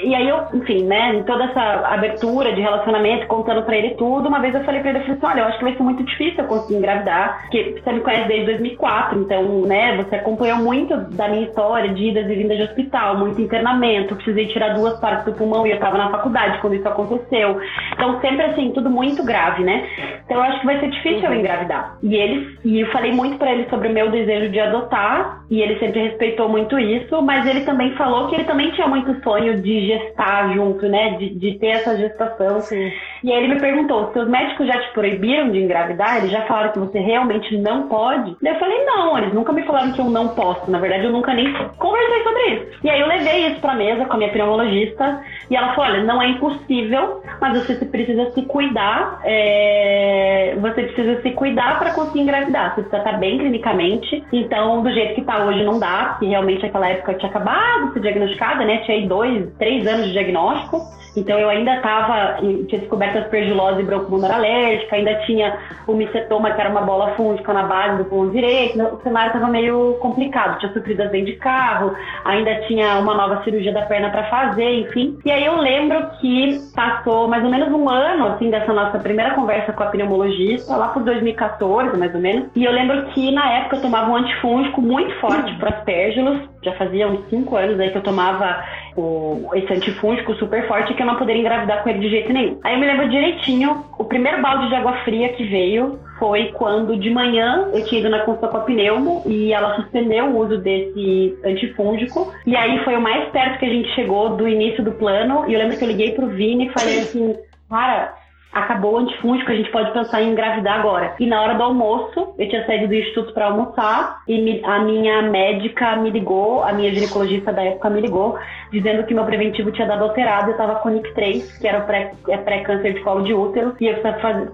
e 0.02 0.14
aí 0.14 0.28
eu, 0.28 0.44
enfim, 0.54 0.84
né, 0.84 1.14
em 1.14 1.22
toda 1.22 1.44
essa 1.44 1.60
abertura 1.88 2.52
de 2.52 2.60
relacionamento, 2.60 3.26
contando 3.26 3.62
pra 3.62 3.76
ele 3.76 3.90
tudo, 3.90 4.28
uma 4.28 4.40
vez 4.40 4.54
eu 4.54 4.64
falei 4.64 4.80
pra 4.80 4.90
ele, 4.90 4.98
eu 4.98 5.02
falei 5.02 5.16
assim, 5.16 5.26
olha, 5.26 5.40
eu 5.40 5.46
acho 5.46 5.58
que 5.58 5.64
vai 5.64 5.76
ser 5.76 5.82
muito 5.82 6.02
difícil 6.02 6.42
eu 6.42 6.48
conseguir 6.48 6.76
engravidar, 6.76 7.42
porque 7.42 7.80
você 7.82 7.92
me 7.92 8.00
conhece 8.00 8.28
desde 8.28 8.46
2004, 8.46 9.20
então, 9.20 9.62
né, 9.62 9.96
você 9.96 10.16
acompanhou 10.16 10.58
muito 10.58 10.96
da 11.14 11.28
minha 11.28 11.46
história 11.46 11.92
de 11.92 12.08
idas 12.08 12.28
e 12.30 12.34
vindas 12.34 12.56
de 12.56 12.64
hospital, 12.64 13.18
muito 13.18 13.40
internamento, 13.44 14.16
precisei 14.16 14.46
tirar 14.48 14.74
duas 14.74 14.98
partes 15.00 15.24
do 15.24 15.32
pulmão 15.32 15.66
e 15.66 15.70
eu 15.70 15.78
tava 15.78 15.98
na 15.98 16.10
faculdade 16.10 16.58
quando 16.60 16.74
isso 16.74 16.88
aconteceu. 16.88 17.60
Então, 17.92 18.20
sempre 18.20 18.42
assim, 18.42 18.72
tudo 18.72 18.90
muito 18.90 19.24
grave, 19.24 19.62
né? 19.62 19.86
Então, 20.24 20.38
eu 20.38 20.42
acho 20.42 20.60
que 20.60 20.66
vai 20.66 20.80
ser 20.80 20.90
difícil 20.90 21.28
uhum. 21.28 21.34
eu 21.34 21.40
engravidar. 21.40 21.98
E 22.02 22.14
ele, 22.14 22.58
e 22.64 22.80
eu 22.80 22.90
falei 22.90 23.12
muito 23.12 23.38
para 23.38 23.52
ele 23.52 23.68
sobre 23.68 23.88
o 23.88 23.92
meu 23.92 24.10
desejo 24.10 24.50
de 24.50 24.60
adotar, 24.60 25.44
e 25.50 25.60
ele 25.60 25.78
sempre 25.78 26.00
respeitou 26.00 26.48
muito 26.48 26.78
isso, 26.78 27.20
mas 27.22 27.46
ele 27.46 27.60
também 27.60 27.94
falou 27.94 28.28
que 28.28 28.34
ele 28.34 28.44
também 28.44 28.70
tinha 28.72 28.86
muito 28.86 29.22
sonho 29.22 29.60
de 29.60 29.86
gestar 29.86 30.52
junto, 30.54 30.88
né? 30.88 31.10
De, 31.18 31.30
de 31.30 31.58
ter 31.58 31.68
essa 31.68 31.96
gestação. 31.96 32.60
Sim. 32.60 32.90
E 33.22 33.32
aí 33.32 33.44
ele 33.44 33.54
me 33.54 33.60
perguntou: 33.60 34.10
se 34.12 34.18
os 34.18 34.28
médicos 34.28 34.66
já 34.66 34.80
te 34.80 34.92
proibiram 34.92 35.50
de 35.50 35.58
engravidar, 35.58 36.18
eles 36.18 36.30
já 36.30 36.42
falaram 36.42 36.72
que 36.72 36.78
você 36.78 36.98
realmente 36.98 37.56
não 37.58 37.88
pode? 37.88 38.36
Daí 38.40 38.54
eu 38.54 38.58
falei: 38.58 38.84
não, 38.84 39.18
eles 39.18 39.34
nunca 39.34 39.52
me 39.52 39.62
falaram 39.62 39.92
que 39.92 40.00
eu 40.00 40.06
não 40.06 40.28
posso. 40.28 40.70
Na 40.70 40.78
verdade, 40.78 41.04
eu 41.04 41.12
nunca 41.12 41.34
nem 41.34 41.52
conversei 41.78 42.22
sobre 42.22 42.42
isso. 42.54 42.66
E 42.84 42.90
aí 42.90 43.00
eu 43.00 43.06
levei 43.06 43.33
isso 43.38 43.60
pra 43.60 43.74
mesa 43.74 44.04
com 44.04 44.14
a 44.14 44.16
minha 44.16 44.30
pneumologista 44.30 45.22
e 45.50 45.56
ela 45.56 45.74
falou: 45.74 45.90
olha, 45.90 46.04
não 46.04 46.20
é 46.20 46.28
impossível, 46.28 47.22
mas 47.40 47.58
você 47.58 47.74
precisa 47.84 48.30
se 48.30 48.42
cuidar. 48.42 49.20
É... 49.24 50.56
Você 50.60 50.82
precisa 50.84 51.20
se 51.22 51.30
cuidar 51.32 51.78
para 51.78 51.92
conseguir 51.92 52.20
engravidar. 52.20 52.74
Você 52.74 52.82
precisa 52.82 52.98
estar 52.98 53.18
bem 53.18 53.38
clinicamente. 53.38 54.24
Então, 54.32 54.82
do 54.82 54.92
jeito 54.92 55.14
que 55.14 55.22
tá 55.22 55.44
hoje, 55.44 55.62
não 55.64 55.78
dá, 55.78 56.10
porque 56.10 56.26
realmente 56.26 56.62
naquela 56.62 56.88
época 56.88 57.14
tinha 57.14 57.30
acabado 57.30 57.88
de 57.88 57.92
ser 57.94 58.00
diagnosticada, 58.00 58.64
né? 58.64 58.78
Tinha 58.78 58.98
aí 58.98 59.06
dois, 59.06 59.48
três 59.58 59.86
anos 59.86 60.06
de 60.06 60.12
diagnóstico. 60.12 60.80
Então 61.16 61.38
eu 61.38 61.48
ainda 61.48 61.76
estava, 61.76 62.38
tinha 62.40 62.80
descoberto 62.80 63.18
aspergilose 63.18 63.80
e 63.80 63.84
broncopulmonar 63.84 64.36
alérgica, 64.36 64.96
ainda 64.96 65.14
tinha 65.26 65.56
o 65.86 65.94
micetoma, 65.94 66.50
que 66.50 66.60
era 66.60 66.70
uma 66.70 66.80
bola 66.80 67.14
fúngica 67.14 67.52
na 67.52 67.62
base 67.62 67.98
do 67.98 68.04
pulmão 68.06 68.30
direito. 68.30 68.82
O 68.82 69.00
cenário 69.02 69.28
estava 69.28 69.50
meio 69.50 69.96
complicado, 70.00 70.58
tinha 70.58 70.72
sofrido 70.72 71.02
acidente 71.02 71.32
de 71.32 71.38
carro, 71.38 71.94
ainda 72.24 72.54
tinha 72.66 72.98
uma 72.98 73.14
nova 73.26 73.42
cirurgia 73.42 73.72
da 73.72 73.82
perna 73.82 74.10
para 74.10 74.24
fazer, 74.24 74.80
enfim. 74.80 75.18
E 75.24 75.30
aí 75.30 75.44
eu 75.44 75.56
lembro 75.56 76.10
que 76.20 76.58
passou 76.74 77.28
mais 77.28 77.42
ou 77.42 77.50
menos 77.50 77.68
um 77.68 77.88
ano, 77.88 78.28
assim, 78.28 78.50
dessa 78.50 78.72
nossa 78.72 78.98
primeira 78.98 79.34
conversa 79.34 79.72
com 79.72 79.82
a 79.82 79.86
pneumologista, 79.86 80.76
lá 80.76 80.88
por 80.88 81.02
2014, 81.02 81.96
mais 81.96 82.14
ou 82.14 82.20
menos. 82.20 82.48
E 82.54 82.64
eu 82.64 82.72
lembro 82.72 83.06
que 83.06 83.30
na 83.30 83.50
época 83.52 83.76
eu 83.76 83.82
tomava 83.82 84.10
um 84.10 84.16
antifúngico 84.16 84.80
muito 84.80 85.14
forte 85.20 85.54
para 85.56 85.70
aspergilos, 85.70 86.40
já 86.62 86.72
fazia 86.72 87.08
uns 87.08 87.28
cinco 87.28 87.56
anos 87.56 87.78
aí 87.78 87.90
que 87.90 87.98
eu 87.98 88.02
tomava 88.02 88.64
o, 88.96 89.50
esse 89.54 89.72
antifúngico 89.72 90.34
super 90.34 90.66
forte 90.66 90.94
que 90.94 91.02
eu 91.02 91.06
não 91.06 91.16
poderia 91.16 91.40
engravidar 91.40 91.82
com 91.82 91.88
ele 91.88 92.00
de 92.00 92.10
jeito 92.10 92.32
nenhum. 92.32 92.58
Aí 92.62 92.74
eu 92.74 92.80
me 92.80 92.86
lembro 92.86 93.08
direitinho, 93.08 93.84
o 93.98 94.04
primeiro 94.04 94.40
balde 94.40 94.68
de 94.68 94.74
água 94.74 94.92
fria 95.04 95.30
que 95.30 95.44
veio 95.44 95.98
foi 96.24 96.52
quando 96.52 96.96
de 96.96 97.10
manhã 97.10 97.68
eu 97.74 97.84
tinha 97.84 98.00
ido 98.00 98.08
na 98.08 98.20
consulta 98.20 98.48
com 98.48 98.56
a 98.56 98.60
pneumo 98.60 99.22
e 99.26 99.52
ela 99.52 99.76
suspendeu 99.76 100.24
o 100.24 100.38
uso 100.38 100.56
desse 100.56 101.38
antifúngico. 101.44 102.32
E 102.46 102.56
aí 102.56 102.82
foi 102.82 102.96
o 102.96 103.00
mais 103.00 103.28
perto 103.28 103.58
que 103.58 103.66
a 103.66 103.68
gente 103.68 103.94
chegou 103.94 104.34
do 104.34 104.48
início 104.48 104.82
do 104.82 104.92
plano. 104.92 105.44
E 105.46 105.52
eu 105.52 105.58
lembro 105.58 105.76
que 105.76 105.84
eu 105.84 105.88
liguei 105.88 106.12
pro 106.12 106.28
Vini 106.28 106.68
e 106.68 106.72
falei 106.72 107.00
assim, 107.00 107.36
cara, 107.68 108.14
acabou 108.54 108.94
o 108.94 108.98
antifúngico, 108.98 109.50
a 109.50 109.54
gente 109.54 109.70
pode 109.70 109.92
pensar 109.92 110.22
em 110.22 110.30
engravidar 110.30 110.78
agora. 110.78 111.14
E 111.18 111.26
na 111.26 111.42
hora 111.42 111.54
do 111.54 111.62
almoço, 111.62 112.34
eu 112.38 112.48
tinha 112.48 112.64
saído 112.64 112.88
do 112.88 112.94
instituto 112.94 113.34
para 113.34 113.46
almoçar 113.46 114.22
e 114.28 114.40
me, 114.40 114.64
a 114.64 114.78
minha 114.78 115.22
médica 115.22 115.96
me 115.96 116.10
ligou, 116.10 116.62
a 116.62 116.72
minha 116.72 116.94
ginecologista 116.94 117.52
da 117.52 117.62
época 117.62 117.90
me 117.90 118.00
ligou, 118.00 118.38
dizendo 118.70 119.04
que 119.04 119.12
meu 119.12 119.24
preventivo 119.24 119.72
tinha 119.72 119.88
dado 119.88 120.04
alterado, 120.04 120.48
eu 120.48 120.52
estava 120.52 120.76
com 120.76 120.88
NIC3, 120.88 121.60
que 121.60 121.66
era 121.66 121.84
é 122.28 122.36
pré-câncer 122.36 122.94
de 122.94 123.00
colo 123.00 123.24
de 123.24 123.34
útero, 123.34 123.74
e 123.80 123.86
eu 123.86 123.96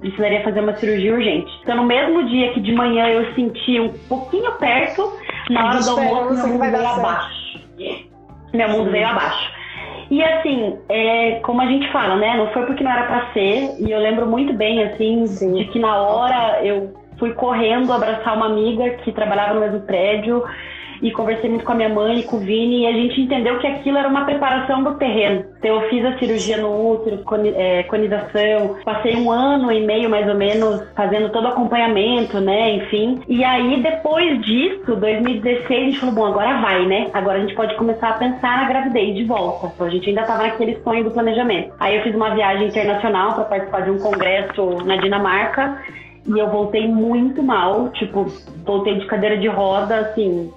precisaria 0.00 0.42
fazer 0.42 0.60
uma 0.60 0.74
cirurgia 0.76 1.14
urgente. 1.14 1.50
Então, 1.62 1.76
no 1.76 1.84
mesmo 1.84 2.26
dia 2.26 2.52
que 2.52 2.60
de 2.60 2.72
manhã 2.72 3.06
eu 3.08 3.34
senti 3.34 3.78
um 3.78 3.92
pouquinho 4.08 4.52
perto, 4.52 5.12
na 5.50 5.66
hora 5.66 5.80
do 5.80 5.90
almoço, 5.90 6.34
meu 6.34 6.46
mundo 6.48 6.70
veio 6.70 6.88
abaixo. 6.88 7.60
Meu 8.52 8.68
mundo 8.70 8.90
veio 8.90 9.06
abaixo. 9.06 9.59
E 10.10 10.22
assim, 10.22 10.76
é, 10.88 11.38
como 11.40 11.60
a 11.60 11.66
gente 11.66 11.90
fala, 11.92 12.16
né? 12.16 12.36
Não 12.36 12.48
foi 12.48 12.66
porque 12.66 12.82
não 12.82 12.90
era 12.90 13.06
para 13.06 13.32
ser. 13.32 13.76
E 13.78 13.90
eu 13.90 13.98
lembro 14.00 14.26
muito 14.26 14.52
bem, 14.52 14.82
assim, 14.82 15.26
Sim. 15.26 15.54
de 15.54 15.64
que 15.66 15.78
na 15.78 16.02
hora 16.02 16.64
eu 16.64 16.92
fui 17.16 17.32
correndo 17.34 17.92
abraçar 17.92 18.36
uma 18.36 18.46
amiga 18.46 18.90
que 19.04 19.12
trabalhava 19.12 19.54
no 19.54 19.60
mesmo 19.60 19.80
prédio 19.82 20.42
e 21.02 21.10
conversei 21.10 21.48
muito 21.48 21.64
com 21.64 21.72
a 21.72 21.74
minha 21.74 21.88
mãe 21.88 22.20
e 22.20 22.22
com 22.22 22.36
o 22.36 22.40
Vini 22.40 22.82
e 22.82 22.86
a 22.86 22.92
gente 22.92 23.20
entendeu 23.20 23.58
que 23.58 23.66
aquilo 23.66 23.98
era 23.98 24.08
uma 24.08 24.24
preparação 24.24 24.82
do 24.82 24.94
terreno. 24.94 25.44
Então 25.58 25.82
eu 25.82 25.88
fiz 25.88 26.04
a 26.04 26.18
cirurgia 26.18 26.56
no 26.58 26.92
útero, 26.92 27.22
é, 27.56 27.82
conização, 27.84 28.76
passei 28.84 29.16
um 29.16 29.30
ano 29.30 29.72
e 29.72 29.84
meio 29.84 30.08
mais 30.08 30.28
ou 30.28 30.34
menos 30.34 30.82
fazendo 30.94 31.30
todo 31.30 31.44
o 31.44 31.48
acompanhamento, 31.48 32.40
né, 32.40 32.74
enfim. 32.76 33.20
E 33.28 33.44
aí 33.44 33.82
depois 33.82 34.40
disso, 34.42 34.96
2016, 34.96 35.70
a 35.70 35.84
gente 35.84 36.00
falou, 36.00 36.14
bom, 36.14 36.26
agora 36.26 36.60
vai, 36.60 36.86
né? 36.86 37.10
Agora 37.12 37.38
a 37.38 37.40
gente 37.40 37.54
pode 37.54 37.74
começar 37.76 38.10
a 38.10 38.14
pensar 38.14 38.58
na 38.58 38.68
gravidez 38.68 39.16
de 39.16 39.24
volta. 39.24 39.70
Então 39.74 39.86
a 39.86 39.90
gente 39.90 40.08
ainda 40.08 40.22
estava 40.22 40.42
naquele 40.42 40.76
sonho 40.82 41.04
do 41.04 41.10
planejamento. 41.10 41.72
Aí 41.78 41.96
eu 41.96 42.02
fiz 42.02 42.14
uma 42.14 42.34
viagem 42.34 42.68
internacional 42.68 43.34
para 43.34 43.44
participar 43.44 43.80
de 43.82 43.90
um 43.90 43.98
congresso 43.98 44.84
na 44.84 44.96
Dinamarca 44.96 45.78
e 46.26 46.38
eu 46.38 46.48
voltei 46.48 46.86
muito 46.86 47.42
mal, 47.42 47.88
tipo, 47.90 48.26
voltei 48.64 48.98
de 48.98 49.06
cadeira 49.06 49.38
de 49.38 49.48
roda, 49.48 49.98
assim, 50.00 50.52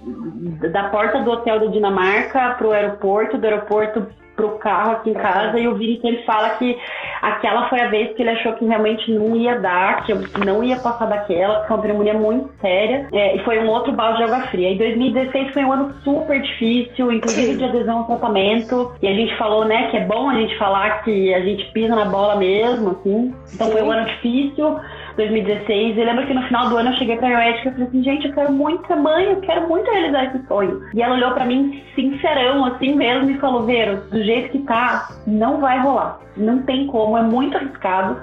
da 0.72 0.90
porta 0.90 1.22
do 1.22 1.32
hotel 1.32 1.60
da 1.60 1.66
Dinamarca 1.68 2.56
pro 2.58 2.72
aeroporto, 2.72 3.38
do 3.38 3.46
aeroporto 3.46 4.06
pro 4.36 4.58
carro 4.58 4.94
aqui 4.94 5.12
em 5.12 5.14
casa 5.14 5.60
e 5.60 5.68
o 5.68 5.76
Vini 5.76 6.00
sempre 6.02 6.24
fala 6.24 6.50
que 6.52 6.78
aquela 7.22 7.70
foi 7.70 7.80
a 7.80 7.88
vez 7.88 8.16
que 8.16 8.22
ele 8.22 8.32
achou 8.32 8.54
que 8.54 8.66
realmente 8.66 9.12
não 9.12 9.36
ia 9.36 9.60
dar, 9.60 10.04
que 10.04 10.12
eu 10.12 10.22
não 10.46 10.64
ia 10.64 10.78
passar 10.78 11.06
daquela, 11.06 11.62
que 11.62 11.68
foi 11.68 11.78
uma 11.78 11.84
pneumonia 11.84 12.14
muito 12.14 12.50
séria. 12.60 13.08
É, 13.14 13.36
e 13.36 13.40
foi 13.44 13.60
um 13.60 13.70
outro 13.70 13.92
balde 13.94 14.18
de 14.18 14.24
água 14.24 14.42
fria. 14.48 14.72
E 14.72 14.78
2016 14.78 15.54
foi 15.54 15.64
um 15.64 15.72
ano 15.72 15.94
super 16.04 16.42
difícil, 16.42 17.12
inclusive 17.12 17.58
de 17.58 17.64
adesão 17.64 18.00
ao 18.00 18.06
tratamento. 18.06 18.92
E 19.02 19.08
a 19.08 19.14
gente 19.14 19.36
falou, 19.38 19.66
né, 19.66 19.90
que 19.90 19.98
é 19.98 20.06
bom 20.06 20.30
a 20.30 20.36
gente 20.36 20.58
falar 20.58 21.04
que 21.04 21.34
a 21.34 21.40
gente 21.42 21.66
pisa 21.72 21.96
na 21.96 22.06
bola 22.06 22.36
mesmo, 22.36 22.92
assim. 22.92 23.34
Então 23.54 23.68
Sim. 23.68 23.74
foi 23.74 23.82
um 23.84 23.92
ano 23.92 24.06
difícil. 24.06 24.80
2016. 25.16 25.98
Eu 25.98 26.06
lembro 26.06 26.26
que 26.28 26.34
no 26.34 26.44
final 26.44 26.70
do 26.70 26.78
ano 26.78 26.90
eu 26.90 26.98
cheguei 26.98 27.18
pra 27.18 27.30
médica 27.30 27.70
e 27.70 27.72
falei 27.72 27.88
assim, 27.88 28.04
gente, 28.04 28.28
eu 28.28 28.34
quero 28.34 28.52
muito 28.52 28.86
ser 28.88 28.96
mãe, 28.96 29.26
eu 29.26 29.42
quero 29.42 29.68
muito 29.68 29.90
realizar 29.90 30.26
esse 30.26 30.46
sonho. 30.48 30.82
E 30.94 31.02
ela 31.02 31.16
olhou 31.16 31.32
para 31.32 31.46
mim 31.46 31.82
sincerão, 31.96 32.66
assim 32.66 32.96
mesmo, 32.96 33.30
e 33.30 33.38
falou, 33.40 33.64
Vero, 33.64 34.02
do 34.10 34.24
jeito 34.24 34.50
que 34.50 34.60
tá, 34.60 35.10
não 35.28 35.60
vai 35.60 35.80
rolar. 35.80 36.20
Não 36.36 36.64
tem 36.64 36.88
como, 36.88 37.18
é 37.18 37.22
muito 37.22 37.56
arriscado. 37.56 38.18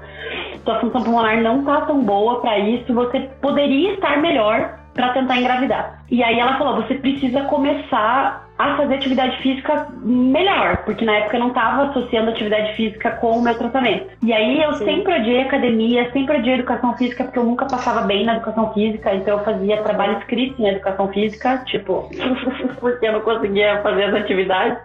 Sua 0.64 0.80
função 0.80 1.02
pulmonar 1.02 1.40
não 1.40 1.64
tá 1.64 1.82
tão 1.82 2.02
boa 2.02 2.40
para 2.40 2.58
isso, 2.58 2.92
você 2.92 3.20
poderia 3.40 3.94
estar 3.94 4.20
melhor 4.20 4.79
para 5.00 5.14
tentar 5.14 5.38
engravidar. 5.38 6.02
E 6.10 6.22
aí 6.22 6.38
ela 6.38 6.58
falou, 6.58 6.76
você 6.82 6.94
precisa 6.94 7.42
começar 7.44 8.46
a 8.58 8.76
fazer 8.76 8.96
atividade 8.96 9.40
física 9.42 9.86
melhor, 10.02 10.84
porque 10.84 11.02
na 11.02 11.16
época 11.16 11.36
eu 11.36 11.40
não 11.40 11.48
estava 11.48 11.84
associando 11.84 12.28
atividade 12.28 12.74
física 12.74 13.12
com 13.12 13.38
o 13.38 13.42
meu 13.42 13.54
tratamento. 13.54 14.10
E 14.22 14.34
aí 14.34 14.62
eu 14.62 14.74
Sim. 14.74 14.84
sempre 14.84 15.14
odiei 15.14 15.40
academia, 15.40 16.10
sempre 16.12 16.36
odiei 16.36 16.56
educação 16.56 16.94
física, 16.98 17.24
porque 17.24 17.38
eu 17.38 17.44
nunca 17.44 17.64
passava 17.64 18.02
bem 18.02 18.26
na 18.26 18.34
educação 18.34 18.70
física, 18.74 19.14
então 19.14 19.38
eu 19.38 19.44
fazia 19.44 19.82
trabalho 19.82 20.18
escrito 20.18 20.60
em 20.60 20.68
educação 20.68 21.08
física, 21.08 21.62
tipo, 21.64 22.10
porque 22.78 23.06
eu 23.06 23.12
não 23.14 23.20
conseguia 23.22 23.80
fazer 23.82 24.04
as 24.04 24.14
atividades, 24.14 24.76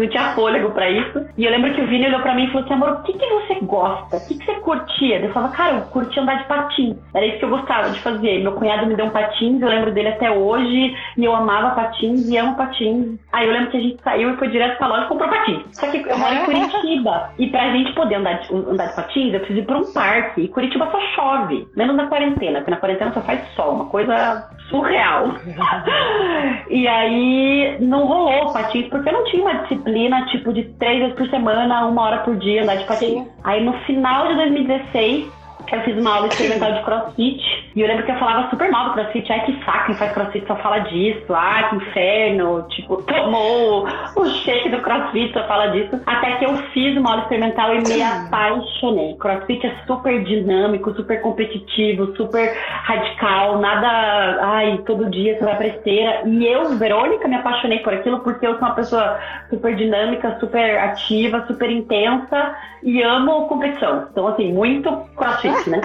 não 0.00 0.08
tinha 0.08 0.34
fôlego 0.34 0.70
para 0.70 0.90
isso. 0.90 1.26
E 1.36 1.44
eu 1.44 1.50
lembro 1.50 1.72
que 1.74 1.80
o 1.80 1.86
Vini 1.86 2.06
olhou 2.06 2.20
para 2.20 2.34
mim 2.34 2.44
e 2.44 2.46
falou 2.48 2.64
assim: 2.64 2.74
amor, 2.74 2.90
o 2.90 3.02
que, 3.02 3.12
que 3.12 3.26
você 3.26 3.54
gosta? 3.62 4.16
O 4.16 4.26
que, 4.26 4.38
que 4.38 4.44
você 4.44 4.54
curtia? 4.60 5.20
Eu 5.20 5.32
falava, 5.32 5.54
cara, 5.54 5.74
eu 5.76 5.82
curtia 5.82 6.22
andar 6.22 6.38
de 6.38 6.44
patins. 6.44 6.96
Era 7.14 7.26
isso 7.26 7.38
que 7.38 7.44
eu 7.44 7.50
gostava 7.50 7.90
de 7.90 8.00
fazer. 8.00 8.42
Meu 8.42 8.52
cunhado 8.52 8.86
me 8.86 8.94
deu 8.94 9.06
um 9.06 9.10
patins, 9.10 9.60
eu 9.60 9.68
lembro 9.68 9.92
dele 9.92 10.08
até 10.08 10.30
hoje, 10.30 10.94
e 11.16 11.24
eu 11.24 11.34
amava 11.34 11.74
patins 11.74 12.28
e 12.28 12.36
amo 12.36 12.56
patins 12.56 13.18
Aí 13.32 13.46
eu 13.46 13.52
lembro 13.52 13.70
que 13.70 13.76
a 13.76 13.80
gente 13.80 14.02
saiu 14.02 14.30
e 14.30 14.36
foi 14.36 14.48
direto 14.48 14.78
pra 14.78 14.86
loja 14.86 15.04
e 15.04 15.08
comprou 15.08 15.28
patins. 15.28 15.62
Só 15.72 15.90
que 15.90 15.98
eu 15.98 16.18
moro 16.18 16.34
em 16.34 16.44
Curitiba. 16.44 17.30
e 17.38 17.48
pra 17.48 17.70
gente 17.70 17.92
poder 17.92 18.16
andar 18.16 18.40
de, 18.40 18.54
andar 18.54 18.86
de 18.86 18.96
patins, 18.96 19.34
eu 19.34 19.40
preciso 19.40 19.60
ir 19.60 19.66
pra 19.66 19.78
um 19.78 19.92
parque. 19.92 20.42
E 20.42 20.48
Curitiba 20.48 20.88
só 20.90 21.00
chove. 21.14 21.68
Menos 21.76 21.96
na 21.96 22.06
quarentena, 22.06 22.58
porque 22.58 22.70
na 22.70 22.78
quarentena 22.78 23.12
só 23.12 23.20
faz 23.20 23.46
sol. 23.54 23.74
Uma 23.74 23.86
coisa 23.86 24.48
surreal. 24.68 25.34
e 26.68 26.86
aí 26.86 27.76
não 27.80 28.06
rolou 28.06 28.52
patins, 28.52 28.88
porque 28.88 29.08
eu 29.08 29.12
não 29.12 29.24
tinha 29.24 29.42
uma 29.42 29.54
disciplina 29.62 30.26
tipo 30.26 30.52
de 30.52 30.64
três 30.78 30.98
vezes 31.00 31.14
por 31.14 31.28
semana, 31.28 31.86
uma 31.86 32.02
hora 32.02 32.18
por 32.18 32.36
dia 32.36 32.62
andar 32.62 32.76
de 32.76 32.84
patins. 32.84 33.24
Sim. 33.24 33.28
Aí 33.44 33.64
no 33.64 33.72
final 33.84 34.28
de 34.28 34.34
2016, 34.36 35.35
eu 35.72 35.80
fiz 35.82 35.98
uma 35.98 36.14
aula 36.14 36.28
experimental 36.28 36.72
de 36.72 36.82
crossfit. 36.82 37.70
E 37.74 37.80
eu 37.80 37.88
lembro 37.88 38.04
que 38.04 38.12
eu 38.12 38.18
falava 38.18 38.48
super 38.50 38.70
mal 38.70 38.86
do 38.86 38.92
crossfit. 38.92 39.30
Ai, 39.32 39.44
que 39.44 39.64
saco, 39.64 39.86
quem 39.86 39.94
faz 39.96 40.12
crossfit 40.12 40.46
só 40.46 40.56
fala 40.56 40.78
disso. 40.80 41.34
Ai, 41.34 41.68
que 41.68 41.76
inferno. 41.76 42.66
Tipo, 42.70 43.02
tomou 43.02 43.86
o 44.16 44.26
shake 44.26 44.68
do 44.70 44.80
crossfit, 44.80 45.32
só 45.32 45.46
fala 45.46 45.68
disso. 45.68 46.00
Até 46.06 46.36
que 46.36 46.44
eu 46.44 46.56
fiz 46.72 46.96
uma 46.96 47.10
aula 47.10 47.22
experimental 47.22 47.74
e 47.74 47.78
me 47.78 48.02
apaixonei. 48.02 49.14
Crossfit 49.16 49.66
é 49.66 49.74
super 49.86 50.22
dinâmico, 50.24 50.94
super 50.94 51.20
competitivo, 51.20 52.14
super 52.16 52.56
radical. 52.84 53.58
Nada, 53.58 54.38
ai, 54.42 54.78
todo 54.86 55.10
dia 55.10 55.36
você 55.38 55.44
vai 55.44 55.56
pra 55.56 55.66
esteira. 55.66 56.22
E 56.26 56.46
eu, 56.46 56.76
Verônica, 56.76 57.26
me 57.26 57.36
apaixonei 57.36 57.80
por 57.80 57.92
aquilo 57.92 58.20
porque 58.20 58.46
eu 58.46 58.52
sou 58.58 58.68
uma 58.68 58.74
pessoa 58.74 59.18
super 59.50 59.74
dinâmica, 59.74 60.38
super 60.38 60.78
ativa, 60.78 61.44
super 61.46 61.70
intensa 61.70 62.54
e 62.82 63.02
amo 63.02 63.48
competição. 63.48 64.06
Então, 64.10 64.28
assim, 64.28 64.52
muito 64.52 64.90
crossfit, 65.16 65.45
né? 65.66 65.80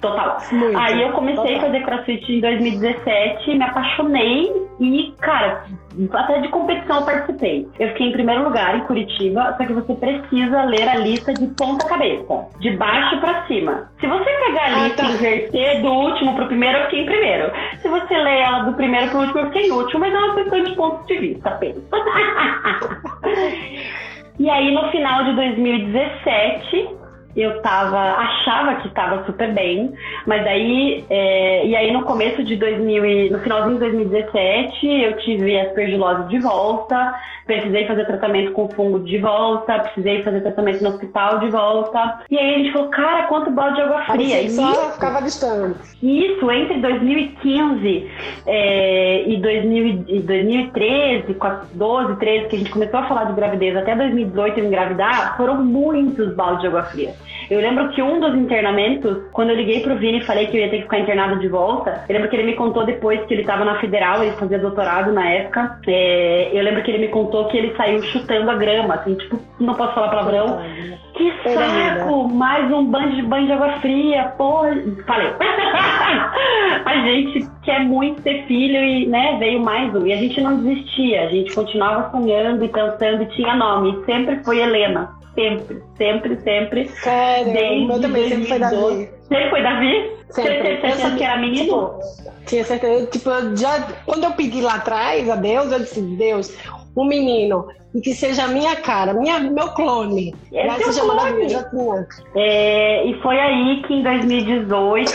Total. 0.00 0.38
Muito, 0.52 0.78
Aí 0.78 1.02
eu 1.02 1.12
comecei 1.12 1.42
total. 1.42 1.56
a 1.56 1.60
fazer 1.60 1.84
crossfit 1.84 2.32
em 2.32 2.40
2017, 2.40 3.54
me 3.54 3.64
apaixonei 3.64 4.52
e, 4.78 5.12
cara, 5.20 5.64
até 6.12 6.40
de 6.40 6.48
competição 6.48 7.00
eu 7.00 7.04
participei. 7.04 7.68
Eu 7.80 7.88
fiquei 7.88 8.08
em 8.08 8.12
primeiro 8.12 8.44
lugar 8.44 8.76
em 8.76 8.84
Curitiba, 8.84 9.56
só 9.58 9.66
que 9.66 9.72
você 9.72 9.94
precisa 9.94 10.62
ler 10.64 10.88
a 10.88 10.94
lista 10.96 11.34
de 11.34 11.48
ponta 11.48 11.84
cabeça, 11.86 12.46
de 12.60 12.70
baixo 12.76 13.18
para 13.20 13.44
cima. 13.46 13.90
Se 14.00 14.06
você 14.06 14.24
pegar 14.24 14.62
a 14.62 14.66
ah, 14.66 14.84
lista 14.84 15.02
ah, 15.02 15.06
tá. 15.06 15.10
e 15.10 15.14
inverter 15.14 15.82
do 15.82 15.92
último 15.92 16.36
pro 16.36 16.46
primeiro, 16.46 16.78
eu 16.78 16.84
fiquei 16.84 17.02
em 17.02 17.06
primeiro. 17.06 17.50
Se 17.82 17.88
você 17.88 18.16
ler 18.16 18.38
ela 18.38 18.60
do 18.60 18.74
primeiro 18.74 19.10
pro 19.10 19.18
último, 19.20 19.40
eu 19.40 19.46
fiquei 19.46 19.66
em 19.66 19.72
último, 19.72 20.00
mas 20.00 20.14
é 20.14 20.18
uma 20.18 20.34
questão 20.36 20.62
de 20.62 20.76
pontos 20.76 21.06
de 21.06 21.18
vista 21.18 21.48
apenas. 21.48 21.82
E 24.38 24.48
aí, 24.48 24.72
no 24.72 24.88
final 24.92 25.24
de 25.24 25.34
2017, 25.34 26.97
eu 27.40 27.62
tava, 27.62 27.98
achava 27.98 28.76
que 28.76 28.88
estava 28.88 29.24
super 29.24 29.52
bem, 29.54 29.92
mas 30.26 30.46
aí, 30.46 31.04
é, 31.08 31.66
e 31.66 31.76
aí 31.76 31.92
no 31.92 32.02
começo 32.02 32.42
de 32.42 32.56
2000, 32.56 33.30
no 33.30 33.38
finalzinho 33.40 33.74
de 33.74 33.80
2017, 33.80 34.86
eu 34.86 35.16
tive 35.18 35.58
aspergilose 35.60 36.28
de 36.28 36.38
volta, 36.38 37.14
precisei 37.48 37.86
fazer 37.86 38.04
tratamento 38.04 38.52
com 38.52 38.68
fungo 38.68 39.00
de 39.00 39.16
volta, 39.18 39.78
precisei 39.80 40.22
fazer 40.22 40.42
tratamento 40.42 40.82
no 40.82 40.90
hospital 40.90 41.38
de 41.40 41.48
volta. 41.48 42.20
E 42.30 42.38
aí 42.38 42.54
a 42.54 42.58
gente 42.58 42.72
falou, 42.72 42.88
cara, 42.90 43.22
quanto 43.26 43.50
balde 43.50 43.76
de 43.76 43.80
água 43.80 44.02
fria. 44.02 44.42
E 44.42 44.50
só 44.50 44.92
ficava 44.92 45.22
distante. 45.22 45.78
Isso, 46.02 46.50
entre 46.50 46.78
2015 46.80 48.10
é, 48.46 49.28
e 49.28 49.36
2000, 49.38 50.22
2013, 50.24 51.36
12, 51.72 52.16
13, 52.16 52.48
que 52.48 52.56
a 52.56 52.58
gente 52.58 52.70
começou 52.70 53.00
a 53.00 53.08
falar 53.08 53.24
de 53.24 53.32
gravidez, 53.32 53.76
até 53.76 53.96
2018 53.96 54.60
eu 54.60 54.66
engravidar, 54.66 55.36
foram 55.38 55.64
muitos 55.64 56.34
baldes 56.34 56.60
de 56.60 56.66
água 56.66 56.82
fria. 56.84 57.14
Eu 57.50 57.60
lembro 57.60 57.88
que 57.90 58.02
um 58.02 58.20
dos 58.20 58.34
internamentos, 58.34 59.22
quando 59.32 59.50
eu 59.50 59.56
liguei 59.56 59.80
pro 59.80 59.96
Vini 59.96 60.18
e 60.18 60.24
falei 60.24 60.48
que 60.48 60.56
eu 60.56 60.60
ia 60.60 60.68
ter 60.68 60.76
que 60.78 60.82
ficar 60.82 60.98
internado 60.98 61.40
de 61.40 61.48
volta, 61.48 62.04
eu 62.06 62.12
lembro 62.12 62.28
que 62.28 62.36
ele 62.36 62.44
me 62.44 62.54
contou 62.54 62.84
depois 62.84 63.24
que 63.24 63.32
ele 63.32 63.44
tava 63.44 63.64
na 63.64 63.80
federal, 63.80 64.22
ele 64.22 64.32
fazia 64.32 64.58
doutorado 64.58 65.12
na 65.12 65.26
época. 65.30 65.80
É, 65.86 66.50
eu 66.52 66.62
lembro 66.62 66.82
que 66.82 66.90
ele 66.90 67.06
me 67.06 67.08
contou 67.08 67.37
que 67.46 67.56
ele 67.56 67.76
saiu 67.76 68.02
chutando 68.02 68.50
a 68.50 68.54
grama, 68.54 68.94
assim, 68.94 69.14
tipo, 69.14 69.38
não 69.60 69.74
posso 69.74 69.94
falar 69.94 70.08
palavrão. 70.08 70.58
Que 71.14 71.32
saco! 71.42 72.28
Mais 72.28 72.70
um 72.72 72.84
banho 72.84 73.16
de 73.16 73.22
banho 73.22 73.46
de 73.46 73.52
água 73.52 73.72
fria, 73.80 74.32
porra. 74.36 74.70
Falei. 75.06 75.32
a 76.84 76.94
gente 77.04 77.48
quer 77.64 77.80
muito 77.80 78.22
ter 78.22 78.46
filho 78.46 78.76
e, 78.76 79.06
né, 79.06 79.36
veio 79.38 79.60
mais 79.60 79.94
um. 79.94 80.06
E 80.06 80.12
a 80.12 80.16
gente 80.16 80.40
não 80.40 80.62
desistia, 80.62 81.24
a 81.24 81.28
gente 81.28 81.54
continuava 81.54 82.10
sonhando 82.10 82.64
e 82.64 82.68
cantando 82.68 83.22
e 83.22 83.26
tinha 83.26 83.56
nome. 83.56 83.90
E 83.90 84.04
sempre 84.04 84.42
foi 84.44 84.60
Helena 84.60 85.18
sempre, 85.38 85.82
sempre, 85.96 86.40
sempre. 86.40 86.88
Sério? 86.88 87.52
Desde 87.52 87.92
eu 87.92 88.00
também 88.00 88.28
sempre 88.28 88.46
foi 88.46 88.58
Davi. 88.58 89.10
Sempre 89.28 89.50
foi 89.50 89.62
Davi? 89.62 90.18
Sempre. 90.30 90.52
Você 90.52 90.62
certeza 90.62 91.16
que 91.16 91.24
era 91.24 91.36
menino? 91.38 92.00
Tinha 92.46 92.64
certeza. 92.64 93.06
Tipo, 93.06 93.30
já, 93.56 93.80
quando 94.04 94.24
eu 94.24 94.32
pedi 94.32 94.60
lá 94.60 94.74
atrás 94.74 95.30
a 95.30 95.36
Deus, 95.36 95.70
eu 95.70 95.78
disse, 95.78 96.00
Deus, 96.00 96.54
um 96.98 97.06
menino 97.06 97.68
e 97.94 98.00
que 98.00 98.14
seja 98.14 98.44
a 98.44 98.48
minha 98.48 98.76
cara, 98.76 99.14
minha, 99.14 99.38
meu 99.38 99.68
clone. 99.68 100.34
É 100.52 100.66
Vai 100.66 100.82
seja 100.82 101.04
maravilhoso. 101.04 101.66
É, 102.34 103.06
e 103.06 103.14
foi 103.20 103.38
aí 103.38 103.82
que 103.82 103.94
em 103.94 104.02
2018 104.02 105.10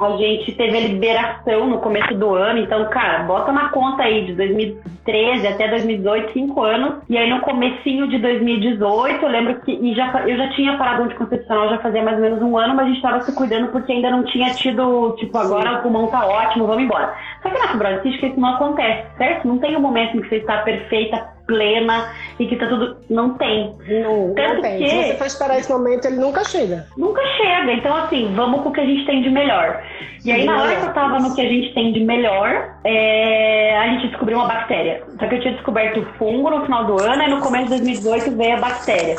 a 0.00 0.16
gente 0.16 0.52
teve 0.52 0.76
a 0.76 0.80
liberação 0.80 1.68
no 1.68 1.78
começo 1.78 2.14
do 2.14 2.34
ano. 2.34 2.60
Então, 2.60 2.88
cara, 2.88 3.24
bota 3.24 3.52
na 3.52 3.68
conta 3.68 4.04
aí 4.04 4.24
de 4.26 4.34
2013 4.34 5.46
até 5.46 5.68
2018, 5.68 6.32
cinco 6.32 6.62
anos. 6.62 6.94
E 7.08 7.16
aí 7.16 7.28
no 7.28 7.40
comecinho 7.40 8.08
de 8.08 8.18
2018, 8.18 9.22
eu 9.22 9.28
lembro 9.28 9.60
que 9.60 9.72
e 9.72 9.94
já, 9.94 10.10
eu 10.26 10.36
já 10.36 10.48
tinha 10.50 10.76
parado 10.78 11.02
anticoncepcional 11.02 11.68
já 11.68 11.78
fazia 11.78 12.02
mais 12.02 12.16
ou 12.16 12.22
menos 12.22 12.42
um 12.42 12.56
ano, 12.56 12.74
mas 12.74 12.86
a 12.86 12.88
gente 12.88 12.96
estava 12.96 13.20
se 13.20 13.32
cuidando 13.32 13.68
porque 13.68 13.92
ainda 13.92 14.10
não 14.10 14.24
tinha 14.24 14.52
tido, 14.54 15.14
tipo, 15.18 15.36
agora 15.36 15.70
Sim. 15.70 15.76
o 15.76 15.82
pulmão 15.82 16.06
tá 16.06 16.26
ótimo, 16.26 16.66
vamos 16.66 16.84
embora. 16.84 17.14
Só 17.42 17.50
que 17.50 17.58
na 17.58 17.68
fibrose 17.68 18.02
cística 18.02 18.26
isso 18.28 18.40
não 18.40 18.54
acontece, 18.54 19.06
certo? 19.16 19.46
Não 19.46 19.58
tem 19.58 19.76
um 19.76 19.80
momento 19.80 20.16
em 20.16 20.20
que 20.20 20.28
você 20.28 20.36
está 20.36 20.58
perfeita, 20.58 21.37
plena 21.48 22.12
e 22.38 22.46
que 22.46 22.54
tá 22.54 22.68
tudo. 22.68 22.98
Não 23.10 23.34
tem. 23.34 23.74
Não, 23.88 24.34
Tanto 24.34 24.54
não 24.54 24.62
tem. 24.62 24.78
Que... 24.78 24.88
Se 24.88 24.96
você 24.96 25.14
for 25.14 25.26
esperar 25.26 25.58
esse 25.58 25.72
momento, 25.72 26.04
ele 26.04 26.16
nunca 26.16 26.44
chega. 26.44 26.86
Nunca 26.96 27.22
chega. 27.36 27.72
Então, 27.72 27.96
assim, 27.96 28.32
vamos 28.36 28.60
com 28.62 28.68
o 28.68 28.72
que 28.72 28.80
a 28.80 28.86
gente 28.86 29.04
tem 29.06 29.22
de 29.22 29.30
melhor. 29.30 29.82
E 30.24 30.30
aí, 30.30 30.44
na 30.44 30.62
hora 30.62 30.76
que 30.76 30.84
eu 30.84 30.92
tava 30.92 31.18
no 31.18 31.34
que 31.34 31.40
a 31.40 31.48
gente 31.48 31.74
tem 31.74 31.92
de 31.92 32.00
melhor, 32.00 32.74
é... 32.84 33.76
a 33.78 33.88
gente 33.88 34.08
descobriu 34.08 34.38
uma 34.38 34.46
bactéria. 34.46 35.02
Só 35.18 35.26
que 35.26 35.34
eu 35.34 35.40
tinha 35.40 35.54
descoberto 35.54 36.00
o 36.00 36.04
fungo 36.18 36.50
no 36.50 36.64
final 36.64 36.84
do 36.84 37.02
ano 37.02 37.22
e 37.22 37.28
no 37.28 37.40
começo 37.40 37.64
de 37.64 37.70
2018 37.70 38.36
veio 38.36 38.56
a 38.56 38.60
bactéria. 38.60 39.16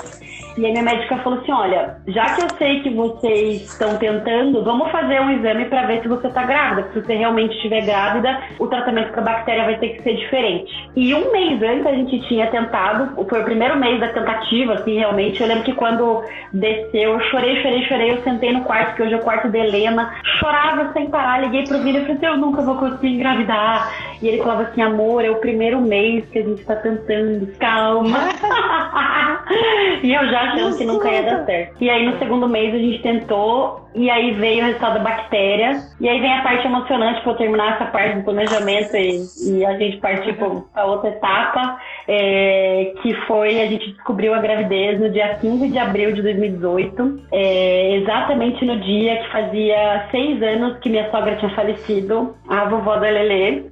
E 0.60 0.66
a 0.66 0.72
minha 0.72 0.84
médica 0.84 1.18
falou 1.20 1.40
assim: 1.40 1.54
olha, 1.54 1.96
já 2.06 2.36
que 2.36 2.42
eu 2.42 2.50
sei 2.58 2.82
que 2.82 2.90
vocês 2.90 3.62
estão 3.62 3.98
tentando, 3.98 4.62
vamos 4.62 4.92
fazer 4.92 5.22
um 5.22 5.32
exame 5.32 5.66
para 5.66 5.84
ver 5.84 6.02
se 6.02 6.10
você 6.10 6.28
está 6.28 6.44
grávida. 6.44 6.90
Se 6.92 7.02
você 7.02 7.16
realmente 7.16 7.56
estiver 7.56 7.86
grávida, 7.86 8.42
o 8.60 8.68
tratamento 8.68 9.14
com 9.14 9.22
a 9.22 9.24
bactéria 9.24 9.64
vai 9.64 9.78
ter 9.78 9.90
que 9.96 10.04
ser 10.04 10.18
diferente. 10.18 10.70
E 10.98 11.14
um 11.16 11.32
mês 11.32 11.64
antes 11.64 11.86
a 11.86 11.94
gente 11.94 12.20
tinha 12.28 12.48
tentado, 12.48 13.26
foi 13.30 13.40
o 13.40 13.46
primeiro 13.46 13.80
mês 13.80 14.02
da 14.02 14.10
tentativa, 14.10 14.74
assim, 14.74 14.98
realmente. 14.98 15.42
Eu 15.42 15.48
lembro 15.48 15.64
que 15.64 15.74
quando 15.74 16.26
desceu, 16.52 17.14
eu 17.14 17.22
chorei, 17.22 17.62
chorei, 17.62 17.84
chorei. 17.86 18.12
Eu 18.12 18.22
sentei 18.24 18.52
no 18.52 18.66
quarto, 18.66 18.96
que 18.98 19.04
hoje 19.04 19.14
é 19.14 19.18
o 19.18 19.22
quarto 19.22 19.48
da 19.48 19.60
Helena, 19.60 20.14
chorava 20.40 20.92
sem 20.92 21.10
parar. 21.10 21.42
Liguei 21.42 21.64
pro 21.64 21.80
vídeo 21.80 22.02
e 22.02 22.02
falei 22.02 22.18
assim: 22.18 22.26
eu 22.26 22.38
nunca 22.38 22.62
vou 22.62 22.76
conseguir 22.76 23.16
engravidar. 23.16 24.09
E 24.22 24.28
ele 24.28 24.40
falava 24.40 24.64
assim, 24.64 24.82
amor, 24.82 25.24
é 25.24 25.30
o 25.30 25.40
primeiro 25.40 25.82
mês 25.82 26.26
que 26.30 26.40
a 26.40 26.44
gente 26.44 26.64
tá 26.66 26.76
tentando, 26.76 27.48
calma. 27.58 28.30
e 30.04 30.14
eu 30.14 30.26
já 30.28 30.42
achando 30.42 30.78
que 30.78 30.86
nunca 30.86 31.10
ia 31.10 31.24
dar 31.24 31.46
certo. 31.46 31.76
E 31.80 31.90
aí 31.90 32.06
no 32.06 32.18
segundo 32.20 32.48
mês 32.48 32.74
a 32.74 32.78
gente 32.78 33.02
tentou, 33.02 33.90
e 33.96 34.10
aí 34.10 34.32
veio 34.34 34.62
o 34.62 34.66
resultado 34.68 34.96
da 34.96 35.00
bactéria. 35.00 35.82
E 36.00 36.08
aí 36.08 36.20
vem 36.20 36.34
a 36.34 36.42
parte 36.42 36.66
emocionante 36.66 37.22
para 37.22 37.32
eu 37.32 37.38
terminar 37.38 37.76
essa 37.76 37.86
parte 37.86 38.18
do 38.18 38.24
planejamento 38.24 38.96
e, 38.96 39.20
e 39.48 39.66
a 39.66 39.78
gente 39.78 39.98
partir 39.98 40.34
para 40.34 40.86
outra 40.86 41.10
etapa, 41.10 41.80
é, 42.08 42.94
que 43.02 43.14
foi 43.26 43.62
a 43.62 43.66
gente 43.68 43.92
descobriu 43.94 44.34
a 44.34 44.40
gravidez 44.40 45.00
no 45.00 45.10
dia 45.10 45.36
15 45.36 45.70
de 45.70 45.78
abril 45.78 46.14
de 46.14 46.22
2018, 46.22 47.22
é, 47.32 47.96
exatamente 47.96 48.64
no 48.66 48.80
dia 48.80 49.18
que 49.18 49.32
fazia 49.32 50.08
seis 50.12 50.42
anos 50.42 50.78
que 50.80 50.90
minha 50.90 51.10
sogra 51.10 51.36
tinha 51.38 51.54
falecido, 51.56 52.36
a 52.48 52.66
vovó 52.66 52.96
da 52.96 53.10
Lelê. 53.10 53.64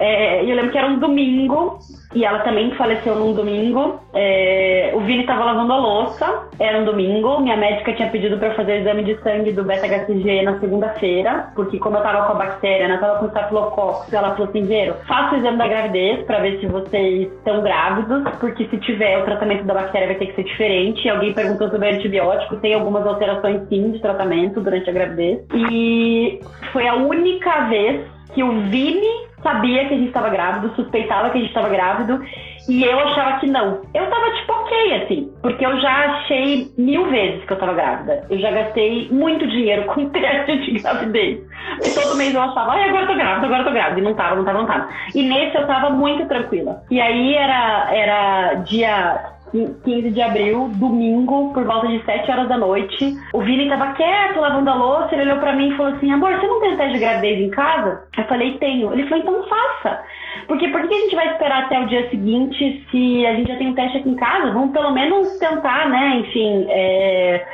É, 0.00 0.42
eu 0.42 0.56
lembro 0.56 0.70
que 0.70 0.78
era 0.78 0.86
um 0.86 0.98
domingo 0.98 1.78
e 2.14 2.24
ela 2.24 2.40
também 2.40 2.70
faleceu 2.72 3.14
num 3.14 3.34
domingo. 3.34 4.00
É, 4.14 4.92
o 4.94 5.00
Vini 5.00 5.20
estava 5.20 5.44
lavando 5.44 5.72
a 5.74 5.76
louça, 5.76 6.48
era 6.58 6.78
um 6.80 6.84
domingo. 6.84 7.40
Minha 7.40 7.56
médica 7.56 7.92
tinha 7.92 8.08
pedido 8.08 8.38
para 8.38 8.54
fazer 8.54 8.72
o 8.72 8.80
exame 8.80 9.04
de 9.04 9.22
sangue 9.22 9.52
do 9.52 9.62
beta-HCG 9.62 10.42
na 10.42 10.58
segunda-feira, 10.58 11.52
porque 11.54 11.78
como 11.78 11.98
eu 11.98 12.02
tava 12.02 12.26
com 12.26 12.32
a 12.32 12.36
bactéria, 12.46 12.88
né, 12.88 12.96
tava 12.96 13.18
com 13.18 13.26
estafilococcus, 13.26 14.12
ela 14.12 14.30
falou 14.30 14.48
assim: 14.48 14.64
Vero, 14.64 14.94
faça 15.06 15.34
o 15.34 15.38
exame 15.38 15.58
da 15.58 15.68
gravidez 15.68 16.24
para 16.24 16.40
ver 16.40 16.58
se 16.60 16.66
vocês 16.66 17.30
estão 17.32 17.62
grávidos, 17.62 18.24
porque 18.40 18.66
se 18.68 18.78
tiver, 18.78 19.18
o 19.18 19.24
tratamento 19.24 19.64
da 19.64 19.74
bactéria 19.74 20.08
vai 20.08 20.16
ter 20.16 20.26
que 20.26 20.34
ser 20.34 20.44
diferente. 20.44 21.08
Alguém 21.08 21.34
perguntou 21.34 21.68
sobre 21.68 21.90
antibiótico, 21.90 22.56
tem 22.56 22.72
algumas 22.72 23.06
alterações 23.06 23.68
sim 23.68 23.92
de 23.92 24.00
tratamento 24.00 24.60
durante 24.60 24.88
a 24.88 24.92
gravidez. 24.92 25.40
E 25.70 26.40
foi 26.72 26.88
a 26.88 26.94
única 26.94 27.68
vez 27.68 28.00
que 28.34 28.42
o 28.42 28.60
Vini 28.68 29.30
sabia 29.42 29.86
que 29.86 29.94
a 29.94 29.96
gente 29.96 30.08
estava 30.08 30.28
grávido, 30.28 30.74
suspeitava 30.74 31.30
que 31.30 31.38
a 31.38 31.40
gente 31.40 31.48
estava 31.48 31.68
grávido, 31.68 32.22
e 32.68 32.84
eu 32.84 32.98
achava 33.00 33.38
que 33.38 33.46
não. 33.46 33.82
Eu 33.94 34.08
tava 34.08 34.30
tipo 34.32 34.52
ok, 34.52 34.94
assim, 35.02 35.32
porque 35.42 35.64
eu 35.64 35.80
já 35.80 36.12
achei 36.12 36.70
mil 36.76 37.08
vezes 37.10 37.44
que 37.44 37.52
eu 37.52 37.58
tava 37.58 37.74
grávida. 37.74 38.24
Eu 38.28 38.38
já 38.38 38.50
gastei 38.50 39.08
muito 39.10 39.46
dinheiro 39.46 39.84
com 39.86 40.08
teste 40.10 40.72
de 40.72 40.78
gravidez. 40.78 41.40
E 41.84 41.90
todo 41.94 42.16
mês 42.16 42.34
eu 42.34 42.42
achava, 42.42 42.72
ai, 42.72 42.88
agora 42.88 43.04
eu 43.04 43.08
tô 43.08 43.14
grávida, 43.14 43.46
agora 43.46 43.62
eu 43.62 43.66
tô 43.66 43.72
grávida. 43.72 44.00
E 44.00 44.02
não 44.02 44.14
tava, 44.14 44.36
não 44.36 44.44
tava, 44.44 44.58
não 44.58 44.66
tava. 44.66 44.88
E 45.14 45.22
nesse 45.22 45.56
eu 45.56 45.66
tava 45.66 45.90
muito 45.90 46.26
tranquila. 46.26 46.82
E 46.90 47.00
aí 47.00 47.34
era, 47.34 47.88
era 47.94 48.54
dia 48.54 49.30
15 49.52 50.10
de 50.10 50.22
abril, 50.22 50.70
domingo, 50.74 51.52
por 51.52 51.64
volta 51.64 51.88
de 51.88 52.04
7 52.04 52.30
horas 52.30 52.48
da 52.48 52.56
noite. 52.56 53.16
O 53.32 53.40
Vini 53.40 53.68
tava 53.68 53.92
quieto, 53.92 54.40
lavando 54.40 54.70
a 54.70 54.74
louça, 54.74 55.14
ele 55.14 55.22
olhou 55.22 55.38
pra 55.38 55.54
mim 55.54 55.70
e 55.70 55.76
falou 55.76 55.92
assim, 55.94 56.10
amor, 56.10 56.32
você 56.32 56.46
não 56.46 56.60
tem 56.60 56.76
teste 56.76 56.92
de 56.94 56.98
gravidez 57.00 57.40
em 57.40 57.50
casa? 57.50 58.02
Eu 58.16 58.24
falei, 58.24 58.58
tenho. 58.58 58.92
Ele 58.92 59.08
falou, 59.08 59.22
então 59.22 59.48
faça. 59.48 60.02
Porque 60.46 60.68
por 60.68 60.86
que 60.86 60.94
a 60.94 60.98
gente 60.98 61.14
vai 61.14 61.32
esperar 61.32 61.64
até 61.64 61.80
o 61.80 61.86
dia 61.86 62.08
seguinte 62.10 62.86
se 62.90 63.26
a 63.26 63.34
gente 63.34 63.48
já 63.48 63.56
tem 63.56 63.68
um 63.68 63.74
teste 63.74 63.98
aqui 63.98 64.08
em 64.08 64.16
casa? 64.16 64.52
Vamos 64.52 64.72
pelo 64.72 64.92
menos 64.92 65.38
tentar, 65.38 65.88
né? 65.88 66.16
Enfim, 66.20 66.66
é 66.68 67.46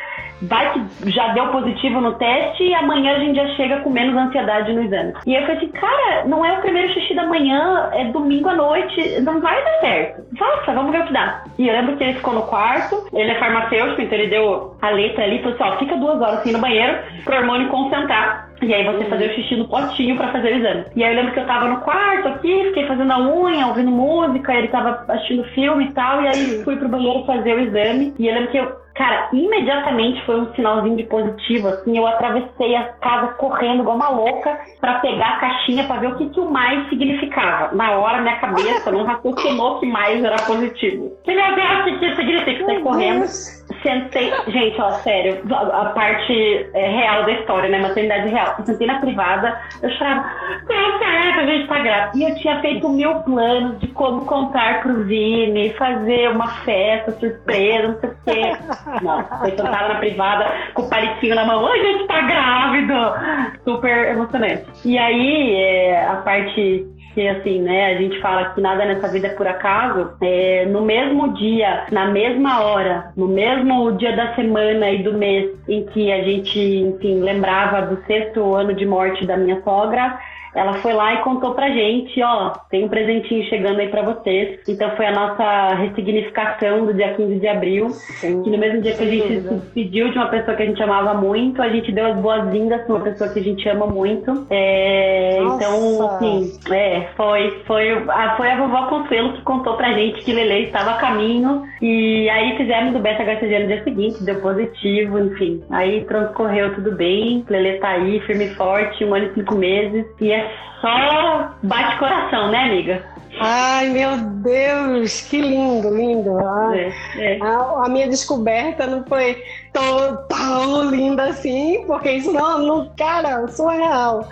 vai 0.42 0.72
que 0.72 1.10
já 1.10 1.28
deu 1.28 1.48
positivo 1.48 2.00
no 2.00 2.14
teste 2.14 2.64
e 2.64 2.74
amanhã 2.74 3.16
a 3.16 3.18
gente 3.18 3.36
já 3.36 3.46
chega 3.54 3.80
com 3.80 3.90
menos 3.90 4.16
ansiedade 4.16 4.72
no 4.72 4.82
exame. 4.82 5.14
E 5.26 5.34
eu 5.34 5.42
falei 5.42 5.56
assim, 5.56 5.68
cara, 5.68 6.24
não 6.26 6.44
é 6.44 6.58
o 6.58 6.60
primeiro 6.60 6.92
xixi 6.92 7.14
da 7.14 7.26
manhã, 7.26 7.90
é 7.92 8.04
domingo 8.06 8.48
à 8.48 8.54
noite, 8.54 9.20
não 9.22 9.40
vai 9.40 9.62
dar 9.64 9.80
certo. 9.80 10.22
Faça, 10.38 10.72
vamos 10.72 10.92
ver 10.92 11.02
o 11.02 11.06
que 11.06 11.12
dá. 11.12 11.44
E 11.58 11.68
eu 11.68 11.74
lembro 11.74 11.96
que 11.96 12.04
ele 12.04 12.14
ficou 12.14 12.34
no 12.34 12.42
quarto, 12.42 13.06
ele 13.12 13.30
é 13.30 13.38
farmacêutico, 13.38 14.02
então 14.02 14.18
ele 14.18 14.28
deu 14.28 14.76
a 14.82 14.90
letra 14.90 15.24
ali 15.24 15.38
falou 15.38 15.54
assim, 15.54 15.64
ó, 15.64 15.78
fica 15.78 15.96
duas 15.96 16.20
horas 16.20 16.38
assim 16.40 16.52
no 16.52 16.58
banheiro 16.58 16.98
pro 17.24 17.36
hormônio 17.36 17.68
concentrar. 17.68 18.46
E 18.62 18.72
aí 18.72 18.84
você 18.84 19.04
fazer 19.04 19.30
o 19.30 19.34
xixi 19.34 19.56
no 19.56 19.68
potinho 19.68 20.16
para 20.16 20.32
fazer 20.32 20.54
o 20.54 20.56
exame. 20.56 20.84
E 20.94 21.04
aí 21.04 21.12
eu 21.12 21.16
lembro 21.16 21.34
que 21.34 21.40
eu 21.40 21.46
tava 21.46 21.68
no 21.68 21.80
quarto 21.80 22.28
aqui, 22.28 22.64
fiquei 22.68 22.86
fazendo 22.86 23.12
a 23.12 23.18
unha, 23.18 23.66
ouvindo 23.66 23.90
música, 23.90 24.54
ele 24.54 24.68
tava 24.68 25.04
assistindo 25.08 25.44
filme 25.54 25.84
e 25.84 25.92
tal, 25.92 26.22
e 26.22 26.28
aí 26.28 26.64
fui 26.64 26.76
pro 26.76 26.88
banheiro 26.88 27.24
fazer 27.26 27.54
o 27.54 27.60
exame. 27.60 28.14
E 28.18 28.26
eu 28.26 28.34
lembro 28.34 28.50
que 28.50 28.56
eu 28.58 28.85
Cara, 28.96 29.28
imediatamente 29.32 30.24
foi 30.24 30.40
um 30.40 30.54
sinalzinho 30.54 30.96
de 30.96 31.04
positivo, 31.04 31.68
assim, 31.68 31.98
eu 31.98 32.06
atravessei 32.06 32.74
a 32.74 32.84
casa 32.94 33.34
correndo 33.34 33.80
igual 33.80 33.96
uma 33.96 34.08
louca 34.08 34.58
para 34.80 35.00
pegar 35.00 35.34
a 35.34 35.40
caixinha 35.40 35.84
para 35.84 36.00
ver 36.00 36.08
o 36.08 36.16
que, 36.16 36.30
que 36.30 36.40
o 36.40 36.50
mais 36.50 36.88
significava. 36.88 37.74
Na 37.74 37.90
hora, 37.98 38.22
minha 38.22 38.36
cabeça 38.38 38.90
não 38.90 39.04
raciocinou 39.04 39.80
que 39.80 39.86
mais 39.86 40.24
era 40.24 40.36
positivo. 40.36 41.12
Que 41.24 41.34
meu 41.34 41.54
Deus, 41.54 41.80
o 41.80 41.98
que, 41.98 42.16
significa? 42.16 42.64
Saí 42.64 42.80
correndo. 42.80 43.20
Deus 43.20 43.65
sentei. 43.82 44.32
Gente, 44.48 44.80
ó, 44.80 44.90
sério, 44.92 45.42
a, 45.50 45.86
parte 45.86 46.66
é, 46.74 46.88
real 46.88 47.24
da 47.24 47.32
história, 47.32 47.68
né? 47.68 47.78
Maternidade 47.78 48.28
real. 48.28 48.54
Eu 48.58 48.66
sentei 48.66 48.86
na 48.86 49.00
privada, 49.00 49.60
eu 49.82 49.90
chorava, 49.90 50.22
tá 50.66 50.98
certo, 50.98 51.40
a 51.40 51.46
gente 51.46 51.68
tá 51.68 51.78
grávida. 51.78 52.18
E 52.18 52.22
eu 52.22 52.34
tinha 52.36 52.60
feito 52.60 52.88
mil 52.88 53.14
planos 53.22 53.78
de 53.80 53.88
como 53.88 54.24
contar 54.24 54.82
pro 54.82 55.04
Vini, 55.04 55.70
fazer 55.74 56.30
uma 56.30 56.48
festa 56.64 57.12
surpresa, 57.12 57.88
não 57.88 58.00
sei 58.00 58.10
o 58.10 58.16
quê. 58.24 58.58
Não, 59.02 59.18
eu 59.46 59.56
tava 59.56 59.88
na 59.88 59.94
privada 59.96 60.46
com 60.74 60.82
o 60.82 60.88
palitinho 60.88 61.34
na 61.34 61.44
mão, 61.44 61.66
a 61.66 61.78
gente 61.78 62.06
tá 62.06 62.20
grávida! 62.22 63.56
Super 63.64 64.08
emocionante. 64.08 64.66
E 64.84 64.98
aí, 64.98 65.54
é, 65.56 66.06
a 66.06 66.16
parte 66.16 66.95
que 67.16 67.26
assim, 67.26 67.62
né, 67.62 67.94
a 67.94 67.94
gente 67.94 68.20
fala 68.20 68.50
que 68.50 68.60
nada 68.60 68.84
nessa 68.84 69.08
vida 69.08 69.28
é 69.28 69.30
por 69.30 69.48
acaso, 69.48 70.12
é, 70.20 70.66
no 70.66 70.82
mesmo 70.82 71.32
dia, 71.32 71.86
na 71.90 72.10
mesma 72.10 72.60
hora, 72.60 73.10
no 73.16 73.26
mesmo 73.26 73.90
dia 73.92 74.14
da 74.14 74.34
semana 74.34 74.90
e 74.90 75.02
do 75.02 75.14
mês 75.14 75.50
em 75.66 75.82
que 75.86 76.12
a 76.12 76.22
gente, 76.22 76.60
enfim, 76.60 77.20
lembrava 77.20 77.86
do 77.86 78.04
sexto 78.04 78.54
ano 78.54 78.74
de 78.74 78.84
morte 78.84 79.24
da 79.24 79.34
minha 79.34 79.62
sogra, 79.62 80.20
ela 80.56 80.74
foi 80.78 80.94
lá 80.94 81.14
e 81.14 81.22
contou 81.22 81.54
pra 81.54 81.68
gente, 81.68 82.20
ó, 82.22 82.52
tem 82.70 82.84
um 82.84 82.88
presentinho 82.88 83.44
chegando 83.44 83.78
aí 83.78 83.88
pra 83.88 84.02
vocês. 84.02 84.60
Então 84.66 84.90
foi 84.96 85.06
a 85.06 85.12
nossa 85.12 85.74
ressignificação 85.74 86.86
do 86.86 86.94
dia 86.94 87.12
15 87.12 87.38
de 87.38 87.46
abril. 87.46 87.90
Sim, 87.90 88.42
que 88.42 88.50
no 88.50 88.56
mesmo 88.56 88.80
dia 88.80 88.94
que 88.94 89.02
a 89.02 89.06
gente 89.06 89.42
se 89.42 89.54
despediu 89.54 90.10
de 90.10 90.16
uma 90.16 90.28
pessoa 90.28 90.56
que 90.56 90.62
a 90.62 90.66
gente 90.66 90.82
amava 90.82 91.12
muito, 91.12 91.60
a 91.60 91.68
gente 91.68 91.92
deu 91.92 92.06
as 92.06 92.18
boas-vindas 92.18 92.82
pra 92.82 92.94
uma 92.94 93.04
pessoa 93.04 93.30
que 93.30 93.38
a 93.38 93.42
gente 93.42 93.68
ama 93.68 93.86
muito. 93.86 94.46
É, 94.48 95.36
então, 95.40 96.10
assim, 96.10 96.58
é, 96.70 97.08
foi, 97.16 97.62
foi, 97.66 97.92
a, 98.08 98.36
foi 98.36 98.50
a 98.50 98.56
vovó 98.56 98.86
Consuelo 98.86 99.34
que 99.34 99.42
contou 99.42 99.76
pra 99.76 99.92
gente 99.92 100.24
que 100.24 100.32
Lele 100.32 100.64
estava 100.64 100.92
a 100.92 100.94
caminho. 100.94 101.64
E 101.82 102.30
aí 102.30 102.56
fizemos 102.56 102.94
o 102.94 102.98
beta 102.98 103.22
HCG 103.22 103.58
no 103.58 103.66
dia 103.66 103.84
seguinte, 103.84 104.24
deu 104.24 104.40
positivo, 104.40 105.18
enfim. 105.18 105.62
Aí 105.70 106.02
transcorreu 106.04 106.74
tudo 106.74 106.92
bem. 106.92 107.44
Lele 107.46 107.78
tá 107.78 107.88
aí, 107.88 108.20
firme 108.20 108.46
e 108.46 108.54
forte, 108.54 109.04
um 109.04 109.14
ano 109.14 109.26
e 109.26 109.34
cinco 109.34 109.54
meses. 109.54 110.06
E 110.18 110.32
é 110.32 110.45
só 110.80 111.50
bate 111.62 111.98
coração, 111.98 112.50
né, 112.50 112.64
amiga? 112.64 113.16
Ai, 113.38 113.90
meu 113.90 114.16
Deus, 114.16 115.20
que 115.22 115.40
lindo, 115.40 115.94
lindo. 115.94 116.38
É, 116.74 116.92
é. 117.16 117.42
A, 117.42 117.84
a, 117.84 117.88
minha 117.88 118.08
descoberta 118.08 118.86
não 118.86 119.04
foi 119.04 119.42
tão, 119.72 120.26
tão 120.26 120.90
linda 120.90 121.24
assim, 121.24 121.84
porque 121.86 122.12
isso 122.12 122.32
não, 122.32 122.58
não 122.58 122.90
cara, 122.96 123.46
surreal. 123.48 124.26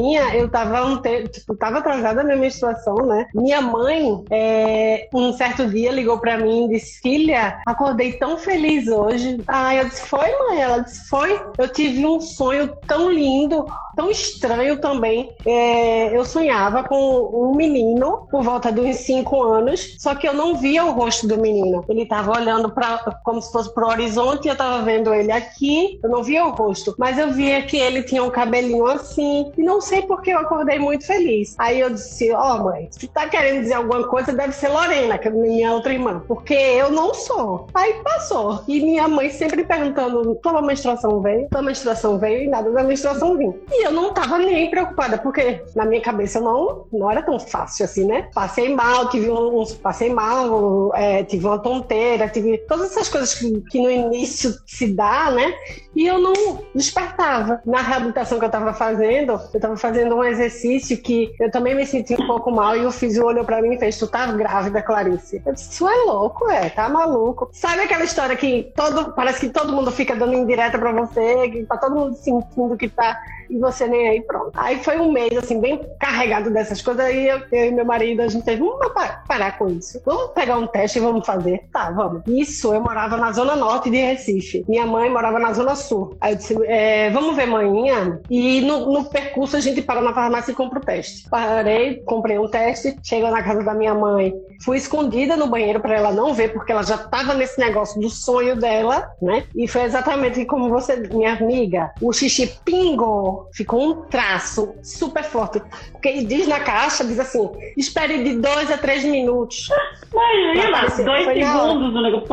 Minha, 0.00 0.34
eu 0.34 0.48
tava, 0.48 0.84
um 0.84 1.00
te... 1.00 1.28
tipo, 1.28 1.54
tava 1.56 1.78
atrasada 1.78 2.22
na 2.22 2.36
minha 2.36 2.50
situação, 2.50 2.96
né? 3.06 3.26
Minha 3.34 3.60
mãe, 3.60 4.24
é... 4.30 5.08
um 5.12 5.32
certo 5.32 5.66
dia, 5.66 5.92
ligou 5.92 6.18
pra 6.18 6.38
mim 6.38 6.66
e 6.66 6.68
disse: 6.70 7.00
Filha, 7.00 7.60
acordei 7.66 8.12
tão 8.14 8.36
feliz 8.36 8.88
hoje. 8.88 9.40
Ah, 9.46 9.74
eu 9.74 9.84
disse: 9.86 10.02
Foi, 10.02 10.38
mãe? 10.38 10.60
Ela 10.60 10.78
disse: 10.78 11.08
Foi. 11.08 11.40
Eu 11.58 11.68
tive 11.68 12.04
um 12.06 12.20
sonho 12.20 12.74
tão 12.86 13.10
lindo, 13.10 13.66
tão 13.96 14.10
estranho 14.10 14.80
também. 14.80 15.32
É... 15.46 16.16
Eu 16.16 16.24
sonhava 16.24 16.82
com 16.84 17.50
um 17.50 17.54
menino 17.54 18.26
por 18.30 18.42
volta 18.42 18.70
uns 18.70 18.96
5 18.96 19.42
anos, 19.42 19.96
só 19.98 20.14
que 20.14 20.26
eu 20.26 20.32
não 20.32 20.56
via 20.56 20.84
o 20.84 20.92
rosto 20.92 21.26
do 21.26 21.38
menino. 21.38 21.84
Ele 21.88 22.06
tava 22.06 22.32
olhando 22.32 22.70
pra... 22.70 22.98
como 23.24 23.40
se 23.40 23.52
fosse 23.52 23.72
pro 23.74 23.88
horizonte 23.88 24.48
eu 24.48 24.56
tava 24.56 24.82
vendo 24.82 25.12
ele 25.14 25.32
aqui. 25.32 25.98
Eu 26.02 26.10
não 26.10 26.22
via 26.22 26.44
o 26.44 26.50
rosto, 26.50 26.94
mas 26.98 27.18
eu 27.18 27.32
via 27.32 27.62
que 27.62 27.76
ele 27.76 28.02
tinha 28.02 28.22
um 28.22 28.30
cabelinho 28.30 28.86
assim. 28.86 29.50
E 29.56 29.62
não 29.62 29.80
sei 29.90 30.02
porque 30.02 30.30
eu 30.30 30.38
acordei 30.38 30.78
muito 30.78 31.04
feliz. 31.04 31.54
Aí 31.58 31.80
eu 31.80 31.90
disse: 31.90 32.30
Ó, 32.32 32.54
oh, 32.54 32.64
mãe, 32.64 32.88
se 32.90 33.08
tá 33.08 33.28
querendo 33.28 33.62
dizer 33.62 33.74
alguma 33.74 34.06
coisa, 34.06 34.32
deve 34.32 34.52
ser 34.52 34.68
Lorena, 34.68 35.18
que 35.18 35.28
é 35.28 35.30
minha 35.30 35.74
outra 35.74 35.92
irmã, 35.92 36.22
porque 36.26 36.54
eu 36.54 36.90
não 36.90 37.12
sou. 37.12 37.66
Aí 37.74 37.94
passou. 38.04 38.62
E 38.68 38.80
minha 38.80 39.08
mãe 39.08 39.28
sempre 39.30 39.64
perguntando: 39.64 40.36
tua 40.36 40.62
menstruação 40.62 41.20
veio? 41.20 41.48
Tua 41.50 41.62
menstruação 41.62 42.18
veio? 42.18 42.44
E 42.44 42.46
nada 42.46 42.70
da 42.70 42.84
menstruação 42.84 43.36
vinha. 43.36 43.54
E 43.70 43.84
eu 43.84 43.90
não 43.90 44.14
tava 44.14 44.38
nem 44.38 44.70
preocupada, 44.70 45.18
porque 45.18 45.62
na 45.74 45.84
minha 45.84 46.00
cabeça 46.00 46.40
não, 46.40 46.86
não 46.92 47.10
era 47.10 47.22
tão 47.22 47.38
fácil 47.40 47.84
assim, 47.84 48.06
né? 48.06 48.28
Passei 48.32 48.72
mal, 48.74 49.08
tive 49.08 49.30
uns. 49.30 49.74
Passei 49.74 50.10
mal, 50.10 50.92
é, 50.94 51.24
tive 51.24 51.46
uma 51.46 51.58
tonteira, 51.58 52.28
tive 52.28 52.58
todas 52.58 52.92
essas 52.92 53.08
coisas 53.08 53.34
que, 53.34 53.60
que 53.62 53.82
no 53.82 53.90
início 53.90 54.54
se 54.66 54.86
dá, 54.92 55.30
né? 55.30 55.52
E 55.96 56.06
eu 56.06 56.18
não 56.18 56.60
despertava. 56.74 57.60
Na 57.66 57.82
reabilitação 57.82 58.38
que 58.38 58.44
eu 58.44 58.50
tava 58.50 58.72
fazendo, 58.72 59.40
eu 59.52 59.60
tava 59.60 59.76
fazendo 59.80 60.14
um 60.14 60.22
exercício 60.22 60.96
que 60.98 61.34
eu 61.40 61.50
também 61.50 61.74
me 61.74 61.86
senti 61.86 62.14
um 62.14 62.26
pouco 62.26 62.50
mal 62.50 62.76
e 62.76 62.84
o 62.84 62.92
físico 62.92 63.26
olhou 63.26 63.44
pra 63.44 63.62
mim 63.62 63.74
e 63.74 63.78
fez: 63.78 63.98
Tu 63.98 64.06
tá 64.06 64.26
grávida, 64.26 64.82
Clarice? 64.82 65.42
Eu 65.44 65.54
disse: 65.54 65.78
Tu 65.78 65.88
é 65.88 66.04
louco, 66.04 66.48
é, 66.50 66.68
tá 66.68 66.88
maluco. 66.88 67.48
Sabe 67.52 67.82
aquela 67.82 68.04
história 68.04 68.36
que 68.36 68.70
todo, 68.76 69.12
parece 69.12 69.40
que 69.40 69.48
todo 69.52 69.72
mundo 69.72 69.90
fica 69.90 70.14
dando 70.14 70.34
indireta 70.34 70.78
pra 70.78 70.92
você, 70.92 71.48
que 71.48 71.64
tá 71.64 71.76
todo 71.76 71.96
mundo 71.96 72.14
sentindo 72.14 72.76
que 72.76 72.88
tá 72.88 73.18
e 73.50 73.58
você 73.58 73.86
nem 73.86 74.08
aí, 74.08 74.22
pronto. 74.22 74.52
Aí 74.54 74.82
foi 74.82 74.98
um 74.98 75.10
mês, 75.10 75.36
assim, 75.36 75.60
bem 75.60 75.80
carregado 75.98 76.50
dessas 76.50 76.80
coisas. 76.80 77.04
Aí 77.04 77.28
eu, 77.28 77.40
eu 77.50 77.66
e 77.66 77.70
meu 77.72 77.84
marido, 77.84 78.22
a 78.22 78.28
gente 78.28 78.44
fez: 78.44 78.58
Vamos 78.58 78.78
parar 79.26 79.58
com 79.58 79.68
isso. 79.68 80.00
Vamos 80.06 80.30
pegar 80.30 80.56
um 80.56 80.66
teste 80.66 80.98
e 80.98 81.02
vamos 81.02 81.26
fazer. 81.26 81.64
Tá, 81.72 81.90
vamos. 81.90 82.22
Isso, 82.26 82.72
eu 82.72 82.80
morava 82.80 83.16
na 83.16 83.32
zona 83.32 83.56
norte 83.56 83.90
de 83.90 83.96
Recife. 83.96 84.64
Minha 84.68 84.86
mãe 84.86 85.10
morava 85.10 85.38
na 85.38 85.52
zona 85.52 85.74
sul. 85.74 86.16
Aí 86.20 86.32
eu 86.32 86.36
disse: 86.36 86.56
é, 86.64 87.10
Vamos 87.10 87.34
ver 87.34 87.46
manhã. 87.46 88.20
E 88.30 88.60
no, 88.60 88.92
no 88.92 89.04
percurso 89.04 89.56
a 89.56 89.60
gente 89.60 89.82
para 89.82 90.00
na 90.00 90.14
farmácia 90.14 90.52
e 90.52 90.54
compra 90.54 90.78
o 90.78 90.82
teste. 90.82 91.28
Parei, 91.28 91.96
comprei 92.06 92.38
um 92.38 92.48
teste, 92.48 92.96
chego 93.02 93.28
na 93.28 93.42
casa 93.42 93.64
da 93.64 93.74
minha 93.74 93.94
mãe. 93.94 94.32
Fui 94.62 94.76
escondida 94.76 95.36
no 95.36 95.46
banheiro 95.46 95.80
para 95.80 95.96
ela 95.96 96.12
não 96.12 96.34
ver, 96.34 96.52
porque 96.52 96.70
ela 96.70 96.82
já 96.82 96.96
estava 96.96 97.34
nesse 97.34 97.58
negócio 97.58 98.00
do 98.00 98.10
sonho 98.10 98.56
dela, 98.56 99.10
né? 99.20 99.44
E 99.54 99.66
foi 99.66 99.82
exatamente 99.82 100.44
como 100.44 100.68
você, 100.68 100.96
minha 100.96 101.32
amiga, 101.32 101.90
o 102.00 102.12
xixi 102.12 102.54
pingou, 102.64 103.39
ficou 103.52 103.82
um 103.82 104.02
traço 104.02 104.74
super 104.82 105.24
forte. 105.24 105.62
Porque 105.92 106.08
ele 106.08 106.24
diz 106.24 106.46
na 106.46 106.60
caixa, 106.60 107.04
diz 107.04 107.18
assim: 107.18 107.50
espere 107.76 108.22
de 108.22 108.38
dois 108.38 108.70
a 108.70 108.78
três 108.78 109.04
minutos. 109.04 109.68
Imagina, 110.12 111.04
dois 111.04 111.24
segundos 111.24 111.94
no 111.94 112.02
negócio. 112.02 112.28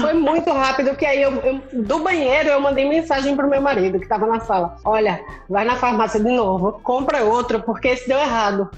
Foi 0.00 0.12
muito 0.12 0.50
rápido 0.50 0.96
que 0.96 1.06
aí 1.06 1.22
eu, 1.22 1.32
eu, 1.36 1.62
do 1.72 2.00
banheiro 2.00 2.48
eu 2.48 2.60
mandei 2.60 2.88
mensagem 2.88 3.36
pro 3.36 3.48
meu 3.48 3.60
marido 3.60 3.98
que 3.98 4.04
estava 4.04 4.26
na 4.26 4.40
sala. 4.40 4.76
Olha, 4.84 5.20
vai 5.48 5.64
na 5.64 5.76
farmácia 5.76 6.20
de 6.20 6.30
novo, 6.30 6.80
compra 6.82 7.22
outro, 7.22 7.60
porque 7.60 7.88
esse 7.88 8.08
deu 8.08 8.18
errado. 8.18 8.68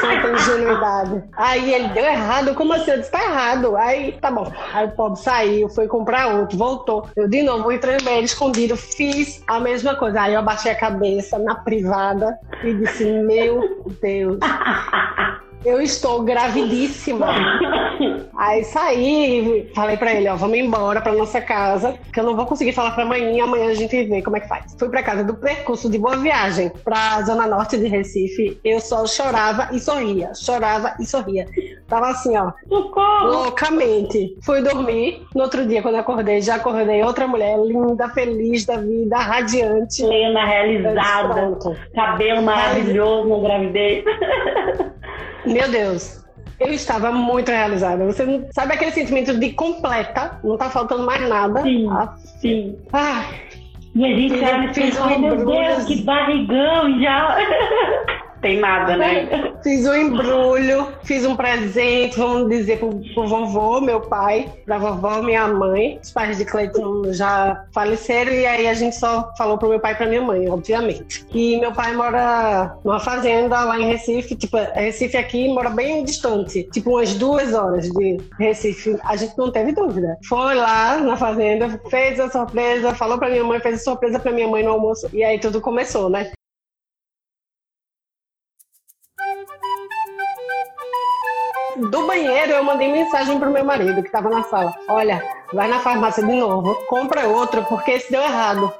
Santa 0.00 0.30
ingenuidade. 0.30 1.24
Aí 1.36 1.74
ele 1.74 1.88
deu 1.88 2.04
errado, 2.04 2.54
como 2.54 2.72
assim? 2.72 2.92
Eu 2.92 2.98
disse, 2.98 3.10
tá 3.10 3.22
errado. 3.22 3.76
Aí, 3.76 4.12
tá 4.12 4.30
bom. 4.30 4.50
Aí 4.72 4.86
o 4.86 4.90
pobre 4.92 5.18
saiu, 5.18 5.68
foi 5.68 5.88
comprar 5.88 6.28
outro, 6.28 6.56
voltou. 6.56 7.08
Eu 7.16 7.28
de 7.28 7.42
novo 7.42 7.72
entrei 7.72 7.96
no 7.96 8.04
banheiro 8.04 8.26
escondido, 8.26 8.76
fiz 8.76 9.42
a 9.46 9.58
mesma 9.58 9.96
coisa. 9.96 10.22
Aí 10.22 10.34
eu 10.34 10.40
abaixei 10.40 10.72
a 10.72 10.78
cabeça 10.78 11.38
na 11.38 11.56
privada 11.56 12.38
e 12.62 12.74
disse, 12.74 13.04
meu 13.04 13.84
Deus. 14.00 14.38
Eu 15.64 15.80
estou 15.80 16.22
gravidíssima. 16.22 17.26
Aí 18.38 18.62
saí, 18.62 19.68
falei 19.74 19.96
pra 19.96 20.14
ele, 20.14 20.28
ó, 20.28 20.36
vamos 20.36 20.56
embora 20.56 21.00
pra 21.00 21.12
nossa 21.12 21.40
casa, 21.40 21.98
que 22.12 22.20
eu 22.20 22.24
não 22.24 22.36
vou 22.36 22.46
conseguir 22.46 22.72
falar 22.72 22.92
pra 22.92 23.02
amanhã, 23.02 23.42
amanhã 23.42 23.70
a 23.70 23.74
gente 23.74 24.04
vê 24.04 24.22
como 24.22 24.36
é 24.36 24.40
que 24.40 24.46
faz. 24.46 24.76
Fui 24.78 24.88
pra 24.88 25.02
casa 25.02 25.24
do 25.24 25.34
percurso 25.34 25.90
de 25.90 25.98
Boa 25.98 26.16
Viagem, 26.16 26.70
pra 26.84 27.20
Zona 27.22 27.48
Norte 27.48 27.76
de 27.76 27.88
Recife, 27.88 28.60
eu 28.64 28.78
só 28.78 29.04
chorava 29.06 29.68
e 29.72 29.80
sorria, 29.80 30.32
chorava 30.36 30.94
e 31.00 31.04
sorria. 31.04 31.46
Tava 31.88 32.10
assim, 32.10 32.36
ó, 32.36 32.52
loucamente. 33.24 34.36
Fui 34.44 34.62
dormir, 34.62 35.26
no 35.34 35.42
outro 35.42 35.66
dia, 35.66 35.82
quando 35.82 35.96
acordei, 35.96 36.40
já 36.40 36.54
acordei 36.54 37.02
outra 37.02 37.26
mulher 37.26 37.58
linda, 37.58 38.08
feliz 38.10 38.64
da 38.64 38.76
vida, 38.76 39.16
radiante. 39.16 40.04
Plena, 40.04 40.44
realizada, 40.44 41.58
cabelo 41.92 42.42
maravilhoso 42.42 43.28
na 43.28 43.38
gravidez. 43.40 44.04
Meu 45.44 45.70
Deus. 45.70 46.24
Eu 46.60 46.72
estava 46.72 47.12
muito 47.12 47.50
realizada. 47.50 48.04
Você 48.04 48.24
não 48.24 48.46
sabe 48.50 48.74
aquele 48.74 48.90
sentimento 48.90 49.38
de 49.38 49.52
completa, 49.52 50.40
não 50.42 50.56
tá 50.56 50.68
faltando 50.68 51.04
mais 51.04 51.28
nada. 51.28 51.62
Sim, 51.62 51.88
ah, 51.88 52.14
sim. 52.40 52.76
Ah, 52.92 53.24
e 53.94 54.04
a 54.04 54.08
gente 54.08 54.34
e 54.34 54.74
pensa, 54.74 55.18
meu 55.18 55.44
Deus, 55.44 55.84
que 55.84 56.02
barrigão 56.02 57.00
já. 57.00 57.36
tem 58.40 58.58
nada, 58.58 58.96
né? 58.96 59.54
Fiz 59.62 59.86
um 59.86 59.94
embrulho, 59.94 60.88
fiz 61.02 61.24
um 61.26 61.34
presente, 61.34 62.16
vamos 62.16 62.48
dizer, 62.48 62.78
pro, 62.78 62.90
pro 63.12 63.26
vovô, 63.26 63.80
meu 63.80 64.00
pai, 64.00 64.50
pra 64.64 64.78
vovó, 64.78 65.20
minha 65.20 65.48
mãe. 65.48 65.98
Os 66.02 66.12
pais 66.12 66.38
de 66.38 66.44
Cleiton 66.44 67.12
já 67.12 67.64
faleceram 67.72 68.32
e 68.32 68.46
aí 68.46 68.68
a 68.68 68.74
gente 68.74 68.94
só 68.94 69.32
falou 69.36 69.58
pro 69.58 69.68
meu 69.68 69.80
pai 69.80 69.92
e 69.92 69.96
pra 69.96 70.06
minha 70.06 70.22
mãe, 70.22 70.48
obviamente. 70.48 71.26
E 71.34 71.58
meu 71.58 71.72
pai 71.72 71.94
mora 71.94 72.76
numa 72.84 73.00
fazenda 73.00 73.64
lá 73.64 73.78
em 73.78 73.86
Recife, 73.86 74.36
tipo, 74.36 74.56
Recife 74.56 75.16
aqui 75.16 75.48
mora 75.48 75.70
bem 75.70 76.04
distante, 76.04 76.62
tipo 76.72 76.90
umas 76.90 77.14
duas 77.14 77.52
horas 77.52 77.90
de 77.90 78.16
Recife. 78.38 78.96
A 79.04 79.16
gente 79.16 79.36
não 79.36 79.50
teve 79.50 79.72
dúvida. 79.72 80.16
Foi 80.24 80.54
lá 80.54 80.98
na 80.98 81.16
fazenda, 81.16 81.80
fez 81.90 82.20
a 82.20 82.30
surpresa, 82.30 82.94
falou 82.94 83.18
pra 83.18 83.28
minha 83.28 83.44
mãe, 83.44 83.60
fez 83.60 83.80
a 83.80 83.84
surpresa 83.84 84.20
pra 84.20 84.32
minha 84.32 84.46
mãe 84.46 84.62
no 84.62 84.70
almoço. 84.70 85.08
E 85.12 85.24
aí 85.24 85.38
tudo 85.38 85.60
começou, 85.60 86.08
né? 86.08 86.30
Do 91.78 92.06
banheiro, 92.06 92.52
eu 92.52 92.64
mandei 92.64 92.90
mensagem 92.90 93.38
pro 93.38 93.50
meu 93.50 93.64
marido, 93.64 94.02
que 94.02 94.10
tava 94.10 94.28
na 94.28 94.42
sala. 94.44 94.74
Olha, 94.88 95.22
vai 95.52 95.68
na 95.68 95.78
farmácia 95.78 96.24
de 96.24 96.32
novo, 96.32 96.74
compra 96.88 97.26
outro, 97.26 97.62
porque 97.64 97.92
esse 97.92 98.10
deu 98.10 98.22
errado. 98.22 98.72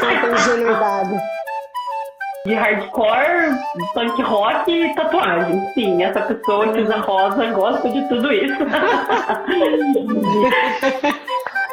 Santa 0.00 0.28
ingenuidade. 0.28 1.16
De 2.46 2.54
hardcore, 2.54 3.56
punk 3.94 4.22
rock 4.22 4.70
e 4.70 4.94
tatuagem. 4.94 5.66
Sim, 5.72 6.02
essa 6.02 6.20
pessoa 6.20 6.70
que 6.72 6.80
usa 6.80 6.98
rosa 6.98 7.46
gosta 7.52 7.88
de 7.88 8.06
tudo 8.08 8.30
isso. 8.30 8.64